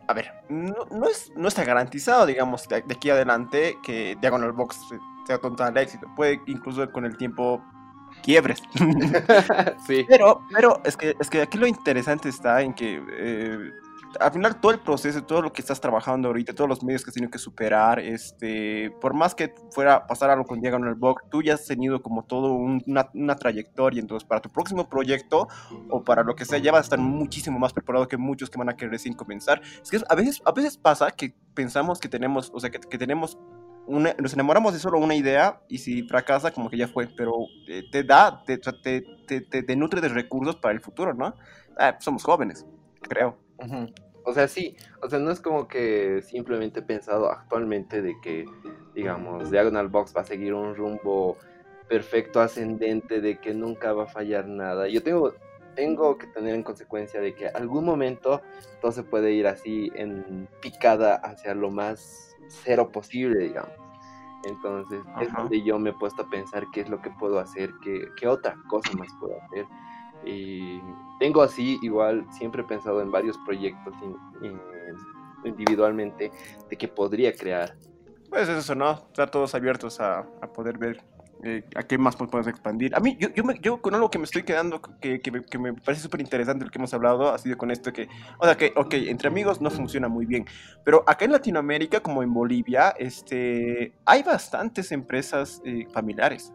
a 0.06 0.14
ver, 0.14 0.32
no, 0.48 1.08
es, 1.08 1.32
no 1.36 1.48
está 1.48 1.64
garantizado, 1.64 2.26
digamos, 2.26 2.68
de, 2.68 2.76
aquí 2.76 3.10
adelante 3.10 3.76
que 3.82 4.16
Diagonal 4.20 4.52
Box 4.52 4.78
sea 5.26 5.38
total 5.38 5.76
éxito. 5.76 6.06
Puede 6.16 6.40
incluso 6.46 6.90
con 6.90 7.04
el 7.04 7.16
tiempo 7.16 7.62
quiebres. 8.22 8.62
sí. 9.86 10.04
Pero, 10.08 10.42
pero 10.52 10.80
es 10.84 10.96
que, 10.96 11.14
es 11.18 11.30
que 11.30 11.42
aquí 11.42 11.58
lo 11.58 11.66
interesante 11.66 12.28
está 12.28 12.62
en 12.62 12.74
que 12.74 13.02
eh, 13.18 13.70
al 14.20 14.32
final 14.32 14.60
todo 14.60 14.72
el 14.72 14.80
proceso, 14.80 15.22
todo 15.24 15.42
lo 15.42 15.52
que 15.52 15.62
estás 15.62 15.80
trabajando 15.80 16.28
ahorita, 16.28 16.54
todos 16.54 16.68
los 16.68 16.82
medios 16.82 17.04
que 17.04 17.10
has 17.10 17.14
tenido 17.14 17.30
que 17.30 17.38
superar, 17.38 17.98
este, 17.98 18.90
por 19.00 19.14
más 19.14 19.34
que 19.34 19.54
fuera 19.70 20.06
pasar 20.06 20.30
algo 20.30 20.44
con 20.44 20.60
Diego 20.60 20.76
en 20.76 20.86
el 20.86 20.94
blog, 20.94 21.28
tú 21.30 21.42
ya 21.42 21.54
has 21.54 21.64
tenido 21.66 22.02
como 22.02 22.24
todo 22.24 22.52
una, 22.52 23.08
una, 23.14 23.36
trayectoria, 23.36 24.00
entonces 24.00 24.26
para 24.26 24.40
tu 24.40 24.50
próximo 24.50 24.88
proyecto 24.88 25.48
o 25.88 26.04
para 26.04 26.22
lo 26.22 26.34
que 26.34 26.44
sea, 26.44 26.58
ya 26.58 26.72
vas 26.72 26.80
a 26.80 26.82
estar 26.82 26.98
muchísimo 26.98 27.58
más 27.58 27.72
preparado 27.72 28.08
que 28.08 28.16
muchos 28.16 28.50
que 28.50 28.58
van 28.58 28.68
a 28.68 28.76
querer 28.76 28.92
recién 28.92 29.14
comenzar. 29.14 29.62
Es 29.82 29.90
que 29.90 30.00
a 30.08 30.14
veces, 30.14 30.42
a 30.44 30.52
veces 30.52 30.76
pasa 30.76 31.10
que 31.10 31.34
pensamos 31.54 31.98
que 31.98 32.08
tenemos, 32.08 32.50
o 32.54 32.60
sea, 32.60 32.70
que, 32.70 32.80
que 32.80 32.98
tenemos 32.98 33.38
nos 33.88 34.32
enamoramos 34.32 34.72
de 34.72 34.78
solo 34.78 34.98
una 34.98 35.14
idea 35.14 35.60
y 35.68 35.78
si 35.78 36.02
fracasa, 36.04 36.52
como 36.52 36.70
que 36.70 36.76
ya 36.76 36.88
fue, 36.88 37.08
pero 37.16 37.32
eh, 37.68 37.82
te 37.90 38.04
da, 38.04 38.42
te, 38.44 38.58
te, 38.58 39.40
te, 39.40 39.76
nutre 39.76 40.00
de 40.00 40.08
recursos 40.08 40.56
para 40.56 40.74
el 40.74 40.80
futuro, 40.80 41.14
¿no? 41.14 41.34
Ah, 41.76 41.96
somos 42.00 42.22
jóvenes, 42.22 42.66
creo. 43.00 43.36
O 44.24 44.32
sea, 44.32 44.46
sí, 44.46 44.76
o 45.00 45.08
sea, 45.08 45.18
no 45.18 45.30
es 45.30 45.40
como 45.40 45.66
que 45.66 46.22
simplemente 46.22 46.80
he 46.80 46.82
pensado 46.82 47.30
actualmente 47.30 48.02
de 48.02 48.14
que, 48.22 48.44
digamos, 48.94 49.50
Diagonal 49.50 49.88
Box 49.88 50.14
va 50.16 50.20
a 50.20 50.24
seguir 50.24 50.54
un 50.54 50.76
rumbo 50.76 51.36
perfecto, 51.88 52.40
ascendente, 52.40 53.20
de 53.20 53.38
que 53.38 53.52
nunca 53.52 53.92
va 53.92 54.04
a 54.04 54.06
fallar 54.06 54.46
nada. 54.46 54.88
Yo 54.88 55.02
tengo, 55.02 55.34
tengo 55.74 56.18
que 56.18 56.28
tener 56.28 56.54
en 56.54 56.62
consecuencia 56.62 57.20
de 57.20 57.34
que 57.34 57.48
algún 57.48 57.84
momento 57.84 58.42
todo 58.80 58.92
se 58.92 59.02
puede 59.02 59.32
ir 59.32 59.46
así 59.46 59.90
en 59.94 60.48
picada 60.60 61.16
hacia 61.16 61.54
lo 61.54 61.70
más 61.70 62.31
cero 62.64 62.90
posible, 62.90 63.38
digamos. 63.38 63.72
Entonces 64.44 65.00
es 65.20 65.32
donde 65.32 65.62
yo 65.62 65.78
me 65.78 65.90
he 65.90 65.92
puesto 65.92 66.22
a 66.22 66.28
pensar 66.28 66.66
qué 66.72 66.80
es 66.80 66.88
lo 66.88 67.00
que 67.00 67.10
puedo 67.10 67.38
hacer, 67.38 67.72
qué, 67.82 68.08
qué 68.16 68.26
otra 68.26 68.56
cosa 68.68 68.92
más 68.96 69.08
puedo 69.20 69.40
hacer. 69.42 69.66
Y 70.24 70.80
tengo 71.18 71.42
así, 71.42 71.78
igual, 71.82 72.26
siempre 72.32 72.62
he 72.62 72.64
pensado 72.64 73.00
en 73.00 73.10
varios 73.10 73.38
proyectos 73.38 73.94
individualmente 75.44 76.30
de 76.68 76.76
que 76.76 76.88
podría 76.88 77.32
crear. 77.32 77.76
Pues 78.30 78.48
eso, 78.48 78.74
¿no? 78.74 78.92
Estar 78.92 79.30
todos 79.30 79.54
abiertos 79.54 80.00
a, 80.00 80.20
a 80.20 80.52
poder 80.52 80.78
ver 80.78 81.04
eh, 81.42 81.64
a 81.74 81.82
qué 81.82 81.98
más 81.98 82.16
podemos 82.16 82.46
expandir. 82.46 82.94
A 82.94 83.00
mí, 83.00 83.16
yo, 83.18 83.28
yo, 83.34 83.42
me, 83.42 83.58
yo, 83.60 83.82
con 83.82 83.94
algo 83.94 84.10
que 84.10 84.18
me 84.18 84.24
estoy 84.24 84.44
quedando, 84.44 84.80
que, 84.80 85.20
que, 85.20 85.30
me, 85.30 85.44
que 85.44 85.58
me, 85.58 85.72
parece 85.74 86.02
súper 86.02 86.20
interesante 86.20 86.64
lo 86.64 86.70
que 86.70 86.78
hemos 86.78 86.94
hablado, 86.94 87.32
ha 87.32 87.38
sido 87.38 87.58
con 87.58 87.70
esto 87.70 87.92
que, 87.92 88.08
o 88.38 88.44
sea, 88.44 88.56
que, 88.56 88.72
ok, 88.76 88.94
entre 88.94 89.28
amigos 89.28 89.60
no 89.60 89.70
funciona 89.70 90.08
muy 90.08 90.24
bien, 90.24 90.46
pero 90.84 91.02
acá 91.06 91.24
en 91.24 91.32
Latinoamérica, 91.32 92.00
como 92.00 92.22
en 92.22 92.32
Bolivia, 92.32 92.94
este, 92.98 93.92
hay 94.04 94.22
bastantes 94.22 94.92
empresas 94.92 95.60
eh, 95.64 95.86
familiares. 95.92 96.52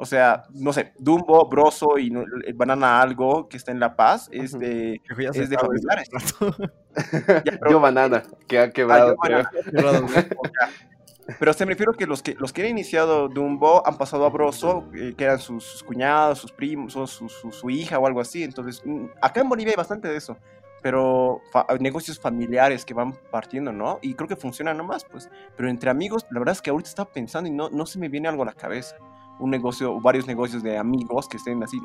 O 0.00 0.06
sea, 0.06 0.44
no 0.54 0.72
sé, 0.72 0.92
Dumbo, 0.98 1.48
Broso 1.48 1.98
y 1.98 2.12
Banana 2.54 3.00
Algo, 3.02 3.48
que 3.48 3.56
está 3.56 3.72
en 3.72 3.80
La 3.80 3.96
Paz, 3.96 4.28
es 4.30 4.56
de, 4.56 5.00
es 5.34 5.50
de 5.50 5.58
familiares. 5.58 6.08
yo 7.70 7.80
Banana, 7.80 8.22
que 8.46 8.58
ha 8.60 8.70
quebrado. 8.70 9.16
Ah, 9.24 9.50
pero 11.38 11.52
se 11.52 11.66
me 11.66 11.72
refiero 11.72 11.92
que 11.92 12.06
los 12.06 12.22
que 12.22 12.34
los 12.34 12.52
que 12.52 12.62
han 12.62 12.70
iniciado 12.70 13.28
Dumbo 13.28 13.86
han 13.86 13.98
pasado 13.98 14.24
a 14.24 14.30
Broso, 14.30 14.88
eh, 14.94 15.14
que 15.16 15.24
eran 15.24 15.38
sus, 15.38 15.82
cuñados, 15.82 16.38
sus 16.38 16.52
primos, 16.52 16.96
o 16.96 17.06
su, 17.06 17.28
su, 17.28 17.70
hija 17.70 17.98
o 17.98 18.06
algo 18.06 18.20
así. 18.20 18.42
Entonces, 18.42 18.82
mm, 18.84 19.06
acá 19.20 19.42
en 19.42 19.48
Bolivia 19.48 19.72
hay 19.72 19.76
bastante 19.76 20.08
de 20.08 20.16
eso. 20.16 20.38
Pero 20.80 21.42
negocios 21.80 22.20
familiares 22.20 22.84
que 22.84 22.94
van 22.94 23.12
partiendo, 23.30 23.72
¿no? 23.72 23.98
Y 24.00 24.14
creo 24.14 24.28
que 24.28 24.36
funciona 24.36 24.72
nomás, 24.72 25.04
pues. 25.04 25.28
Pero 25.56 25.68
entre 25.68 25.90
amigos, 25.90 26.24
la 26.30 26.38
verdad 26.38 26.54
es 26.54 26.62
que 26.62 26.70
ahorita 26.70 26.88
estaba 26.88 27.10
pensando 27.10 27.50
y 27.50 27.52
no, 27.52 27.68
no 27.68 27.84
se 27.84 27.98
me 27.98 28.08
viene 28.08 28.28
algo 28.28 28.44
a 28.44 28.46
la 28.46 28.52
cabeza. 28.52 28.96
Un 29.40 29.50
negocio, 29.50 29.92
o 29.92 30.00
varios 30.00 30.26
negocios 30.26 30.62
de 30.62 30.78
amigos 30.78 31.28
que 31.28 31.36
estén 31.36 31.62
así, 31.62 31.78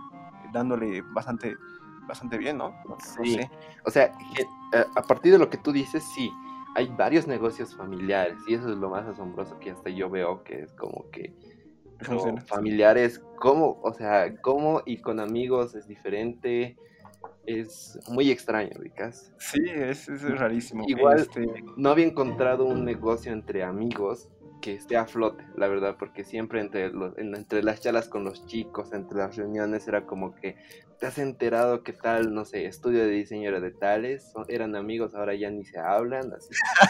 dándole 0.53 1.01
bastante, 1.01 1.55
bastante 2.07 2.37
bien, 2.37 2.57
¿no? 2.59 2.69
no 2.87 2.97
sí. 2.99 3.39
O 3.83 3.89
sea, 3.89 4.05
eh, 4.73 4.85
a 4.95 5.01
partir 5.01 5.33
de 5.33 5.39
lo 5.39 5.49
que 5.49 5.57
tú 5.57 5.71
dices, 5.71 6.03
sí 6.15 6.31
hay 6.75 6.87
varios 6.87 7.27
negocios 7.27 7.75
familiares 7.75 8.37
y 8.47 8.55
eso 8.55 8.69
es 8.69 8.77
lo 8.77 8.89
más 8.89 9.05
asombroso 9.05 9.59
que 9.59 9.71
hasta 9.71 9.89
yo 9.89 10.09
veo 10.09 10.43
que 10.43 10.61
es 10.61 10.73
como 10.73 11.09
que 11.11 11.33
familiares, 12.47 13.23
como, 13.37 13.79
o 13.81 13.93
sea, 13.93 14.35
como 14.41 14.81
y 14.85 14.97
con 14.97 15.19
amigos 15.19 15.75
es 15.75 15.87
diferente, 15.87 16.77
es 17.45 17.97
muy 18.09 18.31
extraño, 18.31 18.77
Vicas. 18.81 19.33
Sí, 19.37 19.61
es, 19.65 20.09
es 20.09 20.23
rarísimo. 20.37 20.83
Igual 20.87 21.19
este... 21.19 21.47
no 21.77 21.89
había 21.89 22.05
encontrado 22.05 22.65
un 22.65 22.83
negocio 22.83 23.31
entre 23.31 23.63
amigos 23.63 24.29
que 24.63 24.75
esté 24.75 24.95
a 24.95 25.05
flote, 25.05 25.43
la 25.57 25.67
verdad, 25.67 25.97
porque 25.99 26.23
siempre 26.23 26.61
entre, 26.61 26.89
los, 26.89 27.17
entre 27.17 27.63
las 27.63 27.81
charlas 27.81 28.07
con 28.07 28.23
los 28.23 28.47
chicos, 28.47 28.93
entre 28.93 29.17
las 29.17 29.35
reuniones, 29.35 29.85
era 29.89 30.05
como 30.05 30.33
que 30.33 30.55
te 31.01 31.05
has 31.05 31.17
enterado 31.17 31.83
que 31.83 31.91
tal, 31.91 32.33
no 32.33 32.45
sé, 32.45 32.65
estudio 32.65 32.99
de 33.03 33.09
diseño 33.09 33.49
era 33.49 33.59
de 33.59 33.71
tales, 33.71 34.31
eran 34.47 34.77
amigos, 34.77 35.15
ahora 35.15 35.35
ya 35.35 35.51
ni 35.51 35.65
se 35.65 35.79
hablan. 35.79 36.31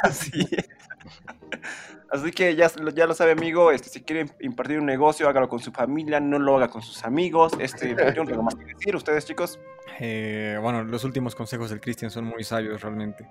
Así, 0.04 0.30
así 2.12 2.32
que 2.32 2.56
ya, 2.56 2.70
ya 2.94 3.08
lo 3.08 3.16
sabe, 3.16 3.32
amigo, 3.32 3.72
este, 3.72 3.90
si 3.90 4.04
quiere 4.04 4.28
impartir 4.40 4.78
un 4.78 4.86
negocio, 4.86 5.28
hágalo 5.28 5.50
con 5.50 5.58
su 5.58 5.72
familia, 5.72 6.20
no 6.20 6.38
lo 6.38 6.56
haga 6.58 6.68
con 6.68 6.84
sus 6.84 7.04
amigos. 7.04 7.54
Este, 7.60 7.96
yo 8.16 8.24
no 8.24 8.30
tengo 8.30 8.44
más 8.44 8.54
que 8.54 8.66
decir, 8.66 8.96
ustedes, 8.96 9.26
chicos. 9.26 9.60
Eh, 10.00 10.60
bueno, 10.62 10.84
los 10.84 11.04
últimos 11.06 11.34
consejos 11.34 11.72
del 11.72 11.82
Cristian 11.82 12.12
son 12.12 12.26
muy 12.26 12.44
sabios, 12.44 12.84
realmente. 12.84 13.28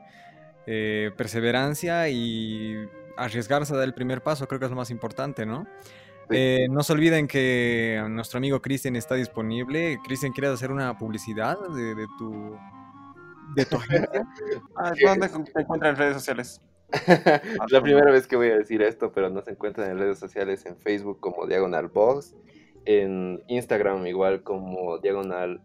Eh, 0.67 1.13
perseverancia 1.17 2.09
y 2.09 2.89
arriesgarse 3.17 3.75
a 3.75 3.77
dar 3.77 3.87
el 3.87 3.95
primer 3.95 4.23
paso, 4.23 4.47
creo 4.47 4.59
que 4.59 4.67
es 4.67 4.71
lo 4.71 4.77
más 4.77 4.91
importante, 4.91 5.47
¿no? 5.47 5.67
Eh, 6.31 6.67
no 6.71 6.83
se 6.83 6.93
olviden 6.93 7.29
que 7.29 8.03
nuestro 8.09 8.39
amigo 8.39 8.63
Cristian 8.63 8.97
está 8.97 9.15
disponible. 9.15 9.99
Cristian, 10.05 10.33
¿quieres 10.33 10.53
hacer 10.53 10.71
una 10.71 10.97
publicidad 10.97 11.59
de, 11.69 12.07
tu 12.19 12.57
de 13.55 13.67
tu 13.67 13.77
agencia? 13.77 14.27
Ah, 14.77 14.93
¿Dónde 15.05 15.29
se 15.29 15.61
encuentran 15.61 15.93
en 15.93 15.97
redes 15.97 16.15
sociales? 16.15 16.61
la 17.71 17.81
primera 17.81 18.11
vez 18.11 18.27
que 18.27 18.37
voy 18.37 18.49
a 18.49 18.57
decir 18.57 18.83
esto, 18.83 19.13
pero 19.13 19.31
nos 19.31 19.49
encuentran 19.49 19.91
en 19.91 19.99
redes 19.99 20.19
sociales 20.19 20.65
en 20.67 20.77
Facebook 20.77 21.21
como 21.21 21.47
Diagonal 21.47 21.89
Box, 21.89 22.35
en 22.85 23.43
Instagram 23.49 24.07
igual 24.07 24.43
como 24.43 24.99
Diagonal 24.99 25.61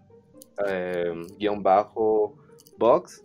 eh, 0.68 1.14
guion 1.38 1.64
bajo 1.64 2.36
Box 2.78 3.24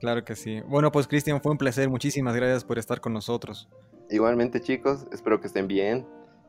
Claro 0.00 0.24
que 0.24 0.34
sí. 0.34 0.60
Bueno, 0.66 0.90
pues 0.90 1.06
Cristian, 1.06 1.40
fue 1.40 1.52
un 1.52 1.58
placer. 1.58 1.88
Muchísimas 1.88 2.34
gracias 2.34 2.64
por 2.64 2.76
estar 2.78 3.00
con 3.00 3.12
nosotros. 3.12 3.68
Igualmente, 4.10 4.60
chicos, 4.60 5.06
espero 5.12 5.40
que 5.40 5.46
estén 5.46 5.68
bien 5.68 6.04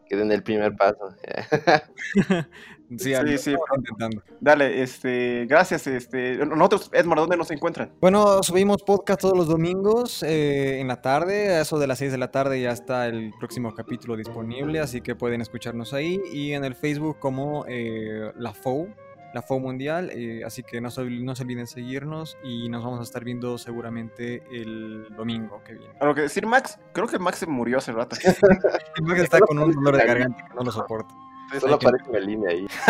que 0.08 0.16
den 0.16 0.32
el 0.32 0.44
primer 0.44 0.76
paso. 0.76 1.16
sí, 2.98 3.14
sí, 3.14 3.38
sí 3.38 3.56
intentando. 3.76 4.22
Dale, 4.40 4.82
este, 4.82 5.46
gracias. 5.48 5.88
Este, 5.88 6.38
nosotros, 6.46 6.90
Edmar, 6.94 7.20
¿dónde 7.20 7.38
nos 7.38 7.52
encuentran? 7.52 7.92
Bueno, 8.02 8.44
subimos 8.44 8.84
podcast 8.84 9.22
todos 9.22 9.38
los 9.38 9.48
domingos 9.48 10.24
eh, 10.24 10.80
en 10.80 10.88
la 10.88 11.02
tarde, 11.02 11.56
a 11.56 11.62
eso 11.62 11.80
de 11.80 11.88
las 11.88 12.00
6 12.00 12.12
de 12.12 12.18
la 12.18 12.32
tarde 12.32 12.62
ya 12.62 12.72
está 12.72 13.08
el 13.08 13.34
próximo 13.40 13.74
capítulo 13.74 14.16
disponible, 14.16 14.80
así 14.80 15.02
que 15.02 15.16
pueden 15.16 15.42
escucharnos 15.42 15.94
ahí 15.94 16.22
y 16.32 16.54
en 16.54 16.64
el 16.66 16.76
Facebook 16.76 17.20
como 17.20 17.66
eh, 17.68 18.32
La 18.38 18.54
FOU, 18.54 18.90
la 19.34 19.42
FO 19.42 19.60
Mundial, 19.60 20.12
eh, 20.12 20.44
así 20.46 20.64
que 20.64 20.80
no 20.80 20.92
se, 20.92 21.04
no 21.04 21.36
se 21.36 21.44
olviden 21.44 21.66
seguirnos 21.68 22.38
y 22.44 22.70
nos 22.70 22.84
vamos 22.84 23.00
a 23.00 23.04
estar 23.04 23.24
viendo 23.24 23.58
seguramente 23.58 24.44
el 24.52 25.08
domingo 25.16 25.64
que 25.64 25.74
viene. 25.74 25.94
A 26.00 26.06
lo 26.06 26.14
que 26.14 26.22
decir 26.22 26.46
Max, 26.46 26.80
creo 26.94 27.08
que 27.08 27.18
Max 27.18 27.40
se 27.40 27.48
murió 27.48 27.80
hace 27.80 27.92
rato. 27.92 28.16
Max 29.04 29.22
está 29.22 29.40
con 29.40 29.58
un 29.58 29.72
dolor 29.72 29.98
de 29.98 30.06
garganta 30.06 30.46
que 30.46 30.54
no 30.54 30.64
lo 30.64 30.72
soporta. 30.72 31.14
Solo 31.60 31.76
aparece 31.76 32.10
una 32.10 32.20
línea 32.20 32.50
ahí. 32.50 32.66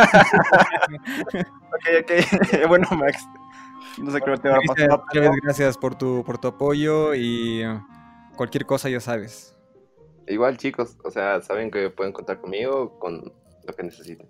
ok, 1.34 1.86
ok. 2.02 2.12
bueno, 2.68 2.88
Max. 2.92 3.26
No 3.98 4.12
sé 4.12 4.20
qué 4.22 4.38
te 4.38 4.50
va 4.50 4.58
a 4.58 4.62
pasar. 4.62 5.02
Gracias 5.44 5.78
por 5.78 5.96
tu, 5.96 6.24
por 6.26 6.38
tu 6.38 6.48
apoyo 6.50 7.14
y 7.14 7.64
cualquier 8.36 8.66
cosa 8.66 8.90
ya 8.90 9.00
sabes. 9.00 9.58
Igual, 10.28 10.58
chicos, 10.58 10.98
o 11.04 11.12
sea, 11.12 11.42
saben 11.42 11.72
que 11.72 11.90
pueden 11.90 12.14
contar 12.14 12.40
conmigo 12.40 12.98
con 13.00 13.34
lo 13.66 13.74
que 13.74 13.84
necesiten. 13.84 14.28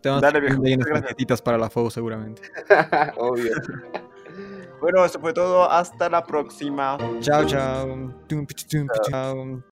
Tenemos 0.00 0.22
Dale, 0.22 0.40
viejo. 0.40 0.60
unas 0.60 1.42
para 1.42 1.58
la 1.58 1.68
FOU 1.68 1.90
seguramente. 1.90 2.42
Obvio. 3.18 3.52
bueno, 4.80 5.04
eso 5.04 5.20
fue 5.20 5.32
todo. 5.32 5.70
Hasta 5.70 6.08
la 6.08 6.24
próxima. 6.24 6.96
chao. 7.20 7.44
chao. 7.44 8.08
chao. 9.10 9.62